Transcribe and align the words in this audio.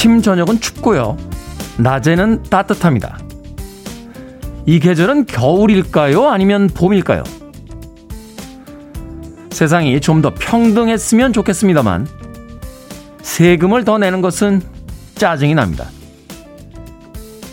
아침, 0.00 0.22
저녁은 0.22 0.60
춥고요. 0.60 1.18
낮에는 1.76 2.44
따뜻합니다. 2.44 3.18
이 4.64 4.80
계절은 4.80 5.26
겨울일까요? 5.26 6.26
아니면 6.26 6.68
봄일까요? 6.68 7.22
세상이 9.50 10.00
좀 10.00 10.22
더 10.22 10.32
평등했으면 10.32 11.34
좋겠습니다만, 11.34 12.08
세금을 13.20 13.84
더 13.84 13.98
내는 13.98 14.22
것은 14.22 14.62
짜증이 15.16 15.54
납니다. 15.54 15.90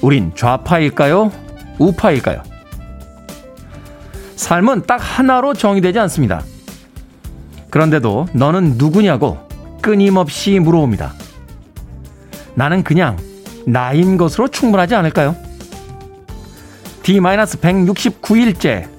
우린 0.02 0.32
좌파일까요? 0.34 1.30
우파일까요? 1.80 2.44
삶은 4.38 4.84
딱 4.88 4.96
하나로 5.02 5.54
정의되지 5.54 6.00
않습니다. 6.00 6.44
그런데도 7.70 8.28
너는 8.32 8.76
누구냐고 8.78 9.38
끊임없이 9.82 10.60
물어옵니다. 10.60 11.27
나는 12.58 12.84
그냥 12.84 13.16
나인 13.68 14.18
것으로 14.18 14.48
충분하지 14.48 14.96
않을까요? 14.96 15.36
D-169일째 17.04 18.90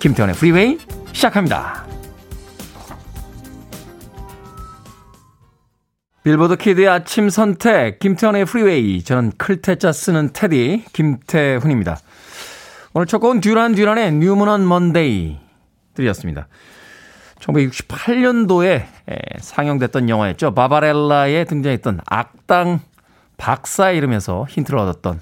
김태훈의 0.00 0.34
Freeway 0.34 0.76
시작합니다. 1.12 1.86
빌보드 6.24 6.56
Kid의 6.56 6.88
아침 6.88 7.30
선택 7.30 8.00
김태훈의 8.00 8.46
Freeway 8.46 9.04
저는 9.04 9.30
클 9.38 9.62
태 9.62 9.80
자 9.80 9.92
쓰는 9.92 10.32
테디 10.32 10.86
김태훈입니다. 10.92 12.00
오늘 12.94 13.06
첫 13.06 13.18
곡은 13.20 13.42
Duran 13.42 13.76
Duran의 13.76 14.14
New 14.14 14.31
Moon 14.31 14.54
on 14.54 14.66
Monday 14.66 15.38
들려드렸습니다. 15.94 16.48
1968년도에 17.40 18.86
상영됐던 19.40 20.08
영화였죠. 20.08 20.54
바바렐라에 20.54 21.44
등장했던 21.44 22.00
악당 22.06 22.80
박사 23.36 23.90
이름에서 23.90 24.46
힌트를 24.48 24.78
얻었던 24.78 25.20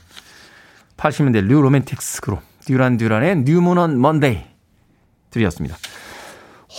80년대 0.97 1.41
New 1.43 1.61
Romantics 1.61 2.20
그룹 2.20 2.41
Duran 2.65 2.97
Duran의 2.97 3.43
New 3.45 3.63
Moon 3.63 3.88
on 3.88 4.01
Monday 4.01 4.43
들려드렸습니다. 5.31 5.77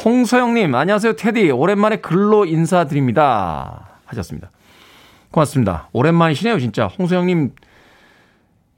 홍서영님 0.04 0.74
안녕하세요 0.74 1.16
테디 1.16 1.52
오랜만에 1.52 1.98
글로 1.98 2.46
인사드립니다. 2.46 4.00
하셨습니다. 4.06 4.50
고맙습니다. 5.32 5.90
오랜만이시네요, 5.92 6.60
진짜. 6.60 6.88
홍소영님 6.88 7.52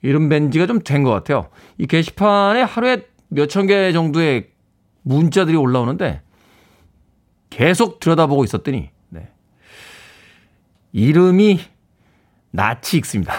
이름 0.01 0.29
뵌 0.29 0.49
지가 0.51 0.65
좀 0.67 0.79
된 0.81 1.03
것 1.03 1.11
같아요. 1.11 1.49
이 1.77 1.85
게시판에 1.85 2.61
하루에 2.63 3.05
몇 3.29 3.47
천 3.47 3.67
개 3.67 3.91
정도의 3.91 4.49
문자들이 5.03 5.55
올라오는데 5.57 6.21
계속 7.57 7.99
들여다보고 7.99 8.43
있었더니, 8.43 8.91
네. 9.09 9.29
이름이 10.91 11.59
낯이 12.51 12.97
익습니다. 12.97 13.33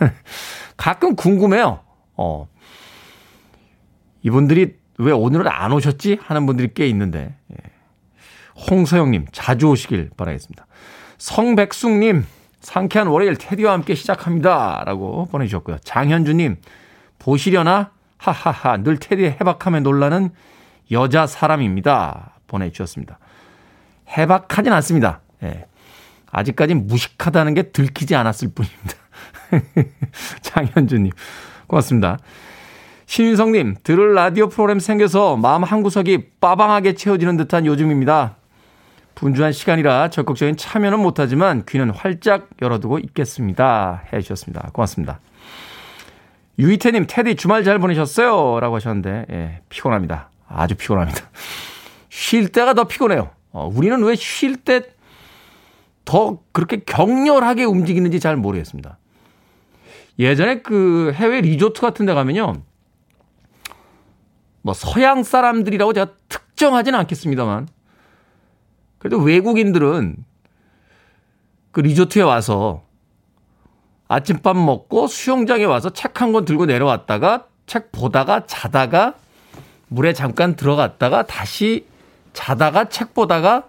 가끔 0.76 1.14
궁금해요. 1.14 1.78
어. 2.16 2.48
이분들이 4.22 4.74
왜 4.98 5.12
오늘은 5.12 5.46
안 5.46 5.70
오셨지? 5.70 6.18
하는 6.22 6.44
분들이 6.44 6.74
꽤 6.74 6.88
있는데. 6.88 7.36
예. 7.52 7.56
홍서영님, 8.68 9.26
자주 9.30 9.68
오시길 9.68 10.10
바라겠습니다. 10.16 10.66
성백숙님, 11.18 12.26
상쾌한 12.58 13.06
월요일 13.06 13.36
테디와 13.36 13.74
함께 13.74 13.94
시작합니다. 13.94 14.82
라고 14.86 15.26
보내주셨고요. 15.26 15.78
장현주님, 15.84 16.56
보시려나? 17.20 17.92
하하하, 18.18 18.78
늘 18.78 18.98
테디의 18.98 19.36
해박함에 19.40 19.80
놀라는 19.80 20.30
여자 20.90 21.28
사람입니다. 21.28 22.33
보내주셨습니다. 22.54 23.18
해박하진 24.08 24.72
않습니다. 24.72 25.20
예. 25.42 25.66
아직까지 26.30 26.74
무식하다는 26.74 27.54
게 27.54 27.62
들키지 27.70 28.14
않았을 28.14 28.48
뿐입니다. 28.54 28.94
장현주님, 30.42 31.12
고맙습니다. 31.66 32.18
신윤성님, 33.06 33.76
들을 33.84 34.14
라디오 34.14 34.48
프로그램 34.48 34.80
생겨서 34.80 35.36
마음 35.36 35.62
한구석이 35.62 36.30
빠방하게 36.40 36.94
채워지는 36.94 37.36
듯한 37.36 37.66
요즘입니다. 37.66 38.36
분주한 39.14 39.52
시간이라 39.52 40.10
적극적인 40.10 40.56
참여는 40.56 40.98
못하지만 40.98 41.64
귀는 41.68 41.90
활짝 41.90 42.48
열어두고 42.60 42.98
있겠습니다. 42.98 44.02
해 44.12 44.20
주셨습니다. 44.20 44.70
고맙습니다. 44.72 45.20
유이태님, 46.58 47.06
테디 47.08 47.36
주말 47.36 47.62
잘 47.62 47.78
보내셨어요? 47.78 48.58
라고 48.60 48.76
하셨는데, 48.76 49.26
예, 49.30 49.60
피곤합니다. 49.68 50.30
아주 50.48 50.74
피곤합니다. 50.74 51.20
쉴 52.14 52.48
때가 52.48 52.74
더 52.74 52.84
피곤해요. 52.84 53.30
어, 53.50 53.68
우리는 53.74 54.00
왜 54.04 54.14
쉴 54.14 54.56
때 54.64 54.82
더 56.04 56.38
그렇게 56.52 56.82
격렬하게 56.84 57.64
움직이는지 57.64 58.20
잘 58.20 58.36
모르겠습니다. 58.36 58.98
예전에 60.18 60.60
그 60.60 61.12
해외 61.14 61.40
리조트 61.40 61.80
같은 61.80 62.04
데 62.04 62.12
가면요. 62.12 62.62
뭐 64.60 64.74
서양 64.74 65.22
사람들이라고 65.22 65.94
제가 65.94 66.12
특정하지는 66.28 66.98
않겠습니다만 67.00 67.68
그래도 68.98 69.18
외국인들은 69.18 70.16
그 71.72 71.80
리조트에 71.80 72.20
와서 72.22 72.84
아침밥 74.08 74.56
먹고 74.58 75.06
수영장에 75.06 75.64
와서 75.64 75.88
책 75.90 76.20
한 76.20 76.32
권 76.32 76.44
들고 76.44 76.66
내려왔다가 76.66 77.48
책 77.66 77.90
보다가 77.92 78.44
자다가 78.46 79.14
물에 79.88 80.12
잠깐 80.12 80.54
들어갔다가 80.54 81.26
다시 81.26 81.86
자다가 82.34 82.90
책 82.90 83.14
보다가 83.14 83.68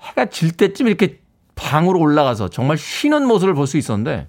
해가 0.00 0.26
질 0.26 0.52
때쯤 0.52 0.86
이렇게 0.88 1.20
방으로 1.54 1.98
올라가서 2.00 2.48
정말 2.48 2.76
쉬는 2.76 3.26
모습을 3.26 3.54
볼 3.54 3.66
수 3.66 3.78
있었는데 3.78 4.28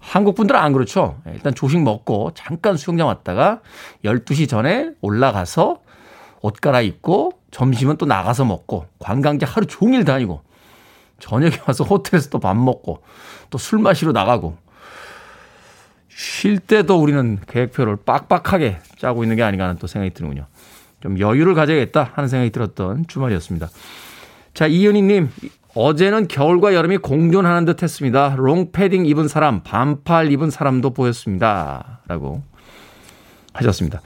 한국 0.00 0.36
분들은 0.36 0.58
안 0.60 0.72
그렇죠. 0.72 1.20
일단 1.26 1.54
조식 1.54 1.80
먹고 1.82 2.30
잠깐 2.34 2.76
수영장 2.76 3.08
왔다가 3.08 3.60
12시 4.04 4.48
전에 4.48 4.90
올라가서 5.00 5.80
옷 6.42 6.60
갈아입고 6.60 7.32
점심은 7.50 7.96
또 7.96 8.06
나가서 8.06 8.44
먹고 8.44 8.86
관광지 9.00 9.44
하루 9.44 9.66
종일 9.66 10.04
다니고 10.04 10.42
저녁에 11.18 11.56
와서 11.66 11.82
호텔에서 11.82 12.30
또 12.30 12.38
밥 12.38 12.56
먹고 12.56 13.02
또 13.50 13.58
술 13.58 13.80
마시러 13.80 14.12
나가고 14.12 14.56
쉴 16.08 16.58
때도 16.60 17.00
우리는 17.00 17.40
계획표를 17.48 17.96
빡빡하게 17.96 18.78
짜고 18.98 19.24
있는 19.24 19.36
게 19.36 19.42
아닌가 19.42 19.64
하는 19.64 19.76
또 19.78 19.86
생각이 19.86 20.14
드는군요. 20.14 20.46
좀 21.06 21.20
여유를 21.20 21.54
가져야겠다 21.54 22.10
하는 22.14 22.28
생각이 22.28 22.50
들었던 22.50 23.04
주말이었습니다. 23.06 23.68
자, 24.54 24.66
이은희님, 24.66 25.30
어제는 25.76 26.26
겨울과 26.26 26.74
여름이 26.74 26.96
공존하는 26.98 27.64
듯 27.64 27.84
했습니다. 27.84 28.34
롱패딩 28.36 29.06
입은 29.06 29.28
사람, 29.28 29.62
반팔 29.62 30.32
입은 30.32 30.50
사람도 30.50 30.90
보였습니다. 30.90 32.00
라고 32.08 32.42
하셨습니다. 33.52 34.00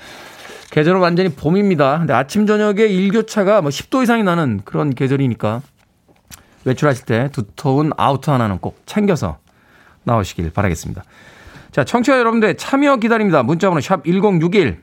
계절은 0.72 1.00
완전히 1.00 1.30
봄입니다. 1.30 1.98
근데 2.00 2.12
아침 2.12 2.46
저녁에 2.46 2.82
일교차가 2.82 3.62
뭐 3.62 3.70
10도 3.70 4.02
이상이 4.02 4.22
나는 4.22 4.60
그런 4.66 4.90
계절이니까 4.94 5.62
외출하실 6.66 7.06
때 7.06 7.28
두터운 7.32 7.92
outer 7.96 8.34
하나는 8.34 8.58
꼭 8.58 8.82
챙겨서 8.84 9.38
나오시길 10.04 10.50
바라겠습니다. 10.52 11.02
자, 11.72 11.84
청취자 11.84 12.18
여러분들 12.18 12.56
참여 12.56 12.96
기다립니다. 12.96 13.42
문자번호 13.42 13.80
샵 13.80 14.04
1061, 14.04 14.82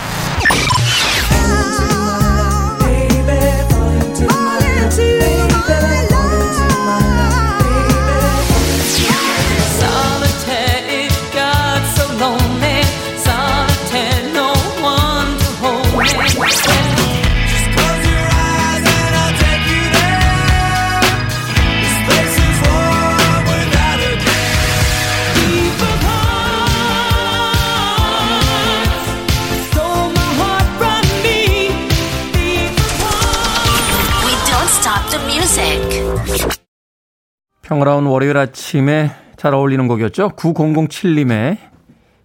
평화로운 37.81 38.05
월요일 38.05 38.37
아침에 38.37 39.09
잘 39.37 39.55
어울리는 39.55 39.87
곡이었죠. 39.87 40.29
9007님의 40.35 41.57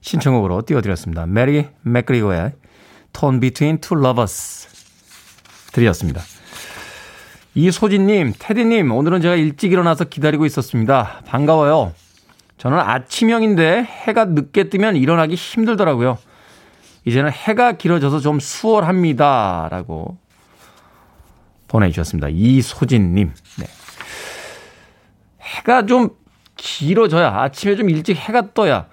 신청곡으로 0.03 0.61
띄워드렸습니다. 0.67 1.25
메리 1.25 1.67
맥그리고의 1.81 2.53
Torn 3.15 3.41
Between 3.41 3.81
Two 3.81 3.99
Lovers 3.99 4.69
드렸습니다. 5.73 6.21
이소진님, 7.55 8.35
테디님, 8.39 8.93
오늘은 8.93 9.23
제가 9.23 9.35
일찍 9.37 9.73
일어나서 9.73 10.05
기다리고 10.05 10.45
있었습니다. 10.45 11.23
반가워요. 11.25 11.95
저는 12.59 12.79
아침형인데 12.79 13.83
해가 13.83 14.27
늦게 14.27 14.69
뜨면 14.69 14.97
일어나기 14.97 15.37
힘들더라고요. 15.37 16.19
이제는 17.07 17.31
해가 17.31 17.73
길어져서 17.73 18.21
좀 18.21 18.41
수월합니다. 18.41 19.69
라고 19.71 20.19
보내주셨습니다. 21.67 22.29
이소진님. 22.31 23.33
네. 23.59 23.86
해가 25.57 25.87
좀 25.87 26.11
길어져야, 26.57 27.29
아침에 27.29 27.77
좀 27.77 27.91
일찍 27.91 28.17
해가 28.17 28.55
떠야 28.55 28.89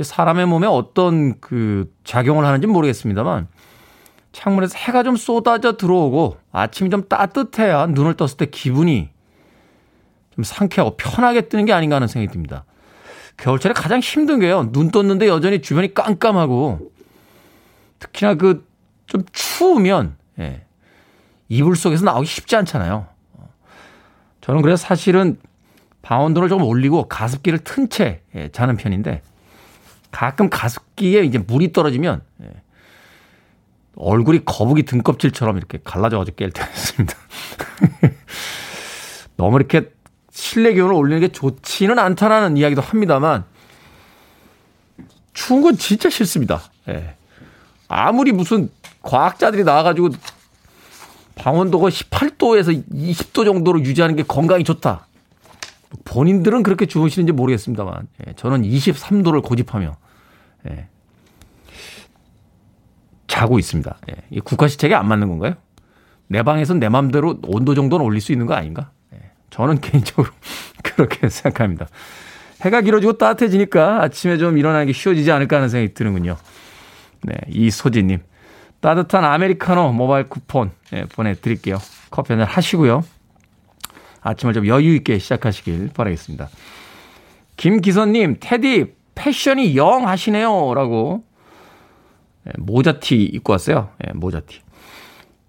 사람의 0.00 0.46
몸에 0.46 0.66
어떤 0.66 1.40
그 1.40 1.92
작용을 2.04 2.44
하는지 2.44 2.66
모르겠습니다만 2.66 3.48
창문에서 4.32 4.78
해가 4.78 5.02
좀 5.02 5.16
쏟아져 5.16 5.76
들어오고 5.76 6.38
아침이 6.52 6.90
좀 6.90 7.08
따뜻해야 7.08 7.86
눈을 7.86 8.14
떴을 8.14 8.36
때 8.36 8.46
기분이 8.46 9.08
좀 10.34 10.44
상쾌하고 10.44 10.96
편하게 10.96 11.48
뜨는 11.48 11.64
게 11.64 11.72
아닌가 11.72 11.96
하는 11.96 12.06
생각이 12.06 12.32
듭니다. 12.32 12.64
겨울철에 13.36 13.72
가장 13.72 14.00
힘든 14.00 14.38
게요. 14.40 14.70
눈 14.70 14.90
떴는데 14.90 15.26
여전히 15.26 15.62
주변이 15.62 15.94
깜깜하고 15.94 16.92
특히나 17.98 18.34
그 18.34 18.68
좀 19.08 19.24
추우면 19.32 20.16
예, 20.38 20.64
이불 21.48 21.74
속에서 21.74 22.04
나오기 22.04 22.26
쉽지 22.26 22.54
않잖아요. 22.56 23.06
저는 24.40 24.62
그래서 24.62 24.86
사실은 24.86 25.38
방온도를 26.08 26.48
좀 26.48 26.62
올리고 26.62 27.06
가습기를 27.06 27.58
튼채 27.58 28.22
예, 28.34 28.48
자는 28.48 28.78
편인데 28.78 29.20
가끔 30.10 30.48
가습기에 30.48 31.22
이제 31.24 31.36
물이 31.36 31.72
떨어지면 31.74 32.22
예, 32.44 32.46
얼굴이 33.94 34.46
거북이 34.46 34.84
등껍질처럼 34.84 35.58
이렇게 35.58 35.78
갈라져가지고 35.84 36.34
깰 36.34 36.54
때가 36.54 36.66
있습니다. 36.72 37.14
너무 39.36 39.58
이렇게 39.58 39.92
실내 40.30 40.72
기온을 40.72 40.94
올리는 40.94 41.20
게 41.20 41.28
좋지는 41.28 41.98
않다라는 41.98 42.56
이야기도 42.56 42.80
합니다만 42.80 43.44
추운 45.34 45.60
건 45.60 45.76
진짜 45.76 46.08
싫습니다. 46.08 46.62
예. 46.88 47.16
아무리 47.86 48.32
무슨 48.32 48.70
과학자들이 49.02 49.62
나와가지고 49.62 50.08
방온도가 51.34 51.88
18도에서 51.90 52.82
20도 52.90 53.44
정도로 53.44 53.80
유지하는 53.82 54.16
게 54.16 54.22
건강이 54.22 54.64
좋다. 54.64 55.07
본인들은 56.04 56.62
그렇게 56.62 56.86
주무시는지 56.86 57.32
모르겠습니다만 57.32 58.08
예, 58.26 58.32
저는 58.34 58.62
23도를 58.62 59.42
고집하며 59.42 59.96
예, 60.70 60.88
자고 63.26 63.58
있습니다. 63.58 63.98
예, 64.10 64.14
이 64.30 64.40
국가 64.40 64.68
시책에 64.68 64.94
안 64.94 65.08
맞는 65.08 65.28
건가요? 65.28 65.54
내 66.26 66.42
방에서 66.42 66.74
내 66.74 66.88
맘대로 66.88 67.38
온도 67.46 67.74
정도는 67.74 68.04
올릴 68.04 68.20
수 68.20 68.32
있는 68.32 68.46
거 68.46 68.54
아닌가? 68.54 68.90
예, 69.14 69.30
저는 69.50 69.80
개인적으로 69.80 70.28
그렇게 70.82 71.28
생각합니다. 71.28 71.86
해가 72.62 72.80
길어지고 72.80 73.18
따뜻해지니까 73.18 74.02
아침에 74.02 74.36
좀 74.36 74.58
일어나는 74.58 74.86
게 74.86 74.92
쉬워지지 74.92 75.30
않을까 75.30 75.56
하는 75.56 75.68
생각이 75.68 75.94
드는군요. 75.94 76.36
네, 77.22 77.34
이소진님. 77.48 78.20
따뜻한 78.80 79.24
아메리카노 79.24 79.92
모바일 79.92 80.28
쿠폰 80.28 80.70
예, 80.92 81.04
보내드릴게요. 81.04 81.78
커피 82.10 82.32
한잔 82.32 82.48
하시고요. 82.48 83.04
아침을 84.28 84.52
좀 84.52 84.66
여유 84.66 84.94
있게 84.96 85.18
시작하시길 85.18 85.90
바라겠습니다. 85.94 86.48
김기선님, 87.56 88.36
테디 88.40 88.94
패션이 89.14 89.76
영 89.76 90.06
하시네요. 90.06 90.74
라고 90.74 91.24
예, 92.46 92.52
모자티 92.58 93.22
입고 93.24 93.52
왔어요. 93.52 93.90
예, 94.06 94.12
모자티. 94.12 94.60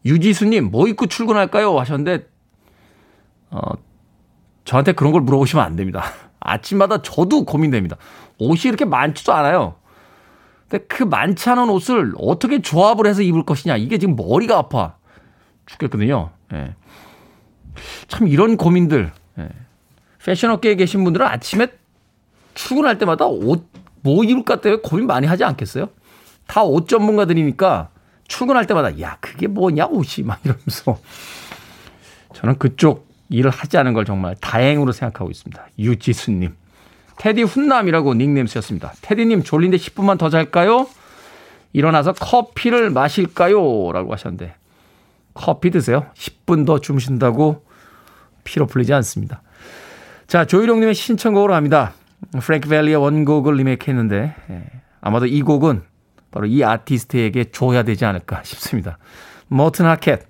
유지수님, 0.05 0.71
뭐 0.71 0.87
입고 0.87 1.07
출근할까요? 1.07 1.77
하셨는데, 1.77 2.27
어, 3.51 3.59
저한테 4.63 4.93
그런 4.93 5.11
걸 5.11 5.21
물어보시면 5.21 5.63
안 5.63 5.75
됩니다. 5.75 6.03
아침마다 6.39 7.01
저도 7.01 7.43
고민됩니다. 7.43 7.97
옷이 8.37 8.61
이렇게 8.65 8.85
많지도 8.85 9.33
않아요. 9.33 9.75
근데 10.69 10.85
그 10.85 11.03
많지 11.03 11.49
않은 11.49 11.69
옷을 11.69 12.13
어떻게 12.17 12.61
조합을 12.61 13.07
해서 13.07 13.21
입을 13.21 13.43
것이냐. 13.43 13.75
이게 13.75 13.97
지금 13.97 14.15
머리가 14.15 14.57
아파 14.57 14.95
죽겠거든요. 15.65 16.29
예. 16.53 16.75
참 18.07 18.27
이런 18.27 18.57
고민들. 18.57 19.11
예. 19.37 19.49
패션업계에 20.23 20.75
계신 20.75 21.03
분들은 21.03 21.25
아침에 21.25 21.67
출근할 22.53 22.97
때마다 22.97 23.25
옷 23.25 23.69
뭐 24.01 24.23
입을까 24.23 24.61
때문에 24.61 24.81
고민 24.81 25.07
많이 25.07 25.27
하지 25.27 25.43
않겠어요? 25.43 25.89
다 26.47 26.63
옷 26.63 26.87
전문가들이니까 26.87 27.89
출근할 28.27 28.65
때마다 28.65 28.99
야 29.01 29.17
그게 29.19 29.47
뭐냐 29.47 29.87
옷이 29.87 30.25
막 30.25 30.39
이러면서 30.43 30.99
저는 32.33 32.57
그쪽 32.57 33.07
일을 33.29 33.51
하지 33.51 33.77
않은 33.77 33.93
걸 33.93 34.05
정말 34.05 34.35
다행으로 34.39 34.91
생각하고 34.91 35.29
있습니다. 35.31 35.67
유지수님. 35.77 36.55
테디 37.17 37.43
훈남이라고 37.43 38.13
닉네임 38.13 38.47
쓰셨습니다. 38.47 38.93
테디님 39.01 39.43
졸린데 39.43 39.77
10분만 39.77 40.17
더 40.17 40.29
잘까요? 40.29 40.87
일어나서 41.73 42.13
커피를 42.13 42.89
마실까요? 42.89 43.91
라고 43.91 44.13
하셨는데 44.13 44.55
커피 45.33 45.69
드세요. 45.69 46.07
10분 46.15 46.65
더 46.65 46.79
주무신다고 46.79 47.63
피로 48.44 48.68
풀리지 48.68 48.94
않습니다. 48.94 49.41
자, 50.27 50.45
조희룡님의 50.45 50.94
신청곡으로 50.94 51.56
합니다. 51.56 51.94
프랭크 52.39 52.69
벨리의 52.69 52.97
원곡을 52.97 53.56
리메이크했는데 53.56 54.36
예, 54.50 54.63
아마도 55.01 55.25
이 55.25 55.41
곡은 55.41 55.83
바로 56.31 56.45
이 56.45 56.63
아티스트에게 56.63 57.45
줘야 57.51 57.83
되지 57.83 58.06
않을까 58.06 58.41
싶습니다. 58.44 58.97
모튼 59.47 59.86
하켓, 59.86 60.27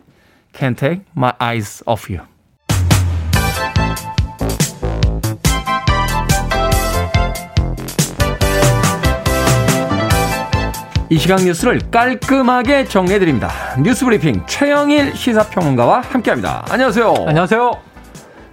Can't 0.53 0.77
Take 0.77 1.03
My 1.16 1.33
Eyes 1.42 1.83
Off 1.85 2.13
You. 2.13 2.25
이 11.11 11.18
시각 11.18 11.44
뉴스를 11.44 11.80
깔끔하게 11.89 12.85
정리해드립니다. 12.85 13.49
뉴스 13.81 14.06
브리핑 14.06 14.45
최영일 14.45 15.16
시사평론가와 15.16 16.01
함께합니다. 16.01 16.66
안녕하세요. 16.69 17.13
안녕하세요. 17.25 17.88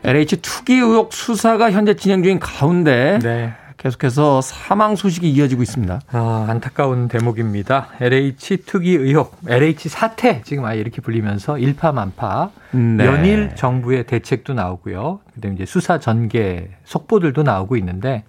LH 0.06 0.36
투기 0.40 0.74
의혹 0.74 1.12
수사가 1.12 1.72
현재 1.72 1.94
진행 1.94 2.22
중인 2.22 2.38
가운데 2.38 3.18
네. 3.20 3.52
계속해서 3.76 4.40
사망 4.40 4.94
소식이 4.94 5.28
이어지고 5.28 5.62
있습니다. 5.62 6.00
아, 6.12 6.46
안타까운 6.48 7.08
대목입니다. 7.08 7.88
LH 8.00 8.58
투기 8.66 8.92
의혹, 8.94 9.36
LH 9.48 9.88
사태 9.88 10.42
지금 10.44 10.64
아예 10.64 10.78
이렇게 10.78 11.00
불리면서 11.02 11.58
일파만파 11.58 12.50
네. 12.70 13.04
연일 13.04 13.56
정부의 13.56 14.04
대책도 14.06 14.54
나오고요. 14.54 15.18
그다음에 15.34 15.56
이제 15.56 15.66
수사 15.66 15.98
전개 15.98 16.68
속보들도 16.84 17.42
나오고 17.42 17.76
있는데 17.76 18.22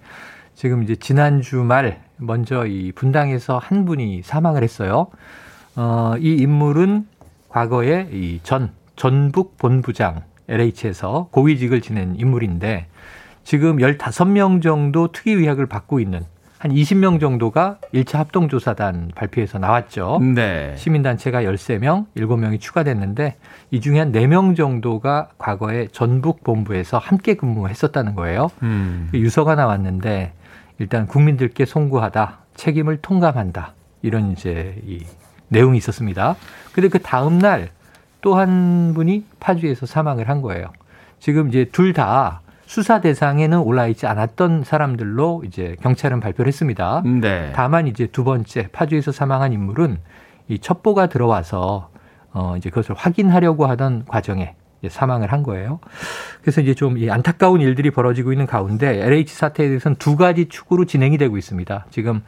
지금 0.55 0.81
이제 0.81 0.95
지난 0.95 1.41
주말 1.43 2.01
먼저 2.17 2.65
이 2.65 2.91
분당에서 2.91 3.59
한 3.59 3.85
분이 3.85 4.23
사망을 4.23 4.63
했어요. 4.63 5.07
어, 5.75 6.15
이 6.19 6.33
인물은 6.37 7.05
과거에 7.49 8.09
이 8.11 8.39
전 8.41 8.71
전북 8.95 9.57
본부장 9.59 10.23
LH에서 10.49 11.29
고위직을 11.31 11.81
지낸 11.81 12.15
인물인데 12.17 12.87
지금 13.43 13.77
15명 13.77 14.61
정도 14.61 15.11
특이 15.11 15.31
의학을 15.31 15.67
받고 15.67 15.99
있는 15.99 16.25
한 16.59 16.71
20명 16.71 17.19
정도가 17.19 17.77
1차 17.93 18.17
합동조사단 18.17 19.11
발표에서 19.13 19.59
나왔죠. 19.59 20.19
네. 20.35 20.73
시민단체가 20.75 21.43
13명, 21.43 22.07
7명이 22.17 22.59
추가됐는데 22.59 23.35
이 23.69 23.79
중에 23.79 23.99
한 23.99 24.11
4명 24.11 24.55
정도가 24.55 25.29
과거에 25.37 25.87
전북 25.91 26.43
본부에서 26.43 26.97
함께 26.97 27.35
근무했었다는 27.35 28.15
거예요. 28.15 28.49
음. 28.63 29.09
유서가 29.13 29.53
나왔는데 29.53 30.33
일단 30.79 31.05
국민들께 31.05 31.65
송구하다, 31.65 32.39
책임을 32.55 32.97
통감한다. 33.01 33.73
이런 34.01 34.31
이제 34.31 34.81
이 34.85 35.03
내용이 35.49 35.77
있었습니다. 35.77 36.35
근데 36.71 36.89
그 36.89 36.99
다음 36.99 37.37
날 37.37 37.69
또 38.27 38.35
한 38.35 38.91
분이 38.93 39.23
파주에서 39.39 39.85
사망을 39.85 40.27
한 40.27 40.41
거예요. 40.41 40.67
지금 41.17 41.47
이제 41.47 41.63
둘 41.71 41.93
다 41.93 42.41
수사 42.65 42.99
대상에는 42.99 43.59
올라 43.59 43.87
있지 43.87 44.05
않았던 44.05 44.65
사람들로 44.65 45.43
이제 45.45 45.77
경찰은 45.81 46.19
발표를 46.19 46.49
했습니다. 46.49 47.01
네. 47.05 47.53
다만 47.55 47.87
이제 47.87 48.07
두 48.07 48.25
번째 48.25 48.67
파주에서 48.73 49.13
사망한 49.13 49.53
인물은 49.53 49.99
이 50.49 50.59
첩보가 50.59 51.07
들어와서 51.07 51.89
어 52.33 52.55
이제 52.57 52.69
그것을 52.69 52.95
확인하려고 52.95 53.65
하던 53.67 54.03
과정에 54.05 54.55
사망을 54.89 55.31
한 55.31 55.41
거예요. 55.43 55.79
그래서 56.41 56.59
이제 56.59 56.73
좀 56.73 56.97
안타까운 57.09 57.61
일들이 57.61 57.91
벌어지고 57.91 58.33
있는 58.33 58.45
가운데 58.45 59.05
LH 59.05 59.33
사태에 59.33 59.67
대해서는 59.69 59.95
두 59.95 60.17
가지 60.17 60.49
축으로 60.49 60.83
진행이 60.83 61.17
되고 61.17 61.37
있습니다. 61.37 61.85
지금 61.91 62.21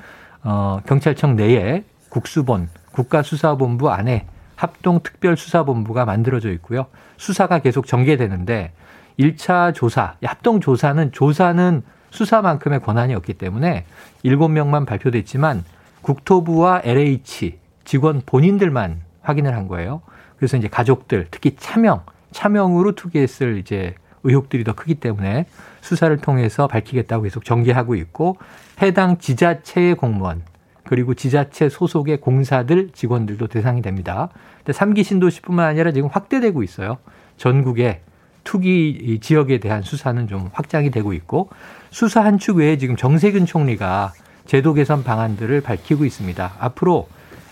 어 0.44 0.80
경찰청 0.88 1.36
내에 1.36 1.84
국수본 2.08 2.70
국가수사본부 2.94 3.92
안에 3.92 4.26
합동특별수사본부가 4.60 6.06
만들어져 6.06 6.52
있고요. 6.54 6.88
수사가 7.18 7.60
계속 7.60 7.88
전개되는데 7.88 8.74
1차 9.18 9.74
조사, 9.74 10.16
합동조사는 10.24 11.12
조사는 11.12 11.82
수사만큼의 12.10 12.82
권한이 12.82 13.14
없기 13.16 13.36
때문에 13.36 13.86
7명만 14.24 14.86
발표됐지만 14.86 15.64
국토부와 16.02 16.82
LH 16.84 17.58
직원 17.86 18.22
본인들만 18.26 19.02
확인을 19.22 19.56
한 19.56 19.68
거예요. 19.68 20.02
그래서 20.38 20.58
이제 20.58 20.68
가족들, 20.68 21.28
특히 21.32 21.56
차명, 21.58 22.02
차명으로 22.32 22.94
투기했을 22.94 23.58
이제 23.58 23.96
의혹들이 24.24 24.64
더 24.64 24.74
크기 24.74 24.96
때문에 24.96 25.46
수사를 25.82 26.16
통해서 26.18 26.68
밝히겠다고 26.68 27.24
계속 27.24 27.46
전개하고 27.46 27.96
있고 27.96 28.38
해당 28.82 29.18
지자체의 29.18 29.96
공무원 29.96 30.44
그리고 30.90 31.14
지자체 31.14 31.70
소속의 31.70 32.20
공사들 32.20 32.90
직원들도 32.94 33.46
대상이 33.46 33.84
됩니다. 33.84 34.30
근데 34.66 34.76
3기 34.76 35.04
신도시뿐만 35.04 35.68
아니라 35.68 35.92
지금 35.92 36.10
확대되고 36.12 36.64
있어요. 36.64 36.98
전국에 37.38 38.02
투기 38.44 39.20
지역에 39.22 39.60
대한 39.60 39.84
수사는 39.84 40.28
좀 40.28 40.50
확장이 40.52 40.90
되고 40.90 41.14
있고 41.14 41.50
수사 41.92 42.26
한 42.26 42.40
축 42.40 42.58
외에 42.58 42.80
지금 42.80 42.96
정세균 42.96 43.46
총리가 43.46 44.14
제도 44.48 44.74
개선 44.74 45.04
방안들을 45.04 45.62
밝히고 45.62 46.06
있습니다. 46.06 46.54
앞으로 46.58 47.08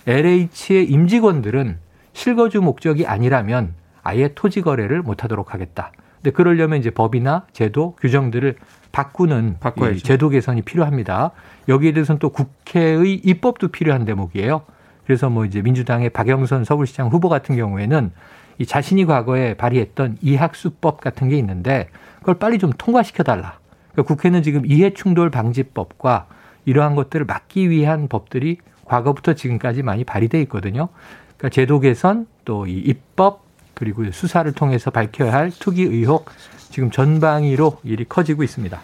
LH의 0.08 0.86
임직원들은 0.90 1.78
실거주 2.14 2.60
목적이 2.60 3.06
아니라면 3.06 3.74
아예 4.02 4.32
토지 4.34 4.62
거래를 4.62 5.02
못하도록 5.02 5.54
하겠다. 5.54 5.92
근데 6.16 6.32
그러려면 6.32 6.80
이제 6.80 6.90
법이나 6.90 7.46
제도 7.52 7.94
규정들을 8.00 8.56
바꾸는 8.92 9.56
제도 10.02 10.28
개선이 10.28 10.62
필요합니다. 10.62 11.30
여기에 11.68 11.92
대해서는 11.92 12.18
또 12.18 12.30
국회의 12.30 13.14
입법도 13.14 13.68
필요한 13.68 14.04
대목이에요. 14.04 14.62
그래서 15.06 15.30
뭐 15.30 15.44
이제 15.44 15.62
민주당의 15.62 16.10
박영선 16.10 16.64
서울시장 16.64 17.08
후보 17.08 17.28
같은 17.28 17.56
경우에는 17.56 18.12
이 18.58 18.66
자신이 18.66 19.04
과거에 19.06 19.54
발의했던 19.54 20.18
이학수법 20.20 21.00
같은 21.00 21.28
게 21.28 21.38
있는데 21.38 21.88
그걸 22.18 22.34
빨리 22.34 22.58
좀 22.58 22.70
통과시켜 22.76 23.22
달라. 23.22 23.58
그러니까 23.92 24.14
국회는 24.14 24.42
지금 24.42 24.66
이해충돌 24.66 25.30
방지법과 25.30 26.26
이러한 26.64 26.94
것들을 26.94 27.24
막기 27.24 27.70
위한 27.70 28.08
법들이 28.08 28.58
과거부터 28.84 29.34
지금까지 29.34 29.82
많이 29.82 30.04
발의돼 30.04 30.40
있거든요. 30.42 30.88
그러니까 31.36 31.48
제도 31.50 31.80
개선 31.80 32.26
또 32.44 32.66
이 32.66 32.78
입법 32.78 33.47
그리고 33.78 34.10
수사를 34.10 34.50
통해서 34.52 34.90
밝혀야 34.90 35.32
할 35.32 35.52
투기 35.56 35.82
의혹 35.84 36.26
지금 36.70 36.90
전방위로 36.90 37.78
일이 37.84 38.04
커지고 38.04 38.42
있습니다. 38.42 38.80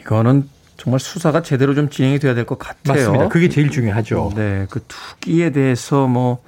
이거는 0.00 0.48
정말 0.78 0.98
수사가 0.98 1.42
제대로 1.42 1.74
좀 1.74 1.90
진행이 1.90 2.18
돼야 2.18 2.34
될 2.34 2.46
것 2.46 2.58
같아요. 2.58 2.94
맞습니다. 2.94 3.28
그게 3.28 3.50
제일 3.50 3.70
중요하죠. 3.70 4.32
네, 4.34 4.66
그 4.70 4.80
투기에 4.88 5.50
대해서 5.50 6.06
뭐 6.06 6.42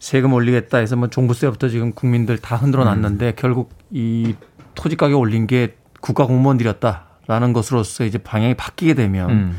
세금 0.00 0.32
올리겠다 0.32 0.78
해서 0.78 0.96
뭐 0.96 1.08
종부세부터 1.08 1.68
지금 1.68 1.92
국민들 1.92 2.38
다 2.38 2.56
흔들어 2.56 2.82
놨는데 2.84 3.26
음. 3.28 3.32
결국 3.36 3.70
이 3.92 4.34
토지 4.74 4.96
가격 4.96 5.20
올린 5.20 5.46
게 5.46 5.76
국가 6.00 6.26
공무원들이었다라는 6.26 7.52
것으로서 7.52 8.04
이제 8.04 8.18
방향이 8.18 8.54
바뀌게 8.54 8.94
되면 8.94 9.30
음. 9.30 9.56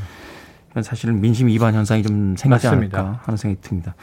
사실은 0.84 1.22
민심 1.22 1.48
위반 1.48 1.74
현상이 1.74 2.04
좀 2.04 2.36
생기지 2.36 2.68
맞습니다. 2.68 3.00
않을까 3.00 3.22
하는 3.24 3.38
생각이 3.38 3.62
듭니다. 3.66 3.96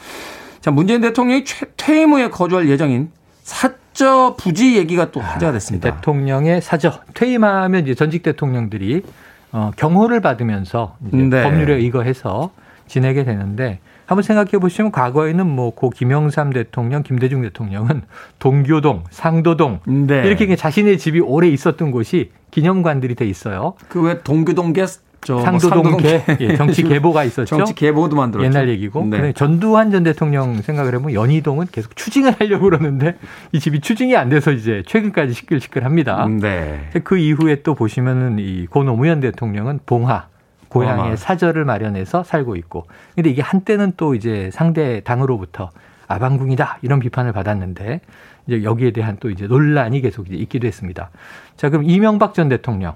자, 0.63 0.71
문재인 0.71 1.01
대통령이 1.01 1.45
퇴임 1.77 2.13
후에 2.13 2.31
거주할 2.31 2.69
예정인 2.69 3.11
사저 3.43 4.37
부지 4.39 4.77
얘기가 4.79 5.11
또 5.11 5.21
화제가 5.21 5.51
됐습니다. 5.53 5.97
대통령의 5.97 6.63
사저 6.63 7.01
퇴임하면 7.15 7.83
이제 7.83 7.95
전직 7.95 8.23
대통령들이 8.23 9.03
어, 9.51 9.73
경호를 9.77 10.21
받으면서 10.21 10.97
이제 11.09 11.17
네. 11.17 11.43
법률에 11.43 11.75
의거해서 11.75 12.53
지내게 12.87 13.25
되는데 13.25 13.81
한번 14.07 14.23
생각해 14.23 14.53
보시면 14.53 14.93
과거에는 14.93 15.47
뭐 15.47 15.73
고 15.73 15.91
김영삼 15.91 16.53
대통령, 16.53 17.03
김대중 17.03 17.43
대통령은 17.43 18.03
동교동, 18.39 19.05
상도동 19.11 19.81
네. 20.07 20.23
이렇게 20.27 20.55
자신의 20.55 20.99
집이 20.99 21.21
오래 21.21 21.49
있었던 21.49 21.91
곳이 21.91 22.31
기념관들이 22.53 23.17
돼 23.17 23.27
있어요. 23.27 23.75
그 23.89 24.01
왜 24.01 24.23
동교동 24.23 24.75
게 25.23 25.41
상도동계 25.41 26.25
예, 26.41 26.57
정치 26.57 26.83
계보가 26.83 27.25
있었죠. 27.25 27.45
정치 27.47 27.75
계보도 27.75 28.17
만들었죠. 28.17 28.45
옛날 28.47 28.69
얘기고. 28.69 29.07
네. 29.07 29.33
전두환 29.33 29.91
전 29.91 30.03
대통령 30.03 30.61
생각을 30.61 30.95
해보면 30.95 31.15
연희동은 31.15 31.67
계속 31.73 31.97
추징을 31.97 32.35
하려고 32.39 32.65
그러는데 32.65 33.17
이 33.53 33.61
집이 33.61 33.81
추징이 33.81 34.17
안 34.17 34.29
돼서 34.29 34.53
이제 34.53 34.83
최근까지 34.87 35.33
시끌시끌합니다. 35.33 36.27
네. 36.41 36.91
그 37.05 37.17
이후에 37.17 37.63
또 37.63 37.75
보시면은 37.75 38.39
이 38.39 38.67
고 38.69 38.85
노무현 38.85 39.21
대통령은 39.21 39.81
봉하 39.87 40.27
고향에 40.69 41.17
사절을 41.17 41.65
마련해서 41.67 42.23
살고 42.25 42.57
있고. 42.57 42.87
근데 43.15 43.29
이게 43.31 43.43
한때는 43.43 43.93
또 43.97 44.15
이제 44.15 44.51
상대 44.53 45.01
당으로부터 45.01 45.71
아방궁이다 46.09 46.79
이런 46.83 46.99
비판을 47.01 47.33
받았는데 47.33 48.01
이제 48.47 48.63
여기에 48.65 48.91
대한 48.93 49.17
또 49.21 49.31
이제 49.31 49.47
논란이 49.47 50.01
계속 50.01 50.27
이제 50.29 50.37
있기도 50.37 50.67
했습니다. 50.67 51.11
자, 51.57 51.69
그럼 51.69 51.85
이명박 51.85 52.35
전 52.35 52.49
대통령 52.49 52.95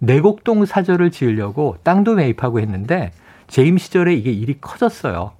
내곡동 0.00 0.64
사저를 0.64 1.10
지으려고 1.10 1.76
땅도 1.82 2.14
매입하고 2.14 2.60
했는데 2.60 3.12
재임 3.46 3.78
시절에 3.78 4.14
이게 4.14 4.30
일이 4.30 4.56
커졌어요. 4.60 5.32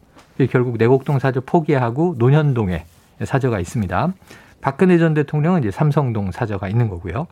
결국 0.51 0.77
내곡동 0.79 1.19
사저 1.19 1.41
포기하고 1.41 2.15
논현동에 2.19 2.85
사저가 3.25 3.61
있습니다. 3.61 4.13
박근혜 4.61 4.99
전 4.99 5.15
대통령은 5.15 5.61
이제 5.61 5.71
삼성동 5.71 6.33
사저가 6.33 6.69
있는 6.69 6.89
거고요. 6.89 7.27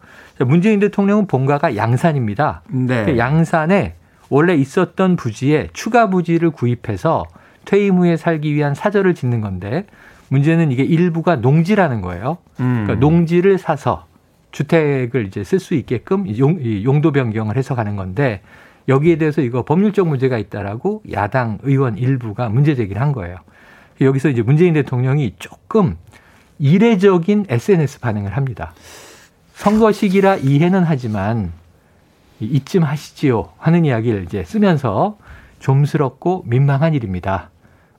문재인 0.47 0.81
대통령은 0.81 1.27
본가가 1.27 1.77
양산입니다. 1.77 2.63
네. 2.69 3.05
그 3.05 3.19
양산에 3.19 3.95
원래 4.29 4.55
있었던 4.55 5.17
부지에 5.17 5.69
추가 5.73 6.11
부지를 6.11 6.51
구입해서 6.51 7.25
퇴임 7.65 7.99
후에 7.99 8.17
살기 8.17 8.55
위한 8.55 8.75
사저를 8.75 9.15
짓는 9.15 9.41
건데 9.41 9.87
문제는 10.29 10.73
이게 10.73 10.83
일부가 10.83 11.37
농지라는 11.37 12.01
거예요. 12.01 12.39
음. 12.61 12.85
그러니까 12.85 12.95
농지를 13.07 13.59
사서 13.59 14.07
주택을 14.53 15.27
이제 15.27 15.45
쓸 15.45 15.61
수 15.61 15.75
있게끔 15.75 16.27
용, 16.39 16.63
용도 16.85 17.13
변경을 17.13 17.57
해서 17.57 17.75
가는 17.75 17.97
건데 17.97 18.41
여기에 18.89 19.19
대해서 19.19 19.43
이거 19.43 19.65
법률적 19.65 20.07
문제가 20.09 20.39
있다라고 20.39 21.03
야당 21.13 21.59
의원 21.63 21.99
일부가 21.99 22.49
문제 22.49 22.75
제기를 22.75 23.03
한 23.03 23.13
거예요. 23.13 23.37
여기서 24.01 24.29
이제 24.29 24.43
문재인 24.43 24.75
대통령이 24.75 25.35
조금 25.39 25.97
이례적인 26.59 27.47
SNS 27.49 28.01
반응을 28.01 28.37
합니다. 28.37 28.75
선거 29.55 29.91
시기라 29.91 30.37
이해는 30.37 30.85
하지만 30.85 31.53
이쯤 32.41 32.83
하시지요 32.83 33.51
하는 33.59 33.85
이야기를 33.85 34.25
이제 34.25 34.45
쓰면서 34.45 35.19
좀스럽고 35.59 36.45
민망한 36.47 36.95
일입니다. 36.95 37.51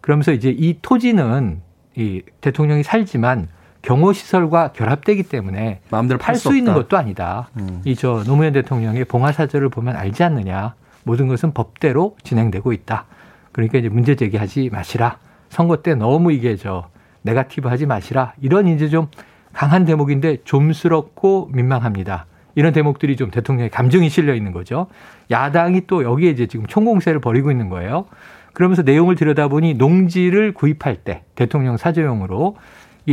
그러면서 0.02 0.32
이제 0.32 0.50
이 0.56 0.78
토지는 0.82 1.62
이 1.96 2.22
대통령이 2.42 2.84
살지만 2.84 3.50
경호 3.88 4.12
시설과 4.12 4.74
결합되기 4.74 5.24
때문에 5.24 5.80
마음대로 5.90 6.20
팔수 6.20 6.58
있는 6.58 6.74
것도 6.74 6.98
아니다. 6.98 7.48
음. 7.58 7.82
이저 7.86 8.22
노무현 8.26 8.52
대통령의 8.52 9.06
봉화 9.06 9.32
사절을 9.32 9.70
보면 9.70 9.96
알지 9.96 10.26
않느냐. 10.26 10.76
모든 11.06 11.30
것은 11.30 11.54
법대로 11.54 12.18
진행되고 12.22 12.74
있다. 12.74 13.06
그러니까 13.54 13.78
이제 13.78 13.88
문제 13.88 14.16
제기하지 14.16 14.72
마시라. 14.74 15.20
선거 15.48 15.84
때 15.84 15.96
너무 15.96 16.34
이게 16.34 16.58
저 16.58 16.90
네가티브 17.22 17.70
하지 17.70 17.86
마시라. 17.86 18.34
이런 18.42 18.68
이제 18.68 18.90
좀 18.90 19.08
강한 19.54 19.86
대목인데 19.86 20.40
좀스럽고 20.44 21.50
민망합니다. 21.54 22.26
이런 22.56 22.74
대목들이 22.74 23.16
좀 23.16 23.32
대통령의 23.32 23.70
감정이 23.70 24.10
실려 24.10 24.36
있는 24.36 24.52
거죠. 24.52 24.88
야당이 25.32 25.88
또 25.88 26.04
여기에 26.04 26.32
이제 26.32 26.48
지금 26.48 26.66
총공세를 26.66 27.22
벌이고 27.22 27.52
있는 27.52 27.70
거예요. 27.70 28.08
그러면서 28.52 28.82
내용을 28.82 29.16
들여다보니 29.16 29.76
농지를 29.76 30.54
구입할 30.54 30.98
때 30.98 31.24
대통령 31.36 31.78
사저용으로 31.78 32.58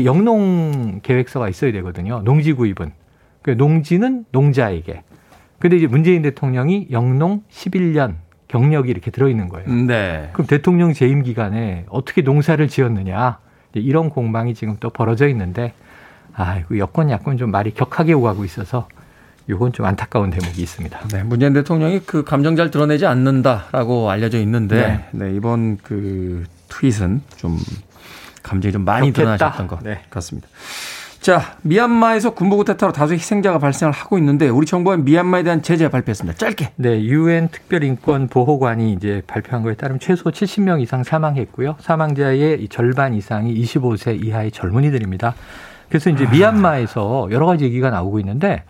영농 0.04 1.00
계획서가 1.02 1.48
있어야 1.48 1.72
되거든요. 1.72 2.22
농지 2.24 2.52
구입은. 2.52 2.92
그 3.42 3.50
농지는 3.50 4.24
농자에게. 4.32 5.02
근데 5.58 5.76
이제 5.76 5.86
문재인 5.86 6.22
대통령이 6.22 6.88
영농 6.90 7.42
11년 7.50 8.16
경력이 8.48 8.90
이렇게 8.90 9.10
들어있는 9.10 9.48
거예요. 9.48 9.68
네. 9.86 10.30
그럼 10.32 10.46
대통령 10.46 10.92
재임 10.92 11.22
기간에 11.22 11.86
어떻게 11.88 12.22
농사를 12.22 12.66
지었느냐. 12.68 13.38
이런 13.74 14.10
공방이 14.10 14.54
지금 14.54 14.76
또 14.80 14.90
벌어져 14.90 15.28
있는데, 15.28 15.74
아, 16.34 16.58
이거 16.58 16.78
여권, 16.78 17.10
야권 17.10 17.36
좀 17.36 17.50
말이 17.50 17.72
격하게 17.72 18.12
오가고 18.12 18.44
있어서 18.44 18.88
이건 19.48 19.72
좀 19.72 19.86
안타까운 19.86 20.30
대목이 20.30 20.62
있습니다. 20.62 21.08
네, 21.08 21.22
문재인 21.22 21.52
대통령이 21.52 22.00
그 22.00 22.24
감정 22.24 22.56
잘 22.56 22.70
드러내지 22.70 23.06
않는다라고 23.06 24.10
알려져 24.10 24.38
있는데, 24.40 25.08
네, 25.10 25.26
네 25.26 25.34
이번 25.34 25.76
그 25.78 26.44
트윗은 26.68 27.22
좀 27.36 27.58
감정이 28.44 28.72
좀 28.72 28.84
많이 28.84 29.08
좋겠다. 29.12 29.36
드러나셨던 29.36 29.66
것 29.66 29.82
네. 29.82 30.02
같습니다. 30.10 30.46
자, 31.20 31.56
미얀마에서 31.62 32.34
군부 32.34 32.58
구태타로 32.58 32.92
다수 32.92 33.14
희생자가 33.14 33.58
발생을 33.58 33.92
하고 33.92 34.18
있는데 34.18 34.50
우리 34.50 34.66
정부는 34.66 35.06
미얀마에 35.06 35.42
대한 35.42 35.62
제재 35.62 35.88
발표했습니다. 35.88 36.36
짧게. 36.36 36.72
네, 36.76 37.02
유엔 37.04 37.48
특별인권보호관이 37.48 38.92
이제 38.92 39.22
발표한 39.26 39.62
거에 39.62 39.74
따르면 39.74 40.00
최소 40.00 40.30
70명 40.30 40.82
이상 40.82 41.02
사망했고요. 41.02 41.76
사망자의 41.80 42.68
절반 42.68 43.14
이상이 43.14 43.54
25세 43.54 44.22
이하의 44.22 44.52
젊은이들입니다. 44.52 45.34
그래서 45.88 46.10
이제 46.10 46.26
미얀마에서 46.26 47.28
여러 47.30 47.46
가지 47.46 47.64
얘기가 47.64 47.88
나오고 47.88 48.18
있는데 48.20 48.64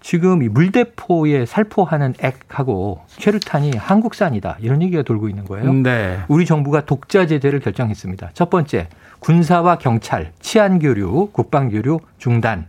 지금 0.00 0.42
이 0.42 0.48
물대포에 0.48 1.44
살포하는 1.44 2.14
액하고 2.22 3.00
최루탄이 3.08 3.72
한국산이다 3.76 4.58
이런 4.60 4.80
얘기가 4.80 5.02
돌고 5.02 5.28
있는 5.28 5.44
거예요. 5.44 5.72
네. 5.74 6.20
우리 6.28 6.46
정부가 6.46 6.86
독자 6.86 7.26
제재를 7.26 7.60
결정했습니다. 7.60 8.30
첫 8.32 8.48
번째 8.48 8.88
군사와 9.20 9.78
경찰, 9.78 10.32
치안 10.40 10.78
교류, 10.78 11.30
국방 11.32 11.68
교류 11.68 12.00
중단. 12.18 12.66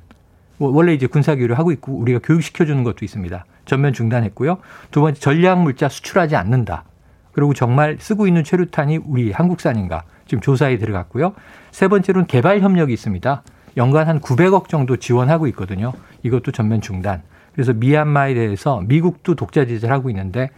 뭐 0.58 0.72
원래 0.72 0.94
이제 0.94 1.08
군사 1.08 1.36
교류 1.36 1.54
하고 1.54 1.72
있고 1.72 1.94
우리가 1.94 2.20
교육시켜 2.22 2.66
주는 2.66 2.84
것도 2.84 3.06
있습니다. 3.06 3.46
전면 3.66 3.94
중단했고요. 3.94 4.58
두 4.92 5.02
번째 5.02 5.20
전략 5.20 5.62
물자 5.62 5.90
수출하지 5.90 6.36
않는다. 6.36 6.84
그리고 7.32 7.54
정말 7.54 7.98
쓰고 8.00 8.28
있는 8.28 8.44
최루탄이 8.44 8.98
우리 9.06 9.32
한국산인가 9.32 10.04
지금 10.26 10.42
조사에 10.42 10.78
들어갔고요. 10.78 11.34
세 11.72 11.88
번째로는 11.88 12.28
개발 12.28 12.60
협력이 12.60 12.92
있습니다. 12.92 13.44
연간 13.78 14.08
한 14.08 14.20
900억 14.20 14.68
정도 14.68 14.98
지원하고 14.98 15.48
있거든요. 15.48 15.94
이것도 16.24 16.52
전면 16.52 16.82
중단. 16.82 17.22
그래서 17.54 17.74
미얀마에 17.74 18.34
대해서 18.34 18.82
미국도 18.82 19.36
독자 19.36 19.66
제재를 19.66 19.94
하고 19.94 20.10
있는데 20.10 20.50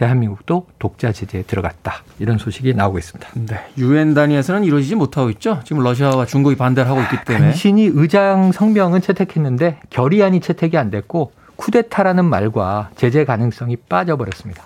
대한민국도 0.00 0.66
독자 0.78 1.12
제재에 1.12 1.42
들어갔다. 1.42 2.02
이런 2.18 2.38
소식이 2.38 2.72
나오고 2.72 2.98
있습니다. 2.98 3.28
네. 3.34 3.60
유엔 3.76 4.14
단위에서는 4.14 4.64
이루어지지 4.64 4.94
못하고 4.94 5.28
있죠. 5.30 5.60
지금 5.64 5.82
러시아와 5.82 6.24
중국이 6.24 6.56
반대를 6.56 6.90
하고 6.90 7.02
있기 7.02 7.24
때문에. 7.26 7.48
간신히 7.48 7.90
의장 7.92 8.50
성명은 8.50 9.02
채택했는데 9.02 9.80
결의안이 9.90 10.40
채택이 10.40 10.78
안 10.78 10.90
됐고 10.90 11.32
쿠데타라는 11.56 12.24
말과 12.24 12.88
제재 12.96 13.26
가능성이 13.26 13.76
빠져버렸습니다. 13.76 14.64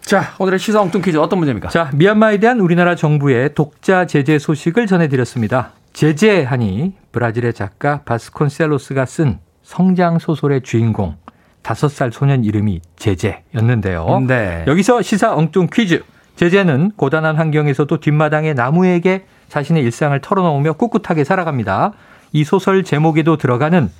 자, 0.00 0.34
오늘의 0.40 0.58
시사 0.58 0.80
엉뚱 0.80 1.02
퀴즈 1.02 1.16
어떤 1.18 1.38
문제입니까? 1.38 1.68
자, 1.68 1.90
미얀마에 1.94 2.38
대한 2.38 2.58
우리나라 2.58 2.96
정부의 2.96 3.54
독자 3.54 4.06
제재 4.06 4.40
소식을 4.40 4.88
전해드렸습니다. 4.88 5.70
제재하니 5.92 6.94
브라질의 7.12 7.54
작가 7.54 8.00
바스콘셀로스가 8.04 9.06
쓴 9.06 9.38
성장 9.62 10.18
소설의 10.18 10.62
주인공 10.62 11.14
다섯 11.62 11.88
살 11.88 12.12
소년 12.12 12.44
이름이 12.44 12.80
제재였는데요. 12.96 14.20
네. 14.26 14.64
여기서 14.66 15.02
시사 15.02 15.34
엉뚱 15.34 15.68
퀴즈. 15.72 16.02
제재는 16.36 16.92
고단한 16.96 17.36
환경에서도 17.36 18.00
뒷마당의 18.00 18.54
나무에게 18.54 19.26
자신의 19.48 19.82
일상을 19.82 20.18
털어놓으며 20.20 20.72
꿋꿋하게 20.74 21.24
살아갑니다. 21.24 21.92
이 22.32 22.44
소설 22.44 22.82
제목에도 22.82 23.36
들어가는 23.36 23.90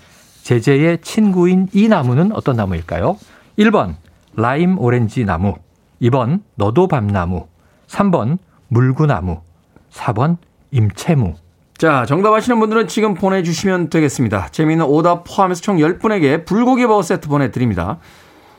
제재의 0.43 0.99
친구인 1.03 1.69
이 1.75 1.89
나무는 1.89 2.33
어떤 2.33 2.57
나무일까요? 2.57 3.19
1번 3.59 3.97
라임 4.35 4.79
오렌지 4.79 5.25
나무, 5.25 5.55
2번 6.01 6.41
너도 6.55 6.89
밤나무, 6.89 7.47
3번 7.89 8.39
물구나무, 8.69 9.41
4번 9.93 10.37
임채무. 10.71 11.35
자, 11.81 12.05
정답 12.07 12.35
아시는 12.35 12.61
분들은 12.61 12.89
지금 12.89 13.15
보내주시면 13.15 13.89
되겠습니다. 13.89 14.49
재미있는 14.51 14.85
오답 14.85 15.25
포함해서 15.25 15.63
총 15.63 15.79
10분에게 15.79 16.45
불고기 16.45 16.87
버거 16.87 17.01
세트 17.01 17.27
보내드립니다. 17.27 17.97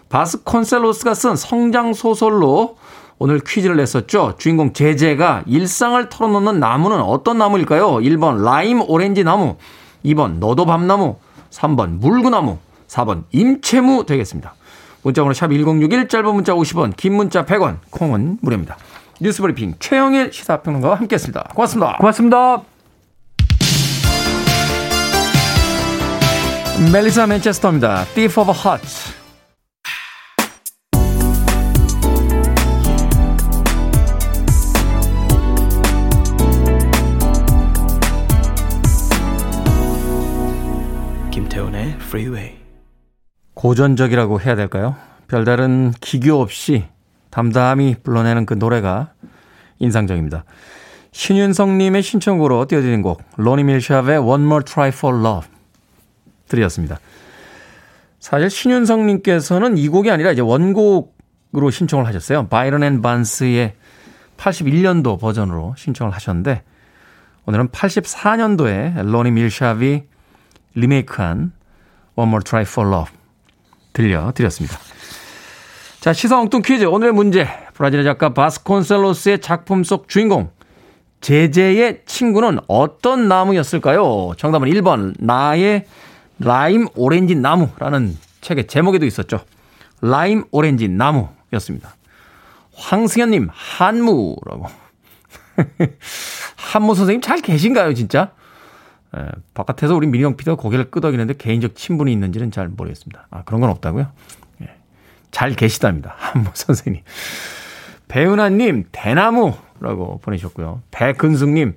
바스 0.09 0.41
콘셀로스가 0.41 1.13
쓴 1.13 1.35
성장소설로 1.35 2.77
오늘 3.19 3.39
퀴즈를 3.39 3.77
냈었죠. 3.77 4.33
주인공 4.39 4.73
제제가 4.73 5.43
일상을 5.45 6.09
털어놓는 6.09 6.59
나무는 6.59 6.99
어떤 6.99 7.37
나무일까요? 7.37 7.97
1번 7.97 8.43
라임 8.43 8.81
오렌지 8.81 9.23
나무, 9.23 9.57
2번 10.03 10.39
너도 10.39 10.65
밤나무, 10.65 11.17
3번 11.51 11.99
물구나무, 11.99 12.57
4번 12.87 13.25
임채무 13.29 14.07
되겠습니다. 14.07 14.55
문자번호 15.03 15.35
샵 15.35 15.49
1061, 15.49 16.07
짧은 16.07 16.33
문자 16.33 16.55
50원, 16.55 16.95
긴 16.97 17.13
문자 17.13 17.45
100원, 17.45 17.77
콩은 17.91 18.39
무료입니다. 18.41 18.77
뉴스브리핑 19.19 19.75
최영일 19.77 20.33
시사평론가와 20.33 20.95
함께했습니다. 20.95 21.51
고맙습니다. 21.53 21.97
고맙습니다. 21.97 22.70
멜리사 26.79 27.27
맨체스터입니다. 27.27 28.05
Thief 28.15 28.39
of 28.39 28.51
Hearts. 28.51 29.13
김태훈의 41.31 41.97
Freeway. 41.99 42.57
고전적이라고 43.53 44.41
해야 44.41 44.55
될까요? 44.55 44.95
별다른 45.27 45.91
기교 46.01 46.41
없이 46.41 46.85
담담히 47.29 47.97
불러내는 48.03 48.45
그 48.45 48.55
노래가 48.55 49.13
인상적입니다. 49.79 50.45
신윤성님의 51.11 52.01
신청곡으로 52.01 52.65
띄워드린 52.65 53.01
곡, 53.01 53.21
로니 53.37 53.63
밀샵의 53.65 54.17
One 54.17 54.45
More 54.45 54.63
Try 54.63 54.89
for 54.89 55.17
Love. 55.17 55.47
드렸습니다. 56.51 56.99
사실 58.19 58.49
신윤성 58.49 59.07
님께서는 59.07 59.77
이 59.77 59.87
곡이 59.87 60.11
아니라 60.11 60.31
이제 60.31 60.41
원곡으로 60.41 61.71
신청을 61.71 62.05
하셨어요. 62.05 62.47
Byrne 62.47 62.83
and 62.83 63.01
Barnes의 63.01 63.73
81년도 64.37 65.19
버전으로 65.19 65.73
신청을 65.77 66.13
하셨는데 66.13 66.63
오늘은 67.45 67.69
84년도에 67.69 69.03
로니 69.03 69.31
밀샙이 69.31 70.03
리메이크한 70.75 71.51
One 72.15 72.29
More 72.29 72.43
Try 72.43 72.63
for 72.63 72.87
Love 72.89 73.13
들려드렸습니다. 73.93 74.77
자, 75.99 76.13
시사 76.13 76.39
엉뚱 76.39 76.61
퀴즈. 76.63 76.85
오늘의 76.85 77.13
문제. 77.13 77.47
브라질의 77.73 78.05
작가 78.05 78.33
바스콘셀로스의 78.33 79.39
작품 79.39 79.83
속 79.83 80.07
주인공. 80.07 80.49
제제의 81.21 82.01
친구는 82.05 82.59
어떤 82.67 83.27
나무였을까요? 83.27 84.31
정답은 84.37 84.67
1번. 84.69 85.13
나의 85.19 85.85
라임 86.43 86.87
오렌지 86.95 87.35
나무라는 87.35 88.17
책의 88.41 88.67
제목에도 88.67 89.05
있었죠. 89.05 89.41
라임 90.01 90.43
오렌지 90.51 90.87
나무였습니다. 90.87 91.95
황승현님, 92.73 93.49
한무라고. 93.51 94.65
한무 96.55 96.95
선생님 96.95 97.21
잘 97.21 97.41
계신가요, 97.41 97.93
진짜? 97.93 98.31
에, 99.15 99.25
바깥에서 99.53 99.95
우리 99.95 100.07
민영 100.07 100.35
피디가 100.35 100.55
고개를 100.55 100.89
끄덕이는데 100.89 101.35
개인적 101.37 101.75
친분이 101.75 102.11
있는지는 102.11 102.49
잘 102.49 102.69
모르겠습니다. 102.69 103.27
아, 103.29 103.43
그런 103.43 103.61
건 103.61 103.69
없다고요? 103.69 104.11
예, 104.63 104.69
잘 105.29 105.53
계시답니다. 105.53 106.15
한무 106.17 106.49
선생님. 106.55 107.03
배은하님, 108.07 108.85
대나무라고 108.91 110.19
보내셨고요. 110.23 110.81
배근숙님, 110.91 111.75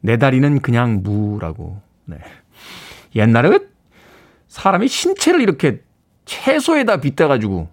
내 0.00 0.16
다리는 0.18 0.60
그냥 0.60 1.00
무라고. 1.02 1.80
네. 2.04 2.18
옛날에 3.16 3.58
사람이 4.58 4.88
신체를 4.88 5.40
이렇게 5.40 5.82
채소에다 6.24 6.96
빗대가지고 6.98 7.68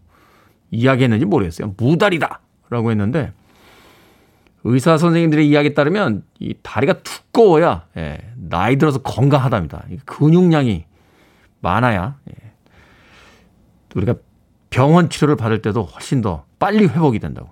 이야기했는지 0.69 1.25
모르겠어요. 1.25 1.73
무다리다! 1.77 2.41
라고 2.69 2.91
했는데, 2.91 3.33
의사 4.63 4.97
선생님들의 4.97 5.47
이야기에 5.47 5.73
따르면 5.73 6.23
이 6.39 6.53
다리가 6.61 7.01
두꺼워야, 7.01 7.85
예, 7.97 8.19
나이 8.35 8.77
들어서 8.77 8.99
건강하답니다. 9.01 9.85
근육량이 10.05 10.85
많아야, 11.61 12.17
예, 12.29 12.51
우리가 13.95 14.15
병원 14.69 15.09
치료를 15.09 15.35
받을 15.35 15.61
때도 15.61 15.83
훨씬 15.83 16.21
더 16.21 16.45
빨리 16.59 16.85
회복이 16.85 17.19
된다고. 17.19 17.49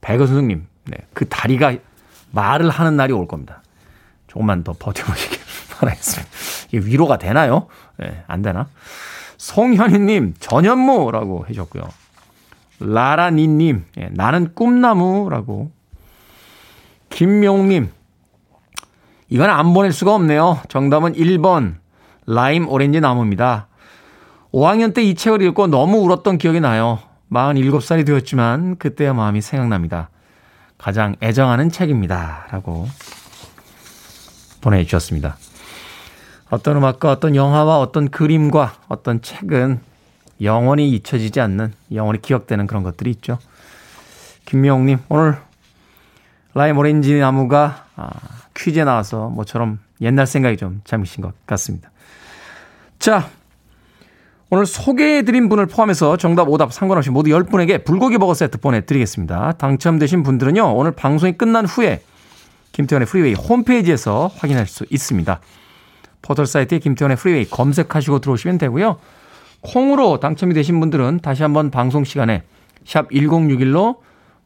백여 0.00 0.26
선생님, 0.26 0.66
네, 0.84 0.98
그 1.14 1.28
다리가 1.28 1.76
말을 2.30 2.70
하는 2.70 2.96
날이 2.96 3.12
올 3.12 3.26
겁니다. 3.26 3.62
조금만 4.26 4.64
더 4.64 4.72
버텨보시길 4.72 5.38
바라겠습니다. 5.78 6.32
이게 6.68 6.86
위로가 6.86 7.18
되나요? 7.18 7.68
네, 7.98 8.24
안 8.26 8.42
되나? 8.42 8.68
송현희님, 9.36 10.34
전현무라고 10.40 11.46
해줬고요. 11.48 11.82
라라니님, 12.80 13.84
예, 13.98 14.08
나는 14.12 14.54
꿈나무라고. 14.54 15.70
김명웅님, 17.10 17.90
이건 19.28 19.50
안 19.50 19.74
보낼 19.74 19.92
수가 19.92 20.14
없네요. 20.14 20.60
정답은 20.68 21.12
1번, 21.14 21.76
라임 22.26 22.68
오렌지 22.68 23.00
나무입니다. 23.00 23.68
5학년 24.52 24.94
때 24.94 25.02
이 25.02 25.14
책을 25.14 25.42
읽고 25.42 25.66
너무 25.68 25.98
울었던 25.98 26.38
기억이 26.38 26.60
나요. 26.60 26.98
47살이 27.30 28.04
되었지만 28.04 28.76
그때의 28.76 29.14
마음이 29.14 29.40
생각납니다. 29.40 30.10
가장 30.76 31.16
애정하는 31.22 31.70
책입니다. 31.70 32.46
라고 32.50 32.86
보내주셨습니다. 34.60 35.36
어떤 36.52 36.76
음악과 36.76 37.10
어떤 37.10 37.34
영화와 37.34 37.78
어떤 37.78 38.10
그림과 38.10 38.74
어떤 38.88 39.22
책은 39.22 39.80
영원히 40.42 40.90
잊혀지지 40.90 41.40
않는, 41.40 41.72
영원히 41.94 42.20
기억되는 42.20 42.66
그런 42.66 42.82
것들이 42.82 43.10
있죠. 43.12 43.38
김명웅님, 44.44 44.98
오늘 45.08 45.38
라임 46.52 46.76
오렌지 46.76 47.18
나무가 47.18 47.86
아, 47.96 48.10
퀴즈에 48.54 48.84
나와서 48.84 49.30
뭐처럼 49.30 49.78
옛날 50.02 50.26
생각이 50.26 50.58
좀 50.58 50.82
잠기신 50.84 51.22
것 51.22 51.32
같습니다. 51.46 51.90
자, 52.98 53.30
오늘 54.50 54.66
소개해드린 54.66 55.48
분을 55.48 55.64
포함해서 55.64 56.18
정답, 56.18 56.50
오답 56.50 56.74
상관없이 56.74 57.08
모두 57.08 57.30
10분에게 57.30 57.82
불고기 57.82 58.18
버거 58.18 58.34
세트 58.34 58.58
보내드리겠습니다. 58.58 59.52
당첨되신 59.52 60.22
분들은요, 60.22 60.74
오늘 60.76 60.92
방송이 60.92 61.32
끝난 61.32 61.64
후에 61.64 62.02
김태훈의 62.72 63.06
Freeway 63.06 63.32
홈페이지에서 63.32 64.30
확인할 64.36 64.66
수 64.66 64.84
있습니다. 64.90 65.40
포털 66.22 66.46
사이트에 66.46 66.78
김태훈의 66.78 67.16
Freeway 67.16 67.44
검색하시고 67.50 68.20
들어오시면 68.20 68.58
되고요. 68.58 68.98
콩으로 69.60 70.20
당첨이 70.20 70.54
되신 70.54 70.80
분들은 70.80 71.20
다시 71.22 71.42
한번 71.42 71.70
방송 71.70 72.04
시간에 72.04 72.42
샵 72.84 73.10
1061로 73.10 73.98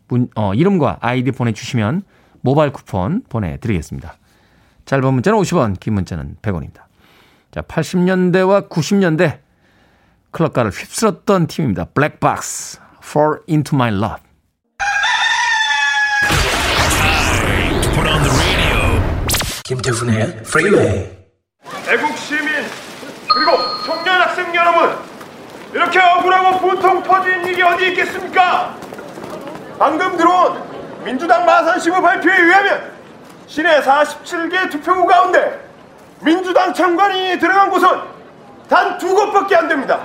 문, 0.09 0.29
어, 0.35 0.55
이름과 0.55 0.99
아이디 1.01 1.33
보내주시면 1.33 2.03
모바일 2.41 2.73
쿠폰 2.73 3.23
보내드리겠습니다. 3.29 4.15
짧은 4.85 5.15
문자는 5.15 5.39
50원, 5.41 5.81
긴 5.81 5.95
문자는 5.95 6.37
100원입니다. 6.43 6.83
자, 7.51 7.63
80년대와 7.63 8.69
90년대 8.69 9.41
클럽가를 10.31 10.71
휩쓸었던 10.71 11.47
팀입니다. 11.47 11.87
Black 11.87 12.38
Box, 12.38 12.79
Fall 13.03 13.41
Into 13.49 13.77
My 13.77 13.93
Love. 13.93 14.27
김태훈의 19.65 20.43
Freeway 20.45 21.26
애국 21.89 22.17
시민 22.17 22.49
그리고 23.29 23.53
청년 23.85 24.21
학생 24.21 24.55
여러분 24.55 24.97
이렇게 25.73 25.99
억울하고 26.01 26.59
분통 26.61 27.03
터진 27.03 27.45
일이 27.47 27.63
어디 27.63 27.89
있겠습니까? 27.89 28.75
방금 29.79 30.17
들어온 30.17 30.63
민주당 31.05 31.45
마산시무 31.45 32.01
발표에 32.01 32.37
의하면 32.37 32.93
시내 33.47 33.81
47개 33.81 34.71
투표구 34.71 35.07
가운데 35.07 35.61
민주당 36.21 36.73
참관인이 36.73 37.39
들어간 37.39 37.71
곳은 37.71 37.89
단 38.69 38.99
두 38.99 39.15
곳밖에 39.15 39.55
안 39.55 39.69
됩니다. 39.69 40.01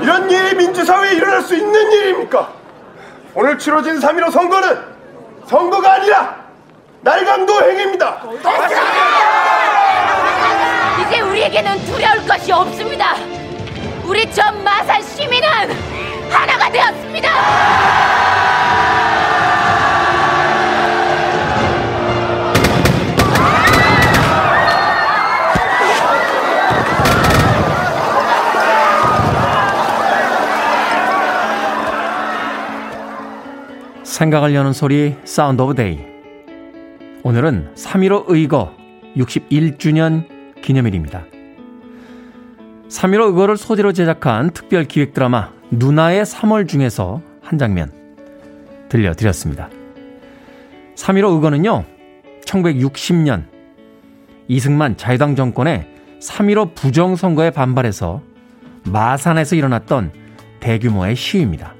이런 0.00 0.30
일이 0.30 0.54
민주사회에 0.54 1.12
일어날 1.14 1.42
수 1.42 1.54
있는 1.54 1.92
일입니까? 1.92 2.48
오늘 3.34 3.58
치러진 3.58 3.98
3.15 4.00 4.30
선거는 4.30 4.80
선거가 5.46 5.94
아니라 5.94 6.36
날강도 7.02 7.60
행위입니다. 7.62 8.22
이제 11.00 11.20
우리에게는 11.20 11.84
두려울 11.84 12.26
것이 12.26 12.52
없습니다. 12.52 13.14
우리 14.04 14.30
전 14.32 14.62
마산 14.64 15.02
시민은 15.02 15.48
하나가 16.30 16.70
되었습니다. 16.70 17.28
생각을 34.04 34.54
여는 34.54 34.72
소리 34.72 35.14
사운드 35.24 35.60
오브 35.60 35.74
데이 35.74 35.98
오늘은 37.22 37.74
3.15 37.74 38.24
의거 38.28 38.72
61주년 39.14 40.35
기념일입니다. 40.66 41.24
3.15 42.88 43.28
의거를 43.28 43.56
소재로 43.56 43.92
제작한 43.92 44.50
특별 44.50 44.84
기획 44.84 45.14
드라마 45.14 45.52
누나의 45.70 46.24
3월 46.24 46.68
중에서 46.68 47.22
한 47.40 47.58
장면 47.58 47.92
들려드렸습니다. 48.88 49.70
3.15 50.96 51.34
의거는요 51.34 51.84
1960년 52.44 53.44
이승만 54.48 54.96
자유당 54.96 55.36
정권의 55.36 55.86
3.15 56.20 56.74
부정선거에 56.74 57.50
반발해서 57.50 58.22
마산에서 58.84 59.54
일어났던 59.54 60.12
대규모의 60.58 61.14
시위입니다. 61.14 61.74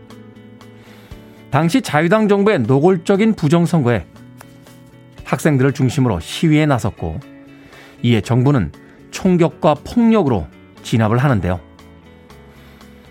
당시 1.51 1.81
자유당 1.81 2.29
정부의 2.29 2.61
노골적인 2.61 3.35
부정선거에 3.35 4.07
학생들을 5.25 5.73
중심으로 5.73 6.21
시위에 6.21 6.67
나섰고 6.67 7.36
이에 8.03 8.21
정부는 8.21 8.73
총격과 9.11 9.77
폭력으로 9.85 10.47
진압을 10.83 11.19
하는데요. 11.19 11.61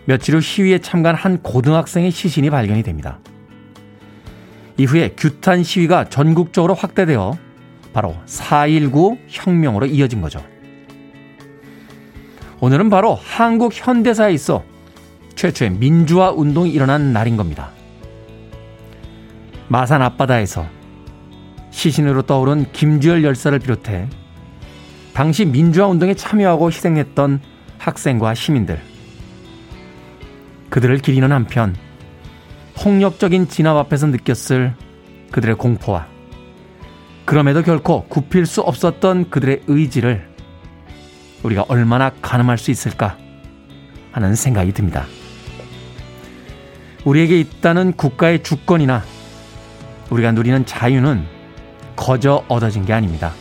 며칠 0.05 0.35
후 0.35 0.41
시위에 0.41 0.79
참가한 0.79 1.15
한 1.15 1.41
고등학생의 1.41 2.11
시신이 2.11 2.49
발견이 2.49 2.83
됩니다. 2.83 3.19
이후에 4.77 5.13
규탄 5.17 5.63
시위가 5.63 6.09
전국적으로 6.09 6.73
확대되어 6.73 7.37
바로 7.93 8.15
4.19 8.25 9.17
혁명으로 9.27 9.85
이어진 9.87 10.21
거죠. 10.21 10.43
오늘은 12.59 12.89
바로 12.89 13.15
한국 13.15 13.71
현대사에 13.73 14.33
있어 14.33 14.63
최초의 15.35 15.71
민주화 15.71 16.31
운동이 16.31 16.71
일어난 16.71 17.13
날인 17.13 17.37
겁니다. 17.37 17.71
마산 19.67 20.01
앞바다에서 20.01 20.65
시신으로 21.71 22.21
떠오른 22.23 22.65
김주열 22.71 23.23
열사를 23.23 23.57
비롯해 23.59 24.07
당시 25.15 25.45
민주화 25.45 25.87
운동에 25.87 26.13
참여하고 26.13 26.67
희생했던 26.67 27.39
학생과 27.77 28.33
시민들. 28.33 28.81
그들을 30.69 30.97
기리는 30.97 31.31
한편 31.31 31.73
폭력적인 32.75 33.47
진압 33.47 33.77
앞에서 33.77 34.07
느꼈을 34.07 34.73
그들의 35.31 35.55
공포와 35.55 36.07
그럼에도 37.23 37.63
결코 37.63 38.03
굽힐 38.07 38.45
수 38.45 38.59
없었던 38.59 39.29
그들의 39.29 39.61
의지를 39.67 40.27
우리가 41.43 41.63
얼마나 41.69 42.11
가늠할 42.21 42.57
수 42.57 42.69
있을까 42.69 43.17
하는 44.11 44.35
생각이 44.35 44.73
듭니다. 44.73 45.05
우리에게 47.05 47.39
있다는 47.39 47.93
국가의 47.93 48.43
주권이나 48.43 49.01
우리가 50.09 50.33
누리는 50.33 50.65
자유는 50.65 51.25
거저 51.95 52.43
얻어진 52.49 52.83
게 52.83 52.91
아닙니다. 52.91 53.33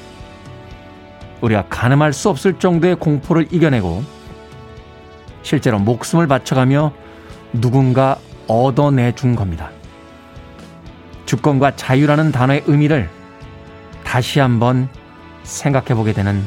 우리가 1.44 1.66
가늠할 1.68 2.12
수 2.14 2.30
없을 2.30 2.58
정도의 2.58 2.96
공포를 2.96 3.48
이겨내고 3.50 4.02
실제로 5.42 5.78
목숨을 5.78 6.26
바쳐가며 6.26 6.92
누군가 7.52 8.18
얻어내준 8.46 9.36
겁니다. 9.36 9.70
주권과 11.26 11.76
자유라는 11.76 12.32
단어의 12.32 12.64
의미를 12.66 13.10
다시 14.04 14.40
한번 14.40 14.88
생각해 15.42 15.94
보게 15.94 16.12
되는 16.12 16.42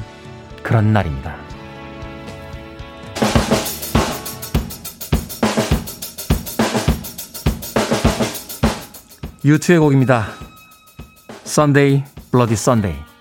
그런 0.63 0.93
날입니다. 0.93 1.35
U2의 9.45 9.79
곡입니다. 9.79 10.27
Sunday, 11.45 12.03
Bloody 12.31 12.53
Sunday. 12.53 13.16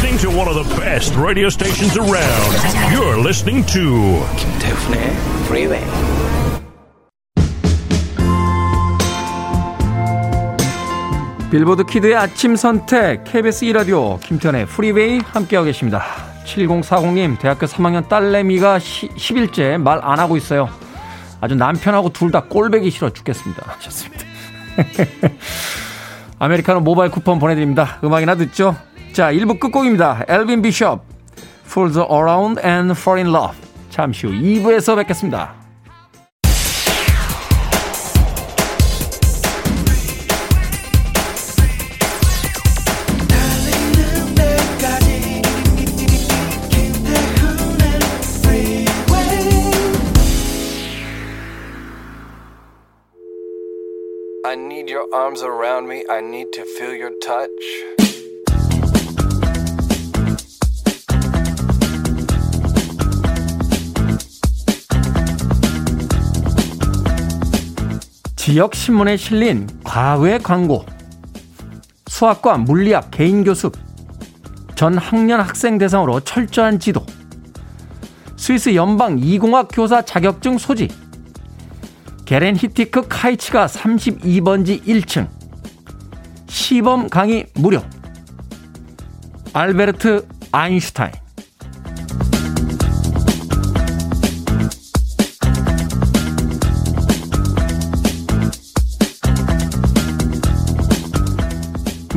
Listening 0.00 0.18
to 0.30 0.38
one 0.38 0.46
of 0.46 0.54
the 0.54 0.76
best 0.76 1.12
radio 1.16 1.48
stations 1.48 1.96
around. 1.96 2.52
You're 2.92 3.18
listening 3.18 3.66
to 3.72 4.24
김태훈의 4.36 5.10
Freeway. 5.46 5.84
빌보드 11.50 11.84
Kid의 11.84 12.14
아침 12.14 12.56
선택 12.56 13.24
KBS 13.24 13.66
2라디오 13.66 14.20
김태훈의 14.20 14.66
Freeway 14.66 15.18
함께하고 15.18 15.66
계십니다. 15.66 16.04
7040님 16.44 17.38
대학교 17.40 17.66
3학년 17.66 18.08
딸내미가 18.08 18.78
10일째 18.78 19.78
말 19.78 20.00
안 20.04 20.18
하고 20.20 20.36
있어요. 20.36 20.68
아주 21.40 21.54
남편하고 21.54 22.10
둘 22.10 22.30
다 22.30 22.42
꼴배기 22.44 22.90
싫어 22.90 23.10
죽겠습니다. 23.10 23.62
하셨습니다. 23.66 24.24
아메리카노 26.38 26.80
모바일 26.80 27.10
쿠폰 27.10 27.38
보내드립니다. 27.38 27.98
음악이나 28.04 28.34
듣죠? 28.36 28.76
자, 29.12 29.32
1부 29.32 29.58
끝곡입니다. 29.58 30.24
엘빈 30.28 30.62
비숍, 30.62 31.00
Fools 31.66 31.98
Around 31.98 32.60
and 32.64 32.92
Fall 32.92 33.24
in 33.24 33.34
Love. 33.34 33.56
잠시 33.90 34.26
후 34.26 34.32
2부에서 34.32 34.96
뵙겠습니다. 34.96 35.58
지역 68.50 68.74
신문에 68.74 69.18
실린 69.18 69.68
과외 69.84 70.38
광고. 70.38 70.86
수학과 72.06 72.56
물리학 72.56 73.10
개인 73.10 73.44
교습. 73.44 73.76
전 74.74 74.96
학년 74.96 75.42
학생 75.42 75.76
대상으로 75.76 76.20
철저한 76.20 76.78
지도. 76.78 77.04
스위스 78.38 78.74
연방 78.74 79.18
이공학 79.18 79.68
교사 79.70 80.00
자격증 80.00 80.56
소지. 80.56 80.88
게렌 82.24 82.56
히티크 82.56 83.08
카이치가 83.08 83.66
32번지 83.66 84.82
1층. 84.82 85.28
시범 86.46 87.10
강의 87.10 87.48
무료. 87.54 87.82
알베르트 89.52 90.26
아인슈타인. 90.52 91.12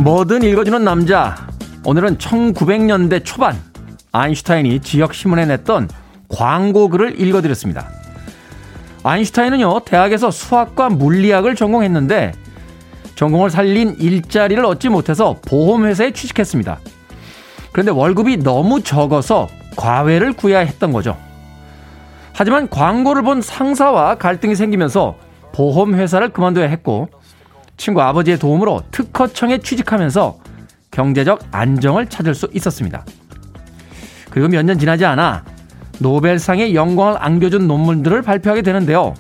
뭐든 0.02 0.42
읽어주는 0.42 0.84
남자. 0.84 1.36
오늘은 1.86 2.18
1900년대 2.18 3.24
초반 3.24 3.56
아인슈타인이 4.12 4.80
지역 4.80 5.14
신문에 5.14 5.46
냈던 5.46 5.90
광고 6.28 6.90
글을 6.90 7.22
읽어드렸습니다. 7.22 7.88
아인슈타인은요, 9.04 9.82
대학에서 9.82 10.32
수학과 10.32 10.90
물리학을 10.90 11.54
전공했는데 11.54 12.32
전공을 13.14 13.52
살린 13.52 13.98
일자리를 14.00 14.66
얻지 14.66 14.90
못해서 14.90 15.38
보험회사에 15.48 16.14
취직했습니다. 16.14 16.80
그런데 17.72 17.92
월급이 17.92 18.38
너무 18.38 18.82
적어서 18.82 19.50
과외를 19.76 20.34
구해야 20.34 20.60
했던 20.60 20.92
거죠. 20.94 21.16
하지만 22.34 22.70
광고를 22.70 23.22
본 23.22 23.44
상사와 23.44 24.16
갈등이 24.16 24.56
생기면서 24.56 25.16
보험회사를 25.54 26.30
그만둬야 26.30 26.68
했고 26.70 27.10
친구 27.78 28.02
아버지의 28.02 28.38
도움으로 28.40 28.84
특허청에 28.92 29.60
취직하면서 29.60 30.40
경제적 30.92 31.40
안정을 31.52 32.08
찾을 32.08 32.36
수 32.36 32.50
있었습니다. 32.54 33.06
그리고 34.30 34.48
몇 34.48 34.64
년 34.64 34.78
지나지 34.78 35.06
않아 35.06 35.44
노벨상의 36.00 36.74
영광을 36.76 37.16
안겨준 37.20 37.68
논문들을 37.68 38.22
발표하게 38.22 38.62
되는데요. 38.62 39.14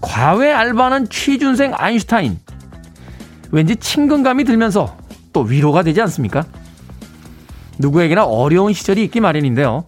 과외 0.00 0.52
알바는 0.52 1.08
취준생 1.08 1.72
아인슈타인. 1.74 2.38
왠지 3.50 3.76
친근감이 3.76 4.44
들면서 4.44 4.96
또 5.32 5.40
위로가 5.40 5.82
되지 5.82 6.00
않습니까? 6.02 6.44
누구에게나 7.78 8.24
어려운 8.24 8.72
시절이 8.72 9.02
있기 9.04 9.20
마련인데요. 9.20 9.84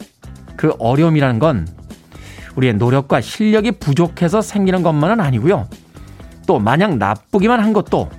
그 0.57 0.73
어려움이라는 0.79 1.39
건 1.39 1.69
우리의 2.57 2.75
노력과 2.75 3.21
실력이 3.21 3.73
부족해서 3.73 4.41
생기는 4.41 4.83
것만은 4.83 5.21
아니고요. 5.21 5.69
또 6.47 6.59
마냥 6.59 6.99
나쁘기만 6.99 7.61
한 7.61 7.73
것도 7.73 8.11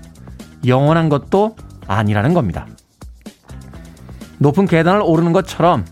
영원한 0.66 1.10
것도 1.10 1.56
아니라는 1.88 2.34
겁니다. 2.34 2.68
높은 4.40 4.68
계단을 4.68 5.02
오르는 5.04 5.34
것처럼 5.34 5.86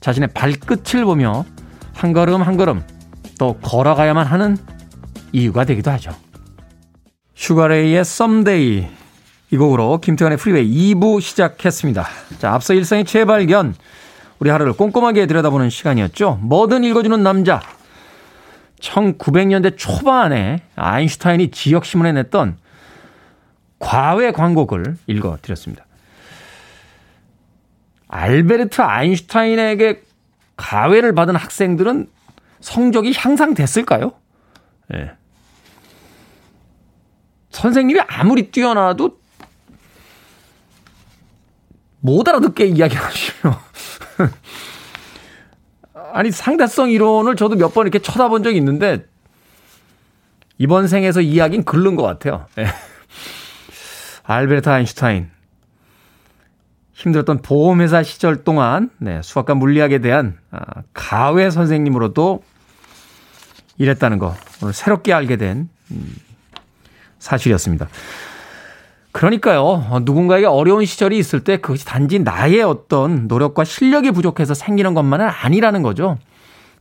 자신의 0.00 0.30
발끝을 0.34 1.04
보며 1.04 1.44
한 1.92 2.12
걸음 2.12 2.42
한 2.42 2.56
걸음 2.56 2.82
또 3.38 3.58
걸어가야만 3.62 4.26
하는 4.26 4.56
이유가 5.32 5.64
되기도 5.64 5.90
하죠. 5.92 6.12
Sugar 7.34 7.67
Ray의 7.67 8.00
Someday 8.00 8.88
이 9.52 9.56
곡으로 9.56 9.98
김태훈의 9.98 10.38
Freeway 10.38 10.94
2부 10.94 11.20
시작했습니다. 11.20 12.06
자, 12.38 12.52
앞서 12.52 12.74
일상의 12.74 13.04
재발견 13.04 13.74
우리 14.38 14.50
하루를 14.50 14.72
꼼꼼하게 14.72 15.26
들여다보는 15.26 15.70
시간이었죠. 15.70 16.38
뭐든 16.42 16.84
읽어주는 16.84 17.22
남자 17.22 17.60
1900년대 18.80 19.76
초반에 19.76 20.62
아인슈타인이 20.76 21.50
지역신문에 21.50 22.12
냈던 22.12 22.58
과외 23.78 24.32
광고글 24.32 24.96
읽어드렸습니다. 25.06 25.86
알베르트 28.08 28.82
아인슈타인에게 28.82 30.02
가외를 30.56 31.14
받은 31.14 31.36
학생들은 31.36 32.08
성적이 32.60 33.14
향상됐을까요? 33.16 34.12
예. 34.94 34.96
네. 34.96 35.10
선생님이 37.50 38.00
아무리 38.06 38.50
뛰어나도 38.50 39.18
못 42.00 42.28
알아듣게 42.28 42.66
이야기하시면 42.66 43.54
아니 46.12 46.30
상대성 46.30 46.90
이론을 46.90 47.36
저도 47.36 47.56
몇 47.56 47.72
번 47.74 47.86
이렇게 47.86 47.98
쳐다본 47.98 48.42
적이 48.42 48.56
있는데 48.58 49.06
이번 50.58 50.88
생에서 50.88 51.20
이야기는 51.20 51.64
글른 51.64 51.96
것 51.96 52.02
같아요. 52.02 52.46
네. 52.56 52.66
알베르트 54.24 54.68
아인슈타인 54.68 55.30
힘들었던 56.92 57.40
보험회사 57.42 58.02
시절 58.02 58.44
동안 58.44 58.90
네, 58.98 59.22
수학과 59.22 59.54
물리학에 59.54 59.98
대한 60.00 60.38
아, 60.50 60.60
가외 60.92 61.50
선생님으로도 61.50 62.42
일했다는 63.78 64.18
거 64.18 64.34
오늘 64.62 64.74
새롭게 64.74 65.14
알게 65.14 65.36
된 65.36 65.70
음, 65.90 66.14
사실이었습니다. 67.18 67.88
그러니까요, 69.20 69.62
어, 69.62 70.00
누군가에게 70.00 70.46
어려운 70.46 70.86
시절이 70.86 71.18
있을 71.18 71.44
때 71.44 71.58
그것이 71.58 71.84
단지 71.84 72.18
나의 72.18 72.62
어떤 72.62 73.28
노력과 73.28 73.64
실력이 73.64 74.12
부족해서 74.12 74.54
생기는 74.54 74.94
것만은 74.94 75.28
아니라는 75.28 75.82
거죠. 75.82 76.16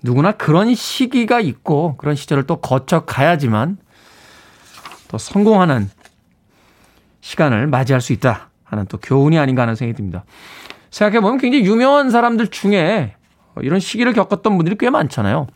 누구나 0.01 0.31
그런 0.31 0.73
시기가 0.73 1.41
있고 1.41 1.97
그런 1.97 2.15
시절을 2.15 2.47
또 2.47 2.55
거쳐 2.61 3.01
가야지만 3.01 3.77
또 5.09 5.17
성공하는 5.17 5.89
시간을 7.19 7.67
맞이할 7.67 7.99
수 7.99 8.13
있다 8.13 8.47
하는 8.63 8.85
또 8.85 8.97
교훈이 8.99 9.37
아닌가 9.37 9.63
하는 9.63 9.75
생각이 9.75 9.97
듭니다. 9.97 10.23
생각해보면 10.91 11.39
굉장히 11.39 11.65
유명한 11.65 12.09
사람들 12.09 12.47
중에 12.47 13.15
이런 13.61 13.81
시기를 13.81 14.13
겪었던 14.13 14.55
분들이 14.55 14.77
꽤 14.79 14.89
많잖아요. 14.89 15.47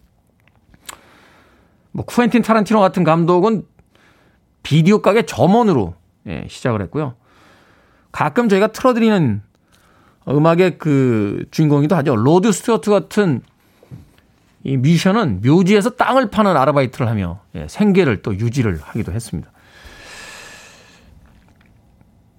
뭐 1.93 2.03
쿠엔틴 2.03 2.41
타란티노 2.41 2.81
같은 2.81 3.05
감독은 3.05 3.63
비디오 4.63 5.01
가게 5.01 5.21
점원으로 5.21 5.95
예, 6.27 6.45
시작을 6.49 6.81
했고요. 6.83 7.15
가끔 8.11 8.49
저희가 8.49 8.67
틀어드리는 8.67 9.41
음악의 10.27 10.77
그 10.77 11.45
주인공이기도 11.51 11.95
하죠. 11.97 12.15
로드 12.15 12.51
스튜어트 12.51 12.89
같은 12.91 13.41
이 14.63 14.77
뮤지션은 14.77 15.41
묘지에서 15.43 15.91
땅을 15.91 16.29
파는 16.29 16.55
아르바이트를 16.55 17.09
하며 17.09 17.41
예, 17.55 17.67
생계를 17.67 18.21
또 18.21 18.33
유지를 18.37 18.79
하기도 18.81 19.11
했습니다. 19.11 19.51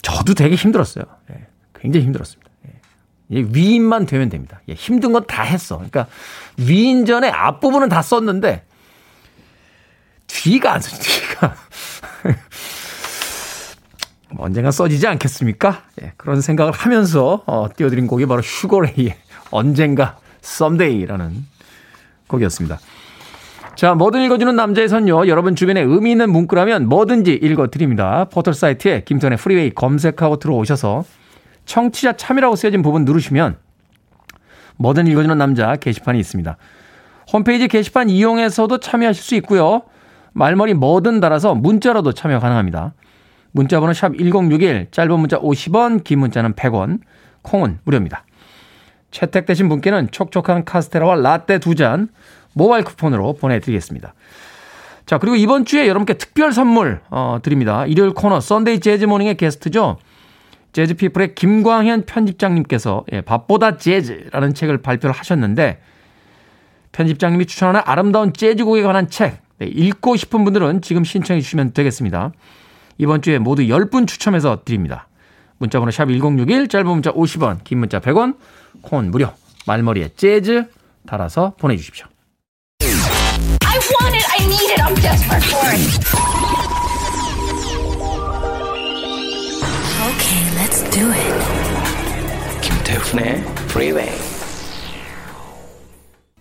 저도 0.02 0.34
되게 0.34 0.54
힘들었어요. 0.54 1.04
예, 1.32 1.46
굉장히 1.74 2.06
힘들었습니다. 2.06 2.50
예, 3.32 3.40
위인만 3.52 4.06
되면 4.06 4.28
됩니다. 4.28 4.60
예, 4.68 4.74
힘든 4.74 5.12
건 5.12 5.26
다 5.26 5.42
했어. 5.42 5.76
그러니까 5.76 6.06
위인 6.56 7.04
전에 7.06 7.28
앞부분은 7.28 7.88
다 7.88 8.00
썼는데 8.02 8.64
뒤가 10.26 10.72
안 10.74 10.80
써, 10.80 10.96
뒤가. 10.96 11.54
언젠가 14.38 14.70
써지지 14.70 15.06
않겠습니까? 15.06 15.82
예, 16.02 16.12
그런 16.16 16.40
생각을 16.40 16.72
하면서 16.72 17.42
어, 17.46 17.68
띄워드린 17.74 18.06
곡이 18.06 18.26
바로 18.26 18.42
슈거레이의 18.42 19.16
언젠가 19.50 20.18
Someday라는 20.42 21.44
곡이었습니다. 22.28 22.78
자, 23.76 23.94
뭐든 23.94 24.22
읽어주는 24.22 24.54
남자의 24.54 24.88
선요. 24.88 25.26
여러분 25.26 25.56
주변에 25.56 25.80
의미 25.80 26.12
있는 26.12 26.30
문구라면 26.30 26.88
뭐든지 26.88 27.32
읽어드립니다. 27.32 28.26
포털 28.30 28.54
사이트에 28.54 29.02
김태훈의 29.04 29.36
프리웨이 29.36 29.70
검색하고 29.70 30.38
들어오셔서 30.38 31.04
청취자 31.66 32.16
참여라고 32.16 32.56
쓰여진 32.56 32.82
부분 32.82 33.04
누르시면 33.04 33.56
뭐든 34.76 35.06
읽어주는 35.06 35.36
남자 35.36 35.74
게시판이 35.76 36.20
있습니다. 36.20 36.56
홈페이지 37.32 37.66
게시판 37.68 38.10
이용해서도 38.10 38.78
참여하실 38.78 39.22
수 39.22 39.34
있고요. 39.36 39.82
말머리 40.32 40.74
뭐든 40.74 41.20
달아서 41.20 41.54
문자로도 41.54 42.12
참여 42.12 42.38
가능합니다. 42.38 42.92
문자번호 43.54 43.92
샵 43.92 44.16
1061, 44.18 44.88
짧은 44.90 45.20
문자 45.20 45.38
50원, 45.38 46.02
긴 46.02 46.18
문자는 46.18 46.54
100원, 46.54 46.98
콩은 47.42 47.78
무료입니다. 47.84 48.24
채택되신 49.12 49.68
분께는 49.68 50.10
촉촉한 50.10 50.64
카스테라와 50.64 51.14
라떼 51.14 51.58
두 51.60 51.76
잔 51.76 52.08
모바일 52.52 52.84
쿠폰으로 52.84 53.34
보내드리겠습니다. 53.34 54.14
자, 55.06 55.18
그리고 55.18 55.36
이번 55.36 55.64
주에 55.64 55.86
여러분께 55.86 56.14
특별 56.14 56.52
선물 56.52 57.00
어, 57.10 57.38
드립니다. 57.42 57.86
일요일 57.86 58.12
코너 58.12 58.40
Sunday 58.40 58.80
Jazz 58.80 59.04
Morning의 59.04 59.36
게스트죠. 59.36 59.98
재즈 60.72 60.94
피플의 60.94 61.36
김광현 61.36 62.06
편집장님께서 62.06 63.04
예, 63.12 63.20
밥보다 63.20 63.76
재즈라는 63.76 64.54
책을 64.54 64.78
발표를 64.78 65.14
하셨는데 65.14 65.80
편집장님이 66.90 67.46
추천하는 67.46 67.82
아름다운 67.84 68.32
재즈곡에 68.32 68.82
관한 68.82 69.08
책 69.08 69.38
네, 69.58 69.66
읽고 69.66 70.16
싶은 70.16 70.42
분들은 70.42 70.80
지금 70.82 71.04
신청해 71.04 71.40
주시면 71.40 71.72
되겠습니다. 71.72 72.32
이번 72.98 73.22
주에 73.22 73.38
모두 73.38 73.62
10분 73.62 74.06
추첨해서 74.06 74.62
드립니다. 74.64 75.08
문자번호 75.58 75.90
샵 75.90 76.06
1061, 76.06 76.68
짧은 76.68 76.86
문자 76.86 77.12
50원, 77.12 77.64
긴 77.64 77.78
문자 77.78 78.00
100원, 78.00 78.36
콩은 78.82 79.10
무료. 79.10 79.30
말머리에 79.66 80.10
재즈 80.16 80.66
달아서 81.06 81.54
보내주십시오. 81.58 82.06
I 82.80 83.78
want 83.78 84.14
it, 84.14 84.26
I 84.30 84.44
need 84.46 84.72
it, 84.72 84.82
I'm 84.82 84.94
desperate 85.00 85.44
for 85.46 85.70
it. 85.72 85.80
Okay, 90.04 90.42
let's 90.58 90.82
do 90.90 91.10
it. 91.10 91.34
김태훈의 92.60 93.42
Freeway. 93.70 94.12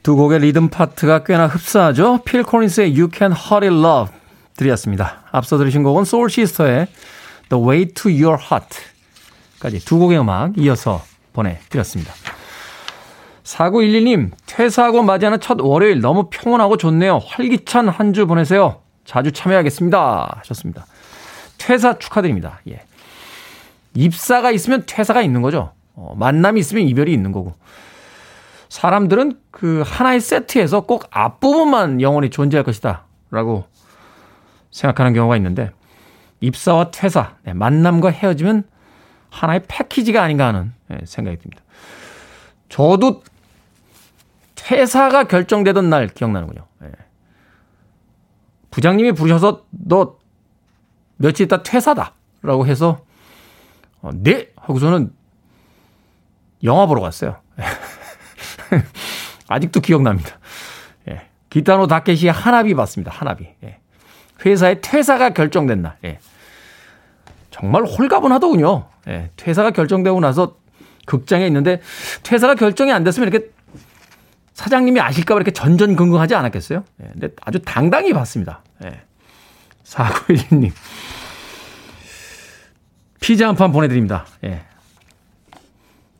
두 0.03 0.15
곡의 0.17 0.39
리듬 0.39 0.67
파트가 0.69 1.23
꽤나 1.23 1.47
흡사하죠. 1.47 2.23
필 2.25 2.43
콜린스의 2.43 2.91
You 2.91 3.09
Can 3.13 3.31
Hurry 3.31 3.73
Love 3.73 4.13
드렸습니다. 4.57 5.23
앞서 5.31 5.57
들으신 5.57 5.83
곡은 5.83 6.05
소울 6.05 6.29
시스터의 6.29 6.87
The 7.49 7.63
Way 7.63 7.85
to 7.93 8.11
Your 8.11 8.37
Heart까지 8.41 9.85
두 9.85 9.97
곡의 9.99 10.19
음악 10.19 10.57
이어서 10.57 11.03
보내드렸습니다. 11.33 12.13
4911님, 13.43 14.31
퇴사하고 14.45 15.03
맞이하는 15.03 15.39
첫 15.39 15.59
월요일 15.59 15.99
너무 15.99 16.29
평온하고 16.29 16.77
좋네요. 16.77 17.19
활기찬 17.25 17.89
한 17.89 18.13
주 18.13 18.25
보내세요. 18.25 18.81
자주 19.05 19.31
참여하겠습니다. 19.31 20.37
하셨습니다. 20.39 20.85
퇴사 21.57 21.97
축하드립니다. 21.99 22.59
예. 22.69 22.81
입사가 23.95 24.51
있으면 24.51 24.83
퇴사가 24.85 25.21
있는 25.21 25.41
거죠. 25.41 25.71
어, 25.95 26.13
만남이 26.17 26.59
있으면 26.59 26.83
이별이 26.87 27.11
있는 27.11 27.31
거고. 27.31 27.53
사람들은 28.69 29.39
그 29.51 29.83
하나의 29.85 30.19
세트에서 30.21 30.81
꼭 30.81 31.05
앞부분만 31.11 32.01
영원히 32.01 32.29
존재할 32.29 32.63
것이다. 32.63 33.03
라고 33.29 33.65
생각하는 34.73 35.13
경우가 35.13 35.37
있는데 35.37 35.71
입사와 36.41 36.91
퇴사, 36.91 37.37
네, 37.43 37.53
만남과 37.53 38.09
헤어짐은 38.09 38.63
하나의 39.29 39.61
패키지가 39.67 40.21
아닌가 40.21 40.47
하는 40.47 40.73
예, 40.91 41.05
생각이 41.05 41.37
듭니다. 41.37 41.63
저도 42.67 43.23
퇴사가 44.55 45.25
결정되던 45.25 45.89
날 45.89 46.07
기억나는군요. 46.07 46.65
예. 46.83 46.91
부장님이 48.71 49.13
부르셔서 49.13 49.65
너 49.69 50.17
며칠 51.17 51.45
있다 51.45 51.63
퇴사다. 51.63 52.13
라고 52.41 52.67
해서 52.67 53.05
어, 54.01 54.09
네 54.13 54.51
하고서는 54.57 55.13
영화 56.63 56.85
보러 56.87 57.01
갔어요. 57.01 57.37
아직도 59.47 59.79
기억납니다. 59.79 60.39
예. 61.09 61.29
기타노 61.49 61.87
다케시의 61.87 62.33
하나비 62.33 62.73
봤습니다. 62.73 63.11
하나비. 63.11 63.47
예. 63.63 63.79
회사의 64.45 64.81
퇴사가 64.81 65.29
결정된 65.31 65.81
날. 65.81 65.97
예. 66.05 66.19
정말 67.51 67.83
홀가분하더군요. 67.83 68.87
예. 69.07 69.29
퇴사가 69.35 69.71
결정되고 69.71 70.19
나서 70.19 70.57
극장에 71.05 71.45
있는데 71.47 71.81
퇴사가 72.23 72.55
결정이 72.55 72.91
안 72.91 73.03
됐으면 73.03 73.27
이렇게 73.29 73.49
사장님이 74.53 74.99
아실까봐 75.01 75.37
이렇게 75.39 75.51
전전긍긍하지 75.51 76.35
않았겠어요? 76.35 76.83
예. 77.03 77.07
근데 77.13 77.29
아주 77.41 77.59
당당히 77.59 78.13
봤습니다. 78.13 78.61
예. 78.85 79.01
사구일님. 79.83 80.71
피자 83.19 83.47
한 83.47 83.55
판 83.55 83.71
보내드립니다. 83.71 84.25
예. 84.43 84.63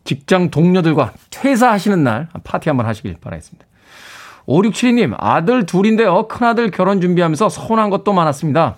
직장 0.05 0.49
동료들과 0.49 1.13
퇴사하시는 1.29 2.03
날 2.03 2.27
파티 2.43 2.69
한번 2.69 2.85
하시길 2.85 3.17
바라겠습니다. 3.21 3.65
5672님, 4.47 5.15
아들 5.17 5.65
둘인데요. 5.65 6.27
큰아들 6.27 6.71
결혼 6.71 6.99
준비하면서 7.01 7.49
서운한 7.49 7.89
것도 7.89 8.13
많았습니다. 8.13 8.77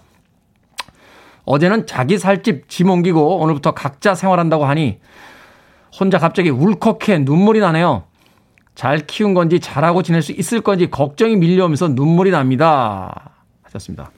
어제는 1.46 1.88
자기 1.88 2.18
살집 2.18 2.70
짐 2.70 2.90
옮기고 2.90 3.40
오늘부터 3.40 3.74
각자 3.74 4.16
생활한다고 4.16 4.66
하니 4.66 5.00
혼자 6.00 6.18
갑자기 6.18 6.50
울컥해 6.50 7.20
눈물이 7.20 7.60
나네요. 7.60 8.04
잘 8.74 9.08
키운 9.08 9.34
건지 9.34 9.60
잘하고 9.60 10.04
지낼 10.04 10.22
수 10.22 10.32
있을 10.34 10.62
건지 10.62 10.90
걱정이 10.90 11.36
밀려오면서 11.38 11.90
눈물이 11.90 12.32
납니다. 12.32 13.32
하셨습니다. 13.64 14.12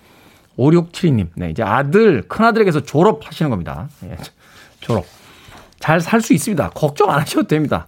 5672님, 0.57 1.27
네, 1.35 1.51
이제 1.51 1.61
아들, 1.61 2.23
큰아들에게서 2.27 2.81
졸업하시는 2.81 3.49
겁니다. 3.51 3.89
네, 4.01 4.17
졸업. 4.79 5.05
잘 5.79 6.01
살 6.01 6.21
수 6.21 6.33
있습니다. 6.33 6.71
걱정 6.71 7.11
안 7.11 7.19
하셔도 7.19 7.47
됩니다. 7.47 7.85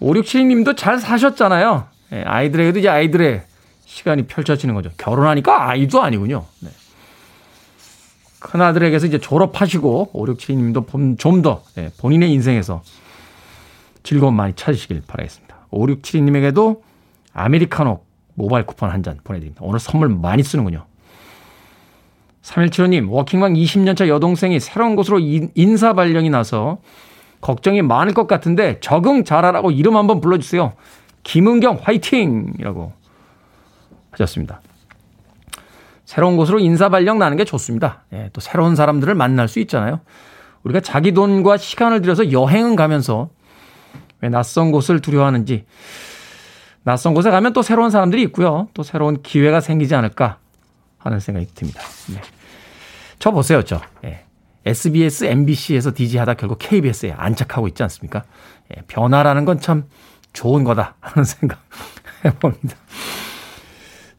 5672님도 0.00 0.74
잘 0.76 0.98
사셨잖아요. 0.98 1.86
네, 2.10 2.22
아이들에게도 2.22 2.78
이제 2.80 2.88
아이들의 2.88 3.42
시간이 3.86 4.26
펼쳐지는 4.26 4.74
거죠. 4.74 4.90
결혼하니까 4.96 5.68
아이도 5.70 6.02
아니군요. 6.02 6.44
네. 6.60 6.70
큰아들에게서 8.40 9.06
이제 9.06 9.18
졸업하시고 9.18 10.12
5672님도 10.14 11.18
좀더 11.18 11.62
네, 11.74 11.90
본인의 11.98 12.32
인생에서 12.32 12.82
즐거움 14.02 14.34
많이 14.34 14.54
찾으시길 14.54 15.02
바라겠습니다. 15.06 15.56
5672님에게도 15.72 16.80
아메리카노 17.32 18.00
모바일 18.34 18.64
쿠폰 18.66 18.90
한 18.90 19.02
잔 19.02 19.18
보내드립니다. 19.22 19.60
오늘 19.64 19.78
선물 19.78 20.08
많이 20.08 20.42
쓰는군요. 20.42 20.86
3175님, 22.42 23.10
워킹맘 23.10 23.52
20년차 23.52 24.08
여동생이 24.08 24.58
새로운 24.60 24.96
곳으로 24.96 25.18
인사 25.20 25.92
발령이 25.92 26.30
나서 26.30 26.78
걱정이 27.42 27.82
많을 27.82 28.14
것 28.14 28.26
같은데 28.26 28.80
적응 28.80 29.24
잘하라고 29.24 29.70
이름 29.70 29.96
한번 29.96 30.20
불러주세요. 30.20 30.72
김은경 31.22 31.80
화이팅! 31.82 32.54
이라고 32.58 32.92
하셨습니다. 34.12 34.60
새로운 36.04 36.36
곳으로 36.36 36.58
인사 36.58 36.88
발령 36.88 37.18
나는 37.18 37.36
게 37.36 37.44
좋습니다. 37.44 38.02
예, 38.12 38.30
또 38.32 38.40
새로운 38.40 38.74
사람들을 38.74 39.14
만날 39.14 39.46
수 39.46 39.60
있잖아요. 39.60 40.00
우리가 40.64 40.80
자기 40.80 41.12
돈과 41.12 41.56
시간을 41.56 42.02
들여서 42.02 42.32
여행은 42.32 42.76
가면서 42.76 43.30
왜 44.20 44.28
낯선 44.28 44.72
곳을 44.72 45.00
두려워하는지 45.00 45.64
낯선 46.82 47.14
곳에 47.14 47.30
가면 47.30 47.52
또 47.52 47.62
새로운 47.62 47.90
사람들이 47.90 48.22
있고요. 48.22 48.68
또 48.74 48.82
새로운 48.82 49.22
기회가 49.22 49.60
생기지 49.60 49.94
않을까 49.94 50.38
하는 50.98 51.20
생각이 51.20 51.46
듭니다. 51.54 51.80
네. 52.12 52.20
저 53.18 53.30
보세요, 53.30 53.62
저. 53.62 53.80
예. 54.04 54.24
SBS, 54.66 55.24
MBC에서 55.24 55.92
DJ 55.94 56.18
하다 56.18 56.34
결국 56.34 56.58
KBS에 56.58 57.12
안착하고 57.12 57.68
있지 57.68 57.82
않습니까? 57.84 58.24
예. 58.76 58.82
변화라는 58.88 59.44
건 59.44 59.60
참 59.60 59.84
좋은 60.32 60.64
거다 60.64 60.94
하는 61.00 61.24
생각 61.24 61.58
해봅니다. 62.24 62.76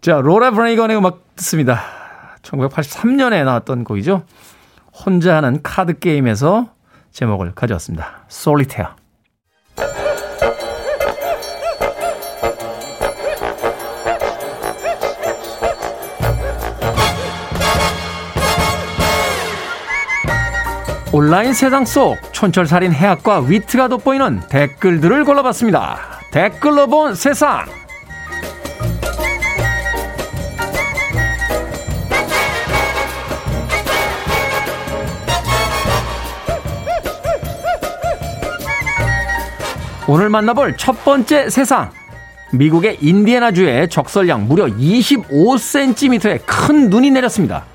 자, 0.01 0.19
로라 0.19 0.51
브레이건의 0.51 0.97
음악 0.97 1.35
듣습니다. 1.35 1.81
1983년에 2.41 3.43
나왔던 3.43 3.83
곡이죠. 3.83 4.23
혼자 4.93 5.37
하는 5.37 5.61
카드 5.61 5.99
게임에서 5.99 6.73
제목을 7.11 7.53
가져왔습니다. 7.53 8.25
솔리테어. 8.27 8.95
온라인 21.13 21.51
세상 21.51 21.83
속 21.83 22.17
촌철살인 22.31 22.93
해학과 22.93 23.41
위트가 23.41 23.89
돋보이는 23.89 24.43
댓글들을 24.47 25.25
골라봤습니다. 25.25 25.99
댓글로 26.31 26.87
본 26.87 27.15
세상. 27.15 27.65
오늘 40.07 40.29
만나볼 40.29 40.77
첫 40.77 41.03
번째 41.03 41.49
세상. 41.49 41.91
미국의 42.53 42.99
인디애나주에 43.01 43.87
적설량 43.87 44.47
무려 44.47 44.65
25cm의 44.67 46.39
큰 46.45 46.89
눈이 46.89 47.11
내렸습니다. 47.11 47.65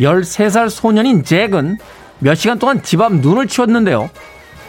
13살 0.00 0.70
소년인 0.70 1.24
잭은 1.24 1.76
몇 2.18 2.34
시간 2.34 2.58
동안 2.58 2.82
집 2.82 3.00
앞 3.00 3.14
눈을 3.14 3.46
치웠는데요. 3.48 4.10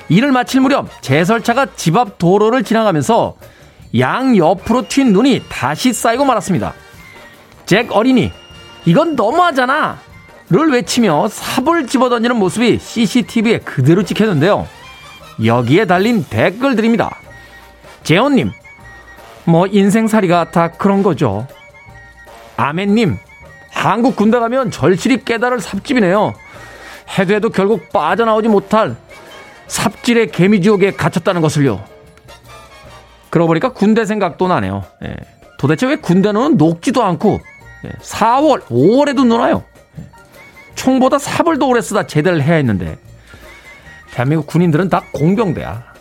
이를 0.10 0.32
마칠 0.32 0.62
무렵 0.62 0.90
제설차가 1.02 1.68
집 1.76 1.96
앞 1.98 2.18
도로를 2.18 2.64
지나가면서 2.64 3.36
양 3.98 4.36
옆으로 4.36 4.84
튄 4.84 5.12
눈이 5.12 5.44
다시 5.50 5.94
쌓이고 5.94 6.26
말았습니다. 6.26 6.74
잭 7.66 7.96
어린이, 7.96 8.32
이건 8.86 9.16
너무하잖아! 9.16 9.98
를 10.48 10.70
외치며 10.72 11.28
삽을 11.28 11.88
집어던지는 11.88 12.36
모습이 12.36 12.78
CCTV에 12.78 13.60
그대로 13.60 14.04
찍혔는데요. 14.04 14.68
여기에 15.44 15.86
달린 15.86 16.24
댓글들입니다. 16.30 17.18
재원님, 18.04 18.52
뭐 19.46 19.66
인생살이가 19.66 20.52
다 20.52 20.70
그런 20.70 21.02
거죠. 21.02 21.48
아멘님, 22.58 23.18
한국 23.72 24.16
군대 24.16 24.38
가면 24.38 24.70
절실히 24.70 25.26
깨달을 25.26 25.60
삽집이네요. 25.62 26.36
해도 27.18 27.34
해도 27.34 27.49
결국 27.49 27.89
빠져나오지 27.91 28.47
못할 28.49 28.95
삽질의 29.68 30.32
개미지옥에 30.32 30.91
갇혔다는 30.91 31.41
것을요. 31.41 31.84
그러고 33.30 33.47
보니까 33.47 33.74
군대 33.74 34.06
생각도 34.06 34.47
나네요. 34.47 34.84
예. 35.03 35.16
도대체 35.58 35.88
왜 35.88 35.95
군대는 35.97 36.58
녹지도 36.58 37.03
않고 37.03 37.39
예. 37.86 37.89
4월, 38.01 38.62
5월에도 38.64 39.26
노나요? 39.26 39.64
예. 39.99 40.03
총보다 40.76 41.20
삽을 41.20 41.60
더 41.60 41.66
오래 41.66 41.82
쓰다 41.82 42.08
제대를 42.08 42.41
해야 42.41 42.56
했는데 42.56 42.97
대한민국 44.12 44.47
군인들은 44.47 44.89
다 44.89 45.03
공병대야. 45.12 45.95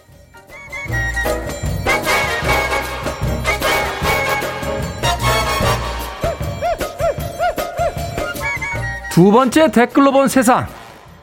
두 9.11 9.31
번째 9.31 9.71
댓글로 9.71 10.11
본 10.11 10.27
세상. 10.29 10.67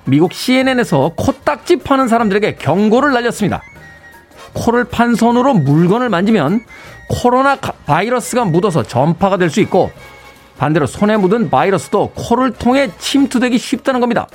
미국 0.05 0.33
CNN에서 0.33 1.11
코딱지 1.15 1.77
파는 1.77 2.07
사람들에게 2.07 2.55
경고를 2.55 3.13
날렸습니다. 3.13 3.61
코를 4.53 4.83
판 4.85 5.15
손으로 5.15 5.53
물건을 5.53 6.09
만지면 6.09 6.65
코로나 7.07 7.55
바이러스가 7.55 8.45
묻어서 8.45 8.83
전파가 8.83 9.37
될 9.37 9.49
수 9.49 9.61
있고 9.61 9.91
반대로 10.57 10.85
손에 10.85 11.17
묻은 11.17 11.49
바이러스도 11.49 12.11
코를 12.15 12.51
통해 12.51 12.89
침투되기 12.99 13.57
쉽다는 13.57 13.99
겁니다. 13.99 14.27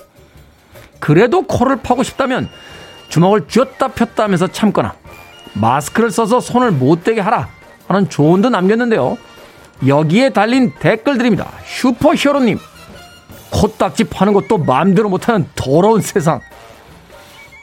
그래도 0.98 1.42
코를 1.42 1.76
파고 1.76 2.02
싶다면 2.02 2.48
주먹을 3.08 3.46
쥐었다 3.48 3.88
폈다 3.88 4.24
하면서 4.24 4.46
참거나 4.46 4.94
마스크를 5.52 6.10
써서 6.10 6.40
손을 6.40 6.70
못 6.72 7.04
대게 7.04 7.20
하라 7.20 7.48
하는 7.86 8.08
조언도 8.08 8.50
남겼는데요. 8.50 9.16
여기에 9.86 10.30
달린 10.30 10.72
댓글들입니다. 10.80 11.48
슈퍼히어로님. 11.64 12.58
코딱지 13.56 14.04
파는 14.04 14.34
것도 14.34 14.58
마음대로 14.58 15.08
못하는 15.08 15.48
더러운 15.54 16.02
세상. 16.02 16.40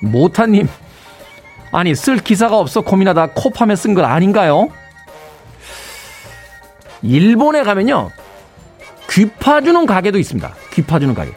모타님, 0.01 0.67
아니, 1.71 1.93
쓸 1.95 2.17
기사가 2.17 2.57
없어 2.57 2.81
고민하다 2.81 3.27
코 3.35 3.51
파며 3.51 3.75
쓴건 3.75 4.03
아닌가요? 4.03 4.69
일본에 7.03 7.63
가면요, 7.63 8.09
귀 9.09 9.29
파주는 9.29 9.85
가게도 9.85 10.17
있습니다. 10.17 10.53
귀 10.73 10.81
파주는 10.81 11.13
가게. 11.13 11.31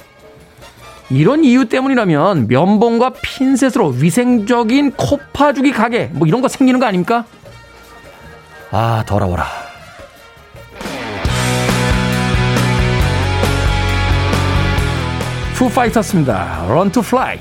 이런 1.11 1.45
이유 1.45 1.69
때문이라면 1.69 2.49
면봉과 2.49 3.13
핀셋으로 3.23 3.89
위생적인 3.89 4.93
코 4.93 5.21
파주기 5.33 5.71
가게 5.73 6.11
뭐 6.13 6.27
이런 6.27 6.41
거 6.41 6.49
생기는 6.49 6.81
거 6.81 6.87
아닙니까? 6.87 7.25
아 8.73 9.05
더러워라. 9.07 9.66
푸파이터스입니다. 15.57 16.67
Run 16.69 16.93
to 16.93 17.03
Fly. 17.03 17.41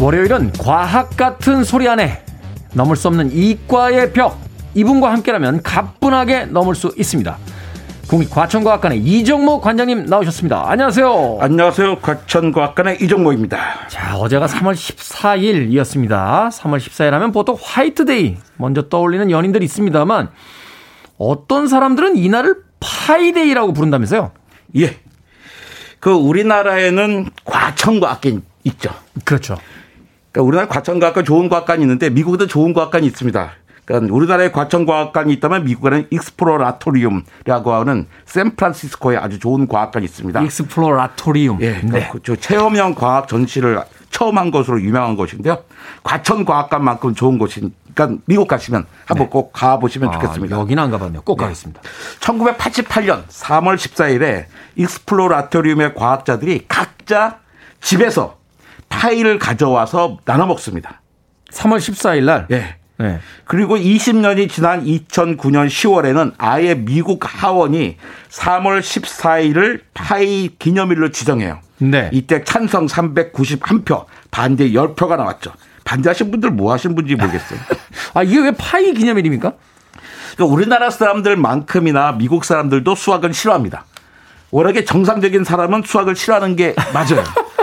월요일은 0.00 0.52
과학 0.52 1.16
같은 1.16 1.64
소리 1.64 1.88
안에 1.88 2.27
넘을 2.78 2.94
수 2.94 3.08
없는 3.08 3.32
이과의 3.32 4.12
벽. 4.12 4.38
이분과 4.74 5.12
함께라면 5.12 5.62
가뿐하게 5.62 6.46
넘을 6.46 6.76
수 6.76 6.94
있습니다. 6.96 7.36
국립과천과학관의 8.06 9.00
이정모 9.00 9.60
관장님 9.60 10.06
나오셨습니다. 10.06 10.70
안녕하세요. 10.70 11.38
안녕하세요. 11.40 11.98
과천과학관의 11.98 12.98
이정모입니다. 13.02 13.88
자, 13.88 14.16
어제가 14.16 14.46
3월 14.46 14.74
14일이었습니다. 14.74 16.50
3월 16.50 16.78
14일 16.78 17.10
하면 17.10 17.32
보통 17.32 17.58
화이트데이 17.60 18.36
먼저 18.56 18.88
떠올리는 18.88 19.28
연인들이 19.28 19.64
있습니다만 19.64 20.30
어떤 21.18 21.66
사람들은 21.66 22.16
이날을 22.16 22.62
파이데이라고 22.78 23.72
부른다면서요? 23.72 24.30
예. 24.76 24.96
그 25.98 26.12
우리나라에는 26.12 27.30
과천과학관 27.44 28.42
있죠. 28.64 28.90
그렇죠. 29.24 29.58
그러니까 30.32 30.46
우리나라 30.46 30.68
과천과학관 30.68 31.24
좋은 31.24 31.48
과학관이 31.48 31.82
있는데 31.82 32.10
미국에도 32.10 32.46
좋은 32.46 32.72
과학관이 32.72 33.06
있습니다. 33.06 33.52
그러니까 33.88 34.14
우리나라에 34.14 34.50
과천과학관이 34.50 35.32
있다면 35.32 35.64
미국에는 35.64 36.08
익스플로라토리움이라고 36.10 37.72
하는 37.72 38.06
샌프란시스코에 38.26 39.16
아주 39.16 39.38
좋은 39.38 39.66
과학관이 39.66 40.04
있습니다. 40.04 40.42
익스플로라토리움. 40.42 41.62
예, 41.62 41.80
네. 41.80 42.10
그 42.22 42.36
체험형 42.36 42.94
과학 42.94 43.28
전시를 43.28 43.82
처음 44.10 44.36
한 44.36 44.50
것으로 44.50 44.82
유명한 44.82 45.16
곳인데요. 45.16 45.62
과천과학관만큼 46.02 47.14
좋은 47.14 47.38
곳이니까 47.38 47.74
그러니까 47.94 48.22
미국 48.26 48.46
가시면 48.46 48.86
한번 49.06 49.26
네. 49.26 49.30
꼭 49.30 49.52
가보시면 49.54 50.12
좋겠습니다. 50.12 50.54
아, 50.54 50.60
여기는 50.60 50.82
안 50.82 50.90
가봤네요. 50.90 51.22
꼭 51.22 51.38
네. 51.38 51.44
가겠습니다. 51.44 51.80
1988년 52.20 53.26
3월 53.26 53.76
14일에 53.76 54.44
익스플로라토리움의 54.76 55.94
과학자들이 55.94 56.66
각자 56.68 57.38
집에서 57.80 58.37
파이를 58.98 59.38
가져와서 59.38 60.18
나눠 60.24 60.46
먹습니다. 60.46 61.00
3월 61.52 61.78
14일 61.78 62.24
날? 62.24 62.46
예. 62.50 62.76
네. 62.98 63.20
그리고 63.44 63.76
20년이 63.76 64.50
지난 64.50 64.84
2009년 64.84 65.68
10월에는 65.68 66.32
아예 66.36 66.74
미국 66.74 67.20
하원이 67.22 67.96
3월 68.28 68.80
14일을 68.80 69.82
파이 69.94 70.50
기념일로 70.58 71.12
지정해요. 71.12 71.60
네. 71.78 72.10
이때 72.12 72.42
찬성 72.42 72.86
391표, 72.86 74.06
반대 74.32 74.72
10표가 74.72 75.16
나왔죠. 75.16 75.52
반대하신 75.84 76.32
분들 76.32 76.50
뭐 76.50 76.72
하신 76.72 76.96
분인지 76.96 77.14
모르겠어요. 77.14 77.60
아, 78.14 78.24
이게 78.24 78.40
왜 78.40 78.50
파이 78.50 78.92
기념일입니까? 78.94 79.52
그러니까 80.34 80.54
우리나라 80.54 80.90
사람들만큼이나 80.90 82.12
미국 82.18 82.44
사람들도 82.44 82.96
수학은 82.96 83.32
싫어합니다. 83.32 83.84
워낙에 84.50 84.84
정상적인 84.84 85.44
사람은 85.44 85.82
수학을 85.86 86.16
싫어하는 86.16 86.56
게 86.56 86.74
맞아요. 86.92 87.22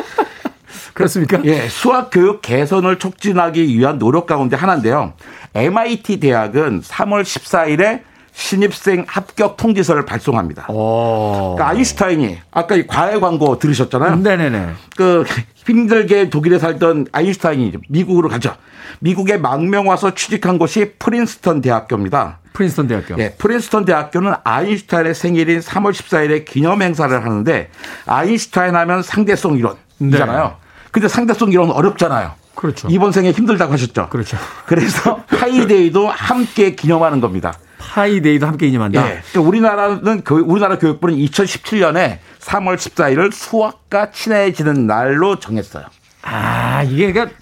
그렇습니까? 0.95 1.41
예, 1.43 1.67
수학 1.67 2.09
교육 2.09 2.41
개선을 2.41 2.99
촉진하기 2.99 3.67
위한 3.67 3.99
노력 3.99 4.25
가운데 4.25 4.55
하나인데요. 4.55 5.13
MIT 5.53 6.21
대학은 6.21 6.81
3월 6.81 7.23
14일에 7.23 8.01
신입생 8.31 9.05
합격 9.07 9.57
통지서를 9.57 10.05
발송합니다. 10.05 10.67
그러니까 10.67 11.69
아인슈타인이 11.69 12.37
아까 12.51 12.75
이 12.75 12.87
과외 12.87 13.19
광고 13.19 13.59
들으셨잖아요. 13.59 14.17
네네네. 14.17 14.69
그 14.95 15.25
힘들게 15.55 16.29
독일에 16.29 16.59
살던 16.59 17.07
아인슈타인이 17.11 17.73
미국으로 17.89 18.29
가죠. 18.29 18.55
미국에 18.99 19.37
망명 19.37 19.87
와서 19.87 20.13
취직한 20.13 20.57
곳이 20.57 20.93
프린스턴 20.97 21.61
대학교입니다. 21.61 22.39
프린스턴 22.53 22.87
대학교. 22.87 23.17
예, 23.19 23.31
프린스턴 23.31 23.83
대학교는 23.83 24.33
아인슈타인의 24.45 25.13
생일인 25.13 25.59
3월 25.59 25.91
14일에 25.91 26.45
기념 26.45 26.81
행사를 26.81 27.13
하는데 27.13 27.69
아인슈타인 28.05 28.75
하면 28.75 29.03
상대성 29.03 29.57
이론이잖아요. 29.57 30.43
네. 30.43 30.64
근데 30.95 31.09
상대성 31.09 31.51
이론 31.51 31.71
어렵잖아요. 31.71 32.31
그렇죠. 32.55 32.87
이번 32.89 33.11
생에 33.11 33.31
힘들다고 33.31 33.73
하셨죠. 33.73 34.07
그렇죠. 34.09 34.37
그래서 34.65 35.17
파이데이도 35.27 36.07
함께 36.07 36.73
기념하는 36.73 37.19
겁니다. 37.19 37.53
파이데이도 37.79 38.47
함께 38.47 38.67
기념한다. 38.67 39.01
예. 39.01 39.21
그러니까 39.29 39.41
우리나라는 39.41 40.23
우리나라 40.45 40.77
교육부는 40.77 41.17
2017년에 41.17 42.19
3월 42.39 42.77
14일을 42.77 43.33
수학과 43.33 44.11
친해지는 44.11 44.87
날로 44.87 45.37
정했어요. 45.37 45.83
아 46.21 46.83
이게 46.83 47.11
그러니까 47.11 47.35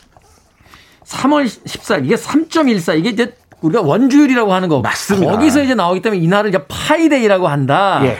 3월 1.05 1.45
14일 1.45 2.05
이게 2.05 2.15
3.14 2.15 2.97
이게 2.97 3.09
이제 3.09 3.35
우리가 3.61 3.83
원주율이라고 3.83 4.51
하는 4.51 4.67
거 4.67 4.81
맞습니다. 4.81 5.31
거기서 5.31 5.61
이제 5.61 5.75
나오기 5.75 6.01
때문에 6.01 6.19
이 6.19 6.27
날을 6.27 6.49
이제 6.49 6.65
파이데이라고 6.67 7.47
한다. 7.47 8.01
예. 8.03 8.17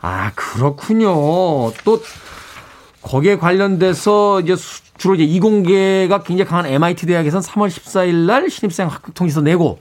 아 0.00 0.32
그렇군요. 0.34 1.12
또 1.84 2.02
거기에 3.02 3.36
관련돼서 3.36 4.40
이제 4.40 4.54
주로 4.96 5.14
이제 5.14 5.24
이공계가 5.24 6.22
굉장히 6.22 6.48
강한 6.48 6.66
MIT 6.66 7.06
대학에서는 7.06 7.42
3월 7.42 7.68
14일 7.68 8.26
날 8.26 8.48
신입생 8.48 8.88
합격 8.88 9.14
통지서 9.14 9.40
내고 9.40 9.78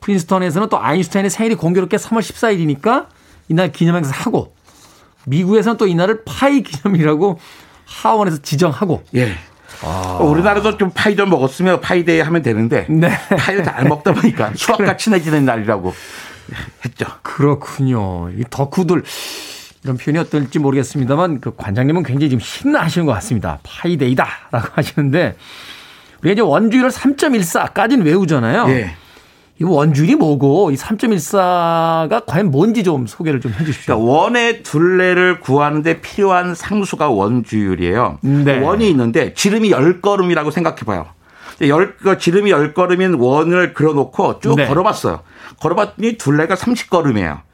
프린스턴에서는 0.00 0.68
또 0.68 0.80
아인슈타인의 0.80 1.30
생일이 1.30 1.54
공교롭게 1.54 1.96
3월 1.96 2.20
14일이니까 2.20 3.06
이날 3.48 3.72
기념 3.72 3.96
행사 3.96 4.12
하고 4.12 4.54
미국에서는 5.26 5.76
또 5.76 5.86
이날을 5.86 6.24
파이 6.24 6.62
기념이라고 6.62 7.38
하원에서 7.84 8.38
지정하고 8.42 9.02
예. 9.14 9.32
아. 9.82 10.18
우리나라도 10.22 10.78
좀 10.78 10.90
파이 10.94 11.16
좀 11.16 11.28
먹었으면 11.28 11.80
파이데이 11.80 12.20
하면 12.20 12.42
되는데 12.42 12.86
네. 12.88 13.10
파이를 13.36 13.64
잘 13.64 13.84
먹다 13.84 14.12
보니까 14.12 14.52
수학과 14.56 14.96
친해지는 14.96 15.44
날이라고 15.44 15.92
했죠. 16.84 17.06
그렇군요. 17.22 18.30
이 18.30 18.44
덕후들 18.48 19.02
이런 19.86 19.96
표현이 19.96 20.18
어떨지 20.18 20.58
모르겠습니다만 20.58 21.40
그 21.40 21.54
관장님은 21.56 22.02
굉장히 22.02 22.30
지금 22.30 22.40
신나하시는 22.40 23.06
것 23.06 23.12
같습니다. 23.12 23.60
파이데이다라고 23.62 24.68
하시는데 24.72 25.36
우리가 26.20 26.32
이제 26.32 26.42
원주율을 26.42 26.90
3.14까지는 26.90 28.04
외우잖아요. 28.04 28.66
예. 28.70 28.96
이 29.58 29.64
원주율이 29.64 30.16
뭐고 30.16 30.72
이 30.72 30.74
3.14가 30.74 32.24
과연 32.26 32.50
뭔지 32.50 32.82
좀 32.82 33.06
소개를 33.06 33.40
좀 33.40 33.52
해주십시오. 33.52 33.94
그러니까 33.96 34.12
원의 34.12 34.62
둘레를 34.64 35.40
구하는데 35.40 36.00
필요한 36.00 36.54
상수가 36.54 37.08
원주율이에요. 37.08 38.18
네. 38.22 38.58
원이 38.58 38.90
있는데 38.90 39.32
지름이 39.34 39.70
10걸음이라고 39.70 40.50
생각해봐요. 40.50 41.06
열, 41.62 41.96
그 41.96 42.18
지름이 42.18 42.50
10걸음인 42.50 43.18
원을 43.18 43.72
그려놓고 43.72 44.40
쭉 44.40 44.56
네. 44.56 44.66
걸어봤어요. 44.66 45.20
걸어봤더니 45.60 46.18
둘레가 46.18 46.54
30걸음이에요. 46.54 47.45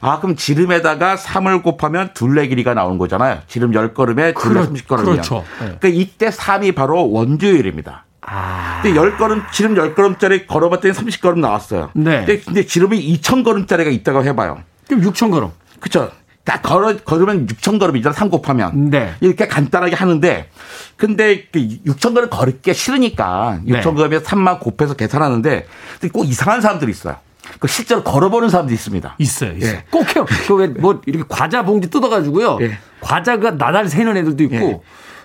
아, 0.00 0.20
그럼 0.20 0.36
지름에다가 0.36 1.16
3을 1.16 1.62
곱하면 1.62 2.10
둘레 2.14 2.48
길이가 2.48 2.74
나오는 2.74 2.98
거잖아요. 2.98 3.40
지름 3.46 3.72
10걸음에 3.72 4.38
둘레 4.38 4.60
그렇, 4.60 4.66
30걸음이면. 4.66 5.04
그렇죠. 5.04 5.44
네. 5.60 5.76
그러니까 5.80 5.88
이때 5.88 6.28
3이 6.30 6.74
바로 6.74 7.10
원주율입니다. 7.10 8.04
아. 8.22 8.80
근데 8.82 8.98
10걸음, 8.98 9.50
지름 9.52 9.74
10걸음짜리 9.74 10.46
걸어봤더니 10.46 10.94
30걸음 10.94 11.38
나왔어요. 11.38 11.90
네. 11.94 12.24
근데, 12.24 12.40
근데 12.40 12.66
지름이 12.66 13.18
2,000걸음짜리가 13.20 13.92
있다고 13.92 14.24
해봐요. 14.24 14.62
그럼 14.86 15.02
6,000걸음. 15.02 15.50
그쵸. 15.80 16.10
다 16.44 16.60
걸어, 16.62 16.96
걸으면 16.96 17.46
6,000걸음이잖아. 17.46 18.12
3 18.14 18.30
곱하면. 18.30 18.90
네. 18.90 19.14
이렇게 19.20 19.46
간단하게 19.48 19.94
하는데, 19.94 20.48
근데 20.96 21.46
6,000걸음 21.52 22.22
그 22.22 22.28
걸을 22.30 22.60
게 22.60 22.72
싫으니까 22.72 23.60
6,000걸음에 23.66 24.10
네. 24.10 24.18
3만 24.20 24.58
곱해서 24.60 24.94
계산하는데, 24.94 25.66
꼭 26.12 26.26
이상한 26.26 26.60
사람들이 26.62 26.90
있어요. 26.90 27.16
그 27.58 27.68
실제로 27.68 28.02
걸어보는 28.02 28.48
사람도 28.48 28.72
있습니다. 28.72 29.16
있어요. 29.18 29.52
있어요. 29.52 29.72
예. 29.72 29.84
꼭 29.90 30.14
해요. 30.14 30.24
그왜뭐 30.46 31.02
이렇게 31.06 31.24
과자 31.28 31.64
봉지 31.64 31.90
뜯어가지고요. 31.90 32.58
예. 32.62 32.78
과자가 33.00 33.52
나날 33.52 33.88
새는 33.88 34.16
애들도 34.16 34.44
있고. 34.44 34.56
예. 34.56 34.80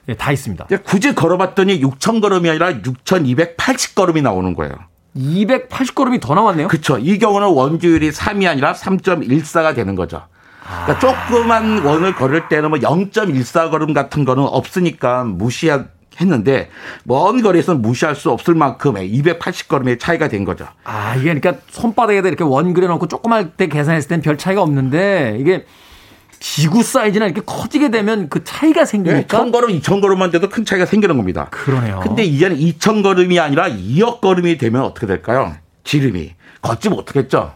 예, 0.09 0.15
다 0.15 0.31
있습니다. 0.33 0.67
굳이 0.85 1.15
걸어봤더니 1.15 1.81
6,000걸음이 1.81 2.49
아니라 2.49 2.71
6,280 2.83 3.95
걸음이 3.95 4.21
나오는 4.21 4.53
거예요. 4.53 4.73
280걸음이 5.15 6.19
더 6.19 6.35
나왔네요? 6.35 6.67
그렇죠. 6.67 6.97
이 6.97 7.19
경우는 7.19 7.47
원주율이 7.49 8.11
3이 8.11 8.49
아니라 8.49 8.73
3.14가 8.73 9.75
되는 9.75 9.95
거죠. 9.95 10.23
그러니까 10.63 10.93
아. 10.93 10.99
조그만 10.99 11.79
원을 11.85 12.15
걸을 12.15 12.47
때는 12.49 12.69
뭐 12.69 12.79
0.14걸음 12.79 13.93
같은 13.93 14.25
거는 14.25 14.43
없으니까 14.43 15.23
무시해 15.23 15.79
했는데 16.19 16.69
먼 17.03 17.41
거리에서는 17.41 17.81
무시할 17.81 18.15
수 18.15 18.31
없을 18.31 18.55
만큼의 18.55 19.11
280걸음의 19.19 19.99
차이가 19.99 20.27
된 20.27 20.45
거죠. 20.45 20.67
아, 20.83 21.15
이게 21.15 21.33
그러니까 21.33 21.63
손바닥에다 21.69 22.27
이렇게 22.27 22.43
원 22.43 22.73
그려놓고 22.73 23.07
조그만 23.07 23.51
때 23.57 23.67
계산했을 23.67 24.09
땐 24.09 24.21
별 24.21 24.37
차이가 24.37 24.61
없는데 24.61 25.37
이게 25.39 25.65
지구 26.39 26.83
사이즈나 26.83 27.25
이렇게 27.25 27.41
커지게 27.45 27.89
되면 27.89 28.27
그 28.27 28.43
차이가 28.43 28.83
생기니까. 28.83 29.43
네, 29.45 29.51
1000걸음, 29.51 29.81
2000걸음만 29.81 30.31
돼도 30.31 30.49
큰 30.49 30.65
차이가 30.65 30.85
생기는 30.85 31.15
겁니다. 31.15 31.47
그러네요. 31.51 32.01
근데 32.03 32.23
이제는 32.23 32.57
2000걸음이 32.57 33.41
아니라 33.41 33.69
2억 33.69 34.19
걸음이 34.19 34.57
되면 34.57 34.81
어떻게 34.81 35.07
될까요? 35.07 35.55
지름이. 35.85 36.33
걷지 36.61 36.89
못하겠죠. 36.89 37.53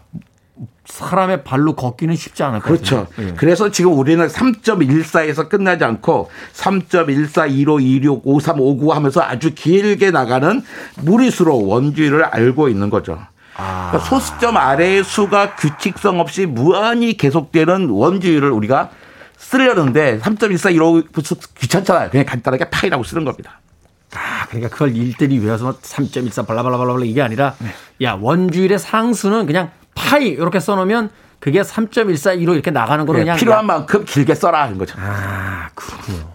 사람의 0.88 1.44
발로 1.44 1.74
걷기는 1.76 2.16
쉽지 2.16 2.42
않을 2.42 2.60
것 2.60 2.68
그렇죠. 2.68 3.06
같아요. 3.08 3.28
예. 3.28 3.34
그래서 3.34 3.70
지금 3.70 3.96
우리는 3.96 4.26
3.14에서 4.26 5.48
끝나지 5.48 5.84
않고 5.84 6.30
3.14, 6.54 7.50
15, 7.50 7.80
26, 7.80 8.22
53, 8.24 8.60
59 8.60 8.92
하면서 8.92 9.22
아주 9.22 9.54
길게 9.54 10.10
나가는 10.10 10.62
무리수로 10.96 11.66
원주율을 11.66 12.24
알고 12.24 12.68
있는 12.68 12.90
거죠. 12.90 13.18
아. 13.56 13.90
그러니까 13.90 14.08
소수점 14.08 14.56
아래의 14.56 15.04
수가 15.04 15.56
규칙성 15.56 16.20
없이 16.20 16.46
무한히 16.46 17.16
계속되는 17.16 17.90
원주율을 17.90 18.50
우리가 18.50 18.90
쓰려는데 19.36 20.18
3.14, 20.20 20.74
15 20.74 21.02
귀찮잖아요. 21.60 22.10
그냥 22.10 22.26
간단하게 22.26 22.70
파이라고 22.70 23.04
쓰는 23.04 23.24
겁니다. 23.24 23.60
아, 24.14 24.46
그러니까 24.46 24.70
그걸 24.70 24.96
일들이 24.96 25.38
외워서 25.38 25.78
3.14 25.78 26.46
발라발라발라 26.46 27.04
이게 27.04 27.20
아니라 27.20 27.54
야 28.00 28.14
원주율의 28.14 28.78
상수는 28.78 29.46
그냥 29.46 29.70
파이 29.98 30.28
이렇게 30.28 30.60
써놓으면 30.60 31.10
그게 31.40 31.60
3.142로 31.62 32.54
이렇게 32.54 32.70
나가는 32.70 33.04
거로 33.06 33.18
네, 33.18 33.24
그냥 33.24 33.36
필요한 33.36 33.64
야- 33.64 33.66
만큼 33.66 34.04
길게 34.04 34.34
써라 34.34 34.62
하는 34.62 34.78
거죠. 34.78 34.94
아 34.98 35.68
그렇군요. 35.74 36.28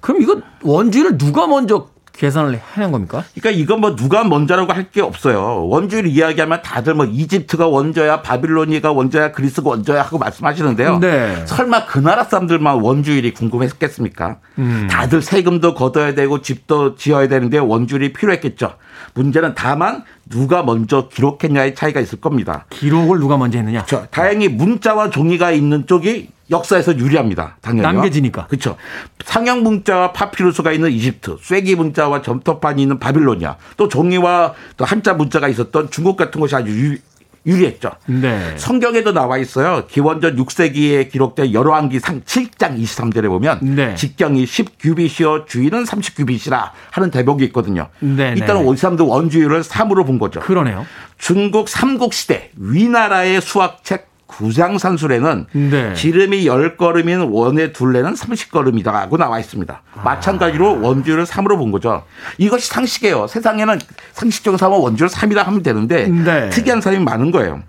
그럼 0.00 0.20
이거 0.22 0.40
원주율을 0.62 1.18
누가 1.18 1.46
먼저 1.46 1.88
계산을 2.12 2.60
해낸 2.74 2.92
겁니까? 2.92 3.24
그러니까 3.34 3.50
이건 3.62 3.80
뭐 3.80 3.96
누가 3.96 4.22
먼저라고 4.24 4.72
할 4.72 4.82
게 4.92 5.00
없어요. 5.00 5.66
원주율 5.68 6.06
이야기하면 6.06 6.60
다들 6.62 6.92
뭐 6.94 7.06
이집트가 7.06 7.66
원조야, 7.66 8.20
바빌로니아가 8.20 8.92
원조야, 8.92 9.32
그리스가 9.32 9.70
원조야 9.70 10.02
하고 10.02 10.18
말씀하시는데요. 10.18 10.98
네. 10.98 11.46
설마 11.46 11.86
그 11.86 11.98
나라 11.98 12.24
사람들만 12.24 12.80
원주율이 12.82 13.32
궁금했겠습니까? 13.32 14.38
음. 14.58 14.88
다들 14.90 15.22
세금도 15.22 15.74
걷어야 15.74 16.14
되고 16.14 16.42
집도 16.42 16.94
지어야 16.96 17.28
되는데 17.28 17.58
원주율이 17.58 18.12
필요했겠죠. 18.12 18.74
문제는 19.14 19.54
다만 19.54 20.04
누가 20.28 20.62
먼저 20.62 21.08
기록했냐의 21.08 21.74
차이가 21.74 22.00
있을 22.00 22.20
겁니다. 22.20 22.66
기록을 22.70 23.18
누가 23.20 23.36
먼저 23.38 23.58
했느냐? 23.58 23.84
저 23.86 24.04
다행히 24.10 24.48
문자와 24.48 25.10
종이가 25.10 25.52
있는 25.52 25.86
쪽이 25.86 26.28
역사에서 26.52 26.96
유리합니다. 26.96 27.56
당연히 27.60 27.82
남겨지니까. 27.82 28.46
그렇죠. 28.46 28.76
상형 29.24 29.62
문자와 29.62 30.12
파피루스가 30.12 30.72
있는 30.72 30.90
이집트, 30.90 31.38
쐐기 31.40 31.74
문자와 31.74 32.22
점토판이 32.22 32.82
있는 32.82 32.98
바빌로니아, 32.98 33.56
또 33.76 33.88
종이와 33.88 34.54
또 34.76 34.84
한자 34.84 35.14
문자가 35.14 35.48
있었던 35.48 35.90
중국 35.90 36.16
같은 36.16 36.40
곳이 36.40 36.54
아주 36.54 36.70
유, 36.70 36.98
유리했죠. 37.44 37.90
네. 38.06 38.54
성경에도 38.56 39.12
나와 39.12 39.38
있어요. 39.38 39.86
기원전 39.88 40.36
6세기에 40.36 41.10
기록된 41.10 41.52
열왕기 41.52 41.98
상 41.98 42.20
7장 42.20 42.80
23절에 42.80 43.26
보면 43.28 43.58
네. 43.62 43.94
직경이 43.96 44.44
10규빗이요 44.44 45.46
주인은 45.46 45.84
30규빗이라 45.84 46.70
하는 46.90 47.10
대목이 47.10 47.44
있거든요. 47.46 47.88
네, 47.98 48.34
일단은 48.36 48.64
네. 48.64 48.72
이 48.72 48.76
사람도 48.76 49.08
원주율을 49.08 49.62
3으로 49.62 50.06
본 50.06 50.20
거죠. 50.20 50.38
그러네요. 50.40 50.86
중국 51.18 51.68
삼국 51.68 52.14
시대 52.14 52.50
위나라의 52.56 53.40
수학책 53.40 54.11
구장산술에는 54.32 55.46
네. 55.52 55.94
지름이 55.94 56.44
10걸음인 56.44 57.32
원의 57.32 57.72
둘레는 57.72 58.14
30걸음이다라고 58.14 59.16
나와 59.18 59.38
있습니다. 59.38 59.82
아. 59.94 60.02
마찬가지로 60.02 60.80
원주율을 60.80 61.24
3으로 61.24 61.56
본 61.56 61.70
거죠. 61.70 62.04
이것이 62.38 62.68
상식이에요. 62.68 63.26
세상에는 63.26 63.78
상식적으로 64.12 64.58
삼아 64.58 64.76
원주율 64.76 65.08
3이라 65.08 65.44
하면 65.44 65.62
되는데 65.62 66.08
네. 66.08 66.50
특이한 66.50 66.80
사람이 66.80 67.04
많은 67.04 67.30
거예요. 67.30 67.62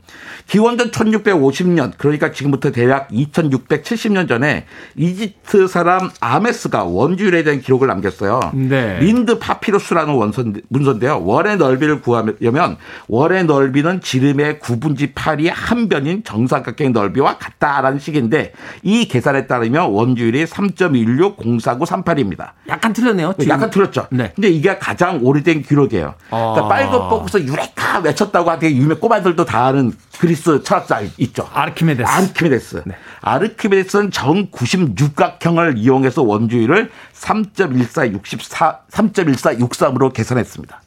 기원전 0.47 0.91
1650년 0.91 1.93
그러니까 1.97 2.31
지금부터 2.31 2.71
대략 2.71 3.07
2670년 3.09 4.27
전에 4.27 4.65
이집트 4.95 5.67
사람 5.67 6.09
아메스가 6.19 6.83
원주율에 6.83 7.43
대한 7.43 7.61
기록을 7.61 7.87
남겼어요. 7.87 8.51
네. 8.53 8.99
린드 8.99 9.39
파피루스라는 9.39 10.13
원선, 10.13 10.61
문서인데요. 10.67 11.23
월의 11.23 11.57
넓이를 11.57 12.01
구하려면 12.01 12.77
월의 13.07 13.45
넓이는 13.45 14.01
지름의 14.01 14.59
9분지 14.59 15.13
8이 15.13 15.49
한 15.51 15.87
변인 15.87 16.23
정 16.23 16.45
삼각형의 16.53 16.93
넓이와 16.93 17.37
같다라는 17.37 17.99
식인데 17.99 18.53
이 18.83 19.07
계산에 19.07 19.47
따르면 19.47 19.91
원주율이 19.91 20.45
3.16049338입니다. 20.45 22.51
약간 22.67 22.91
틀렸네요. 22.93 23.33
지금. 23.39 23.53
약간 23.53 23.69
틀렸죠. 23.69 24.07
네. 24.11 24.31
근데 24.35 24.49
이게 24.49 24.77
가장 24.77 25.19
오래된 25.23 25.63
기록이에요. 25.63 26.15
그러니까 26.29 26.65
아. 26.65 26.67
빨간 26.67 27.09
뽑고서 27.09 27.41
유레카 27.43 27.99
외쳤다고 27.99 28.49
하되 28.51 28.71
유명 28.71 28.99
꼬마들도 28.99 29.45
다 29.45 29.65
아는 29.65 29.91
그리스 30.19 30.61
철학자 30.63 31.01
있죠. 31.17 31.47
아르키메데스. 31.53 32.09
아르키메데스. 32.09 32.83
네. 32.85 32.95
아르키메데스는 33.21 34.11
정 34.11 34.47
96각형을 34.51 35.77
이용해서 35.77 36.21
원주율을 36.23 36.91
3.1464 37.13 38.79
3.1463으로 38.91 40.11
계산했습니다. 40.13 40.81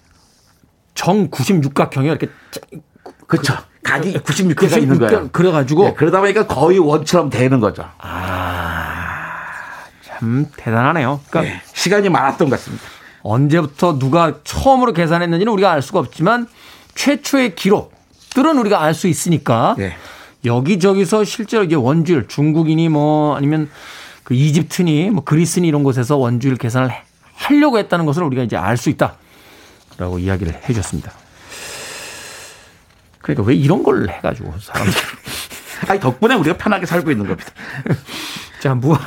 정 0.94 1.30
96각형이 1.30 2.06
이렇게 2.06 2.28
그렇죠. 3.26 3.54
각이 3.87 4.14
96개가 4.18 4.78
있는 4.82 4.97
96 4.97 4.99
거예요. 4.99 5.28
그래가지고 5.32 5.84
네, 5.84 5.95
그러다 5.95 6.20
보니까 6.20 6.47
거의 6.47 6.78
원처럼 6.78 7.30
되는 7.30 7.61
거죠. 7.61 7.84
참 10.07 10.47
대단하네요. 10.57 11.20
그러니까 11.30 11.55
네, 11.55 11.61
시간이 11.74 12.09
많았던 12.09 12.49
것 12.49 12.57
같습니다. 12.59 12.84
언제부터 13.22 13.99
누가 13.99 14.34
처음으로 14.45 14.93
계산했는지는 14.93 15.53
우리가 15.53 15.72
알 15.72 15.82
수가 15.82 15.99
없지만 16.01 16.47
최초의 16.95 17.55
기록들은 17.55 18.59
우리가 18.59 18.82
알 18.82 18.95
수 18.95 19.09
있으니까 19.09 19.74
네. 19.78 19.95
여기저기서 20.45 21.24
실제로 21.24 21.64
이제 21.64 21.74
원주율 21.74 22.28
중국인이 22.28 22.89
뭐 22.89 23.37
아니면 23.37 23.68
그 24.22 24.34
이집트니 24.34 25.11
뭐 25.11 25.24
그리스니 25.24 25.66
이런 25.68 25.82
곳에서 25.82 26.16
원주율 26.16 26.57
계산을 26.57 26.91
해- 26.91 27.03
하려고 27.34 27.78
했다는 27.78 28.07
것을 28.07 28.22
우리가 28.22 28.43
이제 28.43 28.57
알 28.57 28.76
수 28.76 28.89
있다라고 28.91 30.18
이야기를 30.18 30.55
해 30.55 30.66
주셨습니다. 30.68 31.12
그러니까 33.27 33.43
왜 33.43 33.57
이런 33.57 33.83
걸 33.83 34.09
해가지고 34.09 34.55
사람들 34.61 34.95
아니 35.89 36.01
덕분에 36.01 36.37
우리가 36.37 36.57
편하게 36.57 36.87
살고 36.87 37.11
있는 37.11 37.27
겁니다. 37.27 37.51
자 38.62 38.74
무한 38.74 39.01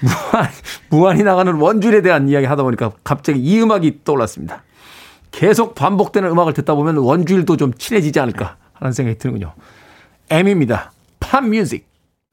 무한 0.00 0.48
무한히 0.88 1.22
나가는 1.24 1.52
원주율에 1.52 2.00
대한 2.00 2.28
이야기 2.28 2.46
하다 2.46 2.62
보니까 2.62 2.92
갑자기 3.02 3.40
이 3.40 3.60
음악이 3.60 4.00
떠올랐습니다. 4.04 4.62
계속 5.32 5.74
반복되는 5.74 6.30
음악을 6.30 6.52
듣다 6.54 6.76
보면 6.76 6.98
원주율도 6.98 7.56
좀 7.56 7.74
친해지지 7.74 8.20
않을까 8.20 8.56
하는 8.72 8.92
생각이 8.92 9.18
드는군요. 9.18 9.52
M입니다. 10.30 10.92
팝 11.18 11.44
뮤직. 11.44 11.88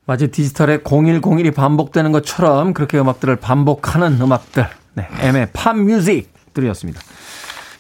마치 0.05 0.29
디지털의 0.29 0.79
0101이 0.79 1.53
반복되는 1.53 2.11
것처럼 2.11 2.73
그렇게 2.73 2.99
음악들을 2.99 3.37
반복하는 3.37 4.21
음악들. 4.21 4.67
네, 4.93 5.07
M의 5.19 5.47
Pop 5.51 5.75
Muzik 5.77 6.31
드렸습니다. 6.53 7.01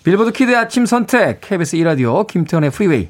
빌보드 0.03 0.31
키드의 0.31 0.57
아침 0.57 0.85
선택, 0.85 1.41
KBS 1.41 1.77
2라디오, 1.77 2.25
김태훈의 2.25 2.71
프리웨이. 2.71 3.09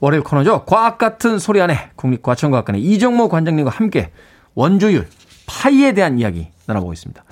월요일 0.00 0.24
코너죠. 0.24 0.64
과학 0.64 0.98
같은 0.98 1.38
소리 1.38 1.60
안에 1.60 1.90
국립과천과학관의 1.94 2.82
이정모 2.82 3.28
관장님과 3.28 3.70
함께 3.70 4.10
원주율, 4.54 5.06
파이에 5.46 5.92
대한 5.92 6.18
이야기 6.18 6.48
나눠보고 6.66 6.92
있습니다. 6.92 7.22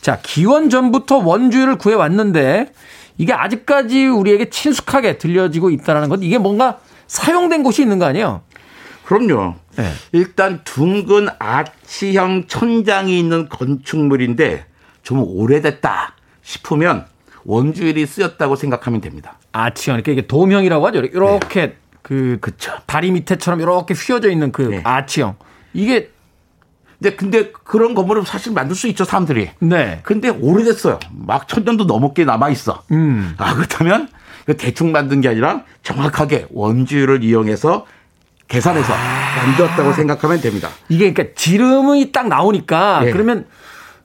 자, 0.00 0.18
기원 0.22 0.70
전부터 0.70 1.18
원주율을 1.18 1.76
구해왔는데 1.76 2.72
이게 3.18 3.32
아직까지 3.32 4.06
우리에게 4.06 4.50
친숙하게 4.50 5.18
들려지고 5.18 5.70
있다는 5.70 6.08
건 6.08 6.22
이게 6.22 6.38
뭔가 6.38 6.78
사용된 7.06 7.62
곳이 7.62 7.82
있는 7.82 7.98
거 7.98 8.06
아니에요? 8.06 8.42
그럼요. 9.04 9.54
네. 9.76 9.90
일단 10.12 10.62
둥근 10.64 11.28
아치형 11.38 12.46
천장이 12.48 13.18
있는 13.18 13.48
건축물인데 13.50 14.64
좀 15.02 15.22
오래됐다 15.22 16.14
싶으면 16.42 17.06
원주율이 17.44 18.06
쓰였다고 18.06 18.56
생각하면 18.56 19.00
됩니다. 19.00 19.38
아치형, 19.52 19.96
이렇게 19.96 20.12
이게 20.12 20.26
도명이라고 20.26 20.86
하죠. 20.86 21.00
이렇게 21.00 21.76
그 22.02 22.38
그쵸. 22.40 22.72
다리 22.86 23.10
밑에처럼 23.12 23.60
이렇게 23.60 23.94
휘어져 23.94 24.30
있는 24.30 24.52
그 24.52 24.62
네. 24.62 24.80
아치형. 24.84 25.36
이게 25.72 26.10
근데 27.00 27.16
근데 27.16 27.52
그런 27.64 27.94
건물을 27.94 28.24
사실 28.24 28.52
만들 28.52 28.76
수 28.76 28.88
있죠 28.88 29.04
사람들이. 29.04 29.50
네. 29.58 30.00
근데 30.04 30.28
오래됐어요. 30.28 31.00
막 31.10 31.48
천년도 31.48 31.84
넘게 31.84 32.24
남아 32.24 32.50
있어. 32.50 32.82
음. 32.92 33.34
아 33.38 33.54
그렇다면 33.54 34.08
그 34.46 34.56
대충 34.56 34.92
만든 34.92 35.20
게 35.20 35.28
아니라 35.28 35.64
정확하게 35.82 36.46
원주율을 36.50 37.24
이용해서 37.24 37.86
계산해서 38.48 38.92
아. 38.92 39.44
만들었다고 39.46 39.92
생각하면 39.92 40.40
됩니다. 40.40 40.68
이게 40.88 41.12
그러니까 41.12 41.34
지름이 41.36 42.12
딱 42.12 42.28
나오니까 42.28 43.00
네. 43.04 43.12
그러면 43.12 43.46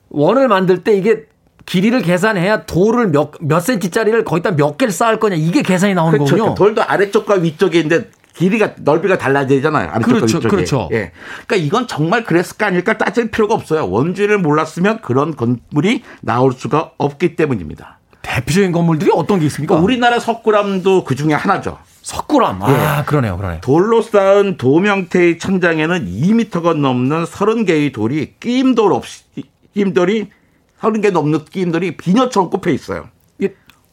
원을 0.09 0.47
만들 0.47 0.83
때 0.83 0.97
이게 0.97 1.25
길이를 1.69 2.01
계산해야 2.01 2.65
돌을 2.65 3.09
몇, 3.09 3.31
몇 3.39 3.59
센치짜리를 3.59 4.25
거기다 4.25 4.55
몇 4.55 4.77
개를 4.77 4.91
쌓을 4.91 5.19
거냐 5.19 5.35
이게 5.35 5.61
계산이 5.61 5.93
나오는 5.93 6.17
그렇죠. 6.17 6.35
거군요. 6.35 6.55
돌도 6.55 6.83
아래쪽과 6.83 7.35
위쪽에 7.35 7.81
있는데 7.81 8.09
길이가 8.35 8.73
넓이가 8.79 9.19
달라지잖아요. 9.19 9.89
아래쪽 9.91 10.07
그렇죠, 10.07 10.37
위쪽에. 10.37 10.47
그렇죠. 10.47 10.89
예. 10.93 11.11
그러니까 11.45 11.55
이건 11.57 11.87
정말 11.87 12.23
그랬을까 12.23 12.67
아닐까 12.67 12.97
따질 12.97 13.29
필요가 13.29 13.53
없어요. 13.53 13.87
원주를 13.87 14.39
몰랐으면 14.39 15.01
그런 15.01 15.35
건물이 15.35 16.01
나올 16.21 16.53
수가 16.53 16.91
없기 16.97 17.35
때문입니다. 17.35 17.99
대표적인 18.23 18.71
건물들이 18.71 19.11
어떤 19.13 19.39
게 19.39 19.45
있습니까? 19.45 19.75
그러니까 19.75 19.83
우리나라 19.83 20.19
석굴암도 20.19 21.03
그 21.03 21.15
중에 21.15 21.33
하나죠. 21.33 21.77
석굴암. 22.01 22.63
아, 22.63 22.99
예. 22.99 23.03
그러네요, 23.05 23.37
그러네요. 23.37 23.61
돌로 23.61 24.01
쌓은 24.01 24.57
도명태의 24.57 25.37
천장에는 25.37 26.07
2미터가 26.07 26.75
넘는 26.75 27.25
30개의 27.25 27.93
돌이 27.93 28.33
끼임돌 28.39 28.91
없이, 28.91 29.23
끼임돌이 29.75 30.29
30개 30.79 31.11
넘는 31.11 31.45
끼임돌이 31.45 31.97
비녀처럼 31.97 32.49
꼽혀 32.49 32.71
있어요. 32.71 33.09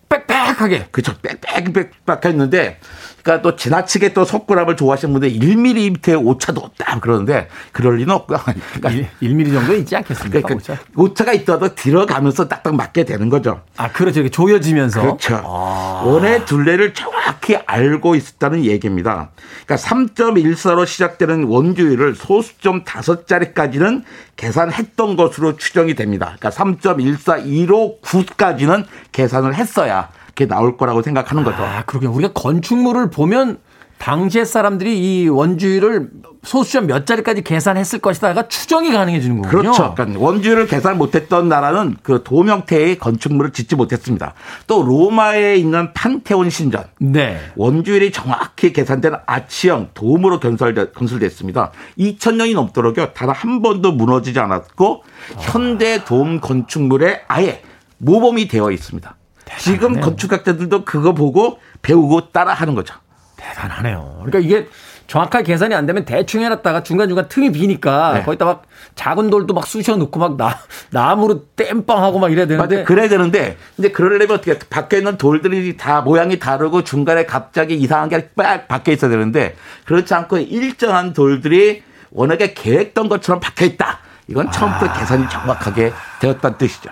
빽빽하게. 0.09 0.89
그렇죠. 0.93 1.15
빽빽빽빽했는데 1.21 2.81
그러니까 3.27 3.43
또 3.43 3.57
지나치게 3.57 4.13
또 4.13 4.25
석굴암을 4.25 4.77
좋아하시는 4.77 5.13
분들 5.13 5.33
1mm의 5.33 6.25
오차도 6.25 6.61
없다 6.61 7.01
그러는데 7.01 7.49
그럴 7.73 7.97
리는 7.97 8.15
없고요. 8.15 8.39
그러니까 8.79 9.09
1, 9.19 9.31
mm 9.33 9.53
정도 9.53 9.75
있지 9.75 9.97
않겠습니까? 9.97 10.43
그러니까 10.43 10.55
오차? 10.55 10.81
오차가 10.95 11.33
있더라도 11.33 11.75
들어가면서 11.75 12.47
딱딱 12.47 12.77
맞게 12.77 13.05
되는 13.05 13.29
거죠. 13.29 13.63
아, 13.77 13.91
그렇죠. 13.91 14.21
이렇게 14.21 14.31
조여지면서. 14.31 15.03
그렇죠. 15.03 15.43
아. 15.45 16.03
원의 16.07 16.45
둘레를 16.45 16.95
정확히 16.95 17.57
알고 17.57 18.15
있었다는 18.15 18.65
얘기입니다. 18.65 19.31
그러니까 19.67 19.89
3.14로 19.89 20.87
시작되는 20.87 21.45
원주율을 21.45 22.15
소수점 22.15 22.85
5자리까지는 22.85 24.05
계산했던 24.37 25.17
것으로 25.17 25.57
추정이 25.57 25.97
됩니다. 25.97 26.37
그러니까 26.39 26.51
3.142로 26.51 28.01
9까지는 28.03 28.85
계산을 29.11 29.57
했어야 29.57 30.11
그렇게 30.37 30.47
나올 30.47 30.77
거라고 30.77 31.03
생각하는 31.03 31.43
거죠. 31.43 31.63
아, 31.65 31.83
그러게 31.87 32.07
우리가 32.07 32.33
건축물을 32.35 33.11
보면 33.11 33.59
당시의 33.99 34.45
사람들이 34.45 34.99
이 35.23 35.29
원주율을 35.29 36.11
소수점 36.45 36.87
몇 36.87 37.07
자리까지 37.07 37.43
계산했을 37.43 37.99
것이다가 38.01 38.47
추정이 38.47 38.93
가능해지는 38.93 39.41
거군요. 39.41 39.63
그렇죠. 39.63 39.95
그러니까 39.95 40.21
원주율을 40.21 40.67
계산 40.67 40.99
못했던 40.99 41.49
나라는 41.49 41.97
그 42.03 42.23
도명태의 42.23 42.99
건축물을 42.99 43.53
짓지 43.53 43.75
못했습니다. 43.75 44.35
또 44.67 44.83
로마에 44.83 45.57
있는 45.57 45.95
판테온 45.95 46.51
신전. 46.51 46.85
네. 46.99 47.41
원주율이 47.57 48.13
정확히 48.13 48.75
계산된 48.75 49.15
아치형 49.25 49.89
도움으로 49.95 50.39
건설되, 50.39 50.91
건설됐습니다. 50.91 51.73
2000년이 51.99 52.55
넘도록요. 52.55 53.15
단 53.15 53.31
한 53.31 53.63
번도 53.63 53.93
무너지지 53.93 54.39
않았고 54.39 55.03
아. 55.37 55.41
현대 55.41 56.05
도움 56.05 56.41
건축물에 56.41 57.23
아예 57.29 57.63
모범이 57.99 58.47
되어 58.49 58.71
있습니다. 58.71 59.16
지금 59.59 60.01
건축학자들도 60.01 60.85
그거 60.85 61.13
보고 61.15 61.59
배우고 61.83 62.31
따라하는 62.31 62.75
거죠. 62.75 62.95
대단하네요. 63.37 64.23
그러니까 64.25 64.39
이게 64.41 64.69
정확하게 65.07 65.45
계산이 65.45 65.73
안 65.75 65.87
되면 65.87 66.05
대충 66.05 66.43
해놨다가 66.43 66.83
중간중간 66.83 67.29
틈이 67.29 67.53
비니까 67.53 68.15
네. 68.15 68.23
거기다 68.25 68.45
막 68.45 68.63
작은 68.97 69.31
돌도 69.31 69.55
막 69.55 69.65
쑤셔 69.67 69.95
넣고 69.97 70.19
막 70.19 70.37
나, 70.37 70.59
나무로 70.91 71.45
땜빵하고 71.55 72.19
막 72.19 72.33
이래야 72.33 72.47
되는데. 72.47 72.75
맞아요. 72.75 72.85
그래야 72.87 73.09
되는데 73.09 73.57
이제 73.79 73.91
그러려면 73.93 74.39
어떻게 74.39 74.59
밖에 74.59 74.99
있는 74.99 75.17
돌들이 75.17 75.77
다 75.77 76.01
모양이 76.01 76.39
다르고 76.41 76.83
중간에 76.83 77.25
갑자기 77.25 77.75
이상한 77.77 78.09
게 78.09 78.31
빡 78.35 78.67
박혀 78.67 78.91
있어야 78.93 79.11
되는데 79.11 79.55
그렇지 79.85 80.13
않고 80.13 80.39
일정한 80.39 81.13
돌들이 81.13 81.85
워낙에 82.11 82.55
계획된 82.55 83.09
것처럼 83.09 83.39
박혀 83.41 83.65
있다. 83.67 84.01
이건 84.29 84.51
처음부터 84.51 84.87
아. 84.87 84.93
계산이 84.99 85.29
정확하게 85.29 85.93
되었다는 86.21 86.59
뜻이죠. 86.59 86.91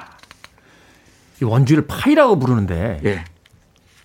이 1.40 1.44
원주를 1.44 1.86
파이라고 1.86 2.38
부르는데 2.38 3.00
예. 3.04 3.24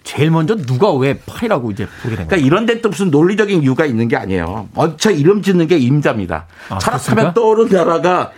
제일 0.04 0.32
먼저 0.32 0.56
누가 0.56 0.92
왜 0.94 1.20
파이라고 1.26 1.70
이제 1.72 1.86
부르게 2.02 2.16
된 2.18 2.28
거예요? 2.28 2.28
그러니까 2.30 2.48
이런 2.48 2.66
데 2.66 2.82
또 2.82 2.90
무슨 2.90 3.12
논리적인 3.12 3.62
이유가 3.62 3.86
있는 3.86 4.08
게 4.08 4.16
아니에요. 4.16 4.70
먼저 4.74 5.12
이름 5.12 5.42
짓는 5.42 5.68
게 5.68 5.78
임자입니다. 5.78 6.48
아, 6.70 6.78
철학하면 6.80 7.34
떠오르는 7.34 7.72
나라가 7.72 8.32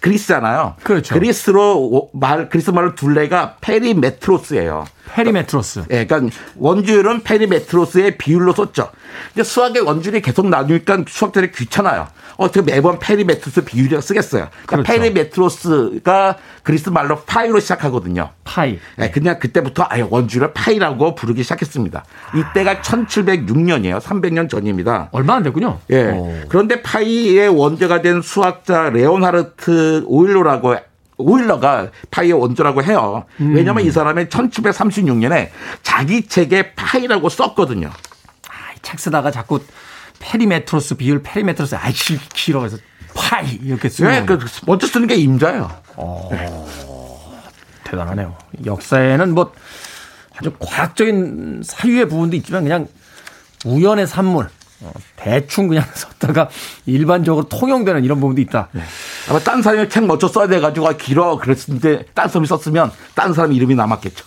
그리스잖아요. 0.00 0.74
그렇죠. 0.82 1.14
그리스로 1.14 2.10
말 2.12 2.48
그리스 2.48 2.70
말로 2.70 2.94
둘레가 2.94 3.56
페리메트로스예요. 3.60 4.86
페리메트로스. 5.12 5.84
예, 5.90 6.06
그러니까 6.06 6.36
원주율은 6.56 7.22
페리메트로스의 7.22 8.18
비율로 8.18 8.52
썼죠. 8.52 8.90
근데 9.32 9.42
수학의 9.42 9.82
원주율이 9.82 10.20
계속 10.20 10.48
나누니까 10.48 11.04
수학자들이 11.08 11.52
귀찮아요. 11.52 12.08
어떻게 12.36 12.62
매번 12.62 12.98
페리메트로스 12.98 13.64
비율이라고 13.64 14.00
쓰겠어요. 14.00 14.48
그러니까 14.66 14.76
그렇죠. 14.76 14.92
페리메트로스가 14.92 16.36
그리스 16.62 16.90
말로 16.90 17.20
파이로 17.22 17.58
시작하거든요. 17.58 18.30
파이. 18.44 18.78
예, 19.00 19.10
그냥 19.10 19.38
그때부터 19.38 19.86
아예 19.88 20.02
원주율을 20.08 20.52
파이라고 20.52 21.14
부르기 21.14 21.42
시작했습니다. 21.42 22.04
이때가 22.34 22.80
1706년이에요. 22.82 24.00
300년 24.00 24.48
전입니다. 24.48 25.08
얼마 25.12 25.34
안 25.36 25.42
됐군요. 25.42 25.78
예. 25.90 26.10
오. 26.10 26.32
그런데 26.48 26.82
파이의 26.82 27.48
원조가 27.48 28.02
된 28.02 28.22
수학자 28.22 28.90
레오나르트 28.90 29.67
오일러라고 30.06 30.76
오일러가 31.18 31.90
파이의 32.10 32.32
원조라고 32.32 32.82
해요. 32.82 33.24
음. 33.40 33.54
왜냐하면 33.54 33.84
이 33.84 33.90
사람이 33.90 34.26
1736년에 34.26 35.50
자기 35.82 36.26
책에 36.26 36.74
파이라고 36.74 37.28
썼거든요. 37.28 37.88
아, 37.88 38.52
책 38.82 39.00
쓰다가 39.00 39.30
자꾸 39.30 39.60
페리메트로스 40.20 40.96
비율 40.96 41.22
페리메트로스 41.22 41.74
아이 41.74 41.92
길어 41.92 42.60
그래서 42.60 42.76
파이 43.14 43.58
이렇게 43.62 43.88
쓰는 43.88 44.10
네, 44.10 44.24
그 44.24 44.38
먼저 44.66 44.86
쓰는 44.86 45.08
게 45.08 45.16
임자예요. 45.16 45.70
어, 45.96 46.28
네. 46.30 46.48
대단하네요. 47.84 48.36
역사에는 48.64 49.34
뭐 49.34 49.52
아주 50.36 50.52
과학적인 50.58 51.62
사유의 51.64 52.08
부분도 52.08 52.36
있지만 52.36 52.62
그냥 52.62 52.86
우연의 53.64 54.06
산물 54.06 54.44
어, 54.44 54.48
대충 55.16 55.68
그냥 55.68 55.84
썼다가 55.94 56.48
일반적으로 56.86 57.48
통용되는 57.48 58.04
이런 58.04 58.20
부분도 58.20 58.40
있다. 58.40 58.68
네. 58.72 58.82
아마 59.28 59.38
딴 59.40 59.62
사람이 59.62 59.88
책 59.88 60.06
먼저 60.06 60.28
써야 60.28 60.46
돼가지고 60.46 60.88
아, 60.88 60.92
길어 60.92 61.36
그랬는데 61.38 62.04
딴 62.14 62.28
사람이 62.28 62.46
썼으면 62.46 62.92
딴 63.14 63.32
사람 63.34 63.52
이름이 63.52 63.74
남았겠죠. 63.74 64.24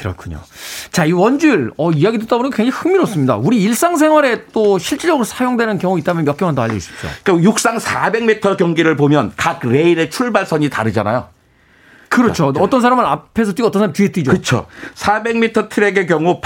그렇군요. 0.00 0.40
자, 0.92 1.04
이 1.04 1.12
원주율, 1.12 1.72
어, 1.76 1.90
이야기 1.90 2.18
듣다 2.18 2.36
보니 2.36 2.50
굉장히 2.50 2.70
흥미롭습니다. 2.70 3.36
우리 3.36 3.62
일상생활에 3.62 4.46
또 4.52 4.78
실질적으로 4.78 5.24
사용되는 5.24 5.78
경우 5.78 5.98
있다면 5.98 6.24
몇 6.24 6.36
개만 6.36 6.54
더 6.54 6.62
알려주십시오. 6.62 7.08
그러니까 7.22 7.48
육상 7.48 7.78
400m 7.78 8.56
경기를 8.58 8.96
보면 8.96 9.32
각 9.36 9.60
레인의 9.64 10.10
출발선이 10.10 10.70
다르잖아요. 10.70 11.28
그렇죠. 12.08 12.52
네. 12.52 12.60
어떤 12.60 12.80
사람은 12.80 13.04
앞에서 13.04 13.52
뛰고 13.52 13.68
어떤 13.68 13.80
사람은 13.80 13.92
뒤에 13.92 14.08
뛰죠. 14.08 14.32
그렇죠. 14.32 14.66
400m 14.96 15.68
트랙의 15.68 16.06
경우 16.08 16.40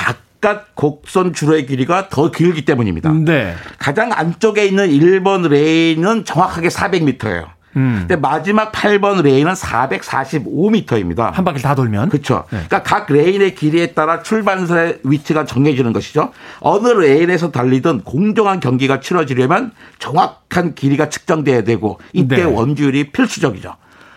바깥 0.45 0.75
곡선 0.75 1.33
줄의 1.33 1.65
길이가 1.65 2.11
더 2.11 2.31
길기 2.31 2.67
때문입니다. 2.67 3.11
네. 3.13 3.55
가장 3.79 4.13
안쪽에 4.13 4.67
있는 4.67 4.91
1번 4.91 5.49
레인은 5.49 6.27
정확하게 6.27 6.69
400m예요. 6.69 7.47
음. 7.77 7.97
근데 8.01 8.15
마지막 8.15 8.71
8번 8.71 9.23
레인은 9.23 9.55
445m입니다. 9.55 11.33
한 11.33 11.45
바퀴 11.45 11.63
다 11.63 11.75
돌면. 11.75 12.11
그렇죠. 12.11 12.45
네. 12.51 12.63
그러니까 12.69 12.83
각 12.83 13.11
레인의 13.11 13.55
길이에 13.55 13.93
따라 13.93 14.23
출발선의 14.23 15.01
위치가 15.05 15.47
정해지는 15.47 15.95
것이죠. 15.95 16.31
어느 16.61 16.89
레인에서 16.89 17.51
달리든 17.51 18.03
공정한 18.03 18.61
경기가 18.61 19.01
치러지려면 19.01 19.73
정확한 19.99 20.75
길이가 20.75 21.09
측정돼야 21.09 21.65
되고 21.65 21.99
이때 22.13 22.37
네. 22.37 22.43
원주율이 22.45 23.13
필수적이죠. 23.13 23.75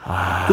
아. 0.08 0.46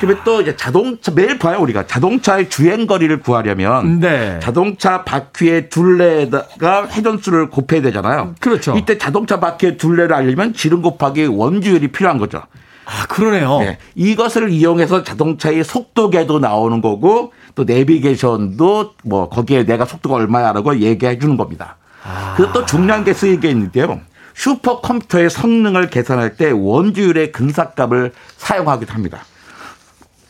그리고 0.00 0.22
또 0.24 0.40
이제 0.40 0.54
자동차 0.54 1.10
매일 1.12 1.38
봐요 1.38 1.58
우리가 1.60 1.86
자동차의 1.86 2.50
주행 2.50 2.86
거리를 2.86 3.20
구하려면 3.20 4.00
네. 4.00 4.38
자동차 4.40 5.04
바퀴의 5.04 5.70
둘레와 5.70 6.88
회전수를 6.88 7.48
곱해야 7.48 7.82
되잖아요. 7.82 8.34
그렇죠. 8.40 8.76
이때 8.76 8.98
자동차 8.98 9.40
바퀴의 9.40 9.78
둘레를 9.78 10.14
알려면 10.14 10.52
지름 10.52 10.82
곱하기 10.82 11.26
원주율이 11.26 11.88
필요한 11.88 12.18
거죠. 12.18 12.42
아 12.84 13.06
그러네요. 13.06 13.58
네. 13.60 13.78
이것을 13.94 14.50
이용해서 14.50 15.02
자동차의 15.02 15.64
속도계도 15.64 16.38
나오는 16.38 16.80
거고 16.80 17.32
또 17.54 17.64
내비게이션도 17.64 18.94
뭐 19.04 19.28
거기에 19.28 19.64
내가 19.64 19.84
속도가 19.84 20.14
얼마야라고 20.14 20.78
얘기해 20.80 21.18
주는 21.18 21.36
겁니다. 21.36 21.76
아. 22.02 22.34
그것도 22.36 22.64
게 23.04 23.12
쓰이게 23.12 23.50
있는데요. 23.50 24.00
슈퍼컴퓨터의 24.38 25.30
성능을 25.30 25.90
계산할 25.90 26.36
때 26.36 26.50
원주율의 26.50 27.32
근사값을 27.32 28.12
사용하기도 28.36 28.92
합니다. 28.94 29.24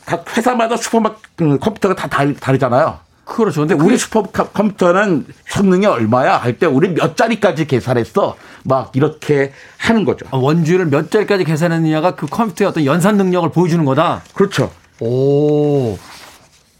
각 0.05 0.25
회사마다 0.35 0.75
슈퍼컴퓨터가 0.77 1.95
다 1.95 2.07
다르잖아요. 2.39 2.99
그렇죠. 3.23 3.61
근데 3.61 3.75
우리 3.75 3.95
슈퍼컴퓨터는 3.95 5.27
성능이 5.47 5.85
얼마야? 5.85 6.37
할 6.37 6.57
때 6.57 6.65
우리 6.65 6.89
몇 6.89 7.15
자리까지 7.15 7.67
계산했어? 7.67 8.35
막 8.63 8.89
이렇게 8.95 9.53
하는 9.77 10.03
거죠. 10.03 10.25
아, 10.31 10.37
원주율을 10.37 10.87
몇 10.87 11.11
자리까지 11.11 11.43
계산했느냐가 11.43 12.15
그 12.15 12.25
컴퓨터의 12.25 12.69
어떤 12.69 12.85
연산 12.85 13.17
능력을 13.17 13.51
보여주는 13.51 13.85
거다. 13.85 14.23
그렇죠. 14.33 14.71
오. 14.99 15.97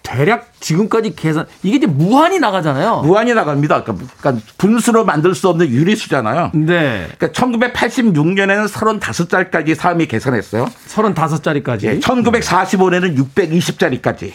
대략 0.03 0.51
지금까지 0.59 1.15
계산 1.15 1.45
이게 1.63 1.77
이제 1.77 1.87
무한히 1.87 2.39
나가잖아요. 2.39 3.01
무한히 3.01 3.33
나갑니다. 3.33 3.83
그러니까, 3.83 4.07
그러니까 4.19 4.45
분수로 4.57 5.05
만들 5.05 5.35
수 5.35 5.49
없는 5.49 5.67
유리수잖아요. 5.69 6.51
네. 6.55 7.07
그러니까 7.17 7.27
1986년에는 7.27 8.67
35자리까지 8.67 9.75
사람이 9.75 10.07
계산했어요. 10.07 10.67
35자리까지. 10.87 11.83
예, 11.83 11.99
1945년에는 11.99 13.17
620자리까지. 13.35 14.31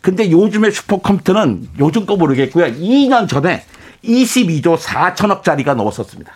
근데 0.00 0.30
요즘의 0.30 0.70
슈퍼컴퓨터는 0.72 1.68
요즘 1.80 2.06
거 2.06 2.16
모르겠고요. 2.16 2.66
2년 2.66 3.28
전에 3.28 3.64
22조 4.04 4.78
4천억짜리가 4.78 5.74
넘었었습니다. 5.74 6.32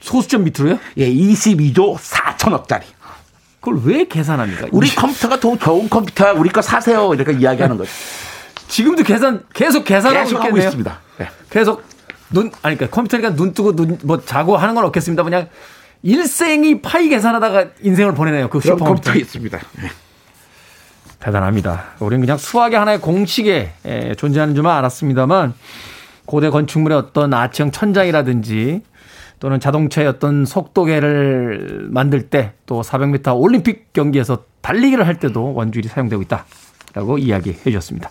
소수점 0.00 0.44
밑으로요? 0.44 0.78
예, 0.96 1.12
22조 1.12 1.96
4천억짜리. 1.98 2.82
그걸 3.60 3.80
왜 3.84 4.04
계산합니까? 4.06 4.68
우리 4.72 4.88
컴퓨터가 4.94 5.38
더 5.38 5.56
좋은 5.56 5.88
컴퓨터야. 5.88 6.32
우리 6.32 6.48
거 6.50 6.62
사세요. 6.62 7.12
이렇게 7.14 7.32
이야기하는 7.34 7.76
거죠. 7.76 7.90
지금도 8.68 9.02
계산 9.02 9.42
계속 9.52 9.84
계산하고 9.84 10.24
계속 10.24 10.38
있겠네요. 10.38 10.64
있습니다. 10.64 10.98
네. 11.18 11.28
계속 11.50 11.82
눈 12.30 12.50
아니 12.62 12.76
그러니까 12.76 12.94
컴퓨터니까 12.94 13.34
눈 13.34 13.52
뜨고 13.52 13.76
눈 13.76 13.98
뭐 14.04 14.20
자고 14.24 14.56
하는 14.56 14.74
건 14.74 14.84
없겠습니다. 14.86 15.22
그냥 15.24 15.48
일생이 16.02 16.80
파이 16.80 17.08
계산하다가 17.08 17.66
인생을 17.82 18.14
보내네요. 18.14 18.48
그 18.48 18.60
슈퍼 18.60 18.76
컴퓨터. 18.76 19.10
컴퓨터 19.10 19.14
있습니다. 19.18 19.58
네. 19.82 19.90
대단합니다. 21.18 21.84
우리는 21.98 22.20
그냥 22.22 22.38
수학의 22.38 22.78
하나의 22.78 23.00
공식에 23.00 23.72
에, 23.84 24.14
존재하는 24.14 24.54
줄만 24.54 24.74
알았습니다만 24.78 25.52
고대 26.24 26.48
건축물의 26.48 26.96
어떤 26.96 27.34
아치형 27.34 27.72
천장이라든지 27.72 28.80
또는 29.40 29.58
자동차의 29.58 30.06
어떤 30.06 30.44
속도계를 30.44 31.88
만들 31.90 32.28
때 32.28 32.52
또 32.70 32.82
400m 32.82 33.36
올림픽 33.36 33.92
경기에서 33.92 34.44
달리기를 34.60 35.04
할 35.04 35.18
때도 35.18 35.54
원주율이 35.54 35.88
사용되고 35.88 36.22
있다라고 36.22 37.18
이야기해 37.18 37.64
주셨습니다. 37.64 38.08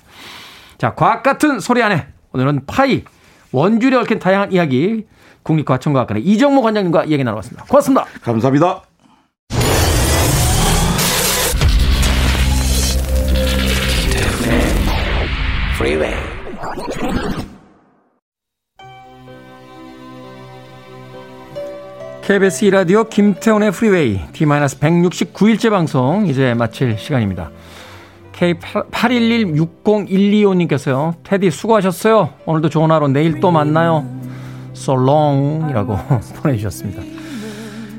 자, 0.78 0.94
과학 0.96 1.24
같은 1.24 1.62
소리 1.62 1.82
안에 1.82 2.08
오늘은 2.34 2.66
파이 2.66 3.06
원주율에 3.54 3.96
얽힌 3.96 4.20
다양한 4.20 4.52
이야기 4.52 5.06
국립과천과학관의 5.44 6.24
이정모 6.24 6.62
관장님과 6.62 7.06
이야기 7.06 7.24
나눠봤습니다. 7.24 7.64
고맙습니다. 7.66 8.06
감사합니다. 8.22 8.82
Freeway. 15.78 16.29
KBS 22.30 22.66
2라디오 22.68 23.10
김태훈의 23.10 23.72
프리웨이 23.72 24.20
D-169일째 24.34 25.72
방송 25.72 26.28
이제 26.28 26.54
마칠 26.54 26.96
시간입니다. 26.96 27.50
K81160125님께서요. 28.34 31.16
태디 31.24 31.50
수고하셨어요. 31.50 32.30
오늘도 32.46 32.70
좋은 32.70 32.92
하루 32.92 33.08
내일 33.08 33.40
또 33.40 33.50
만나요. 33.50 34.06
So 34.76 34.94
long 34.94 35.72
이라고 35.72 35.98
보내주셨습니다. 36.44 37.02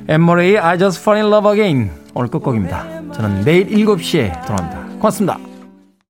앤 0.07 0.24
머레이 0.24 0.59
I 0.59 0.79
just 0.79 1.01
fall 1.01 1.21
in 1.21 1.33
love 1.33 1.51
again 1.51 1.91
오늘 2.15 2.31
끝곡입니다. 2.31 2.87
저는 3.13 3.45
내일 3.45 3.67
7시에 3.67 4.47
돌아옵니다. 4.47 4.99
고맙습니다. 5.01 5.50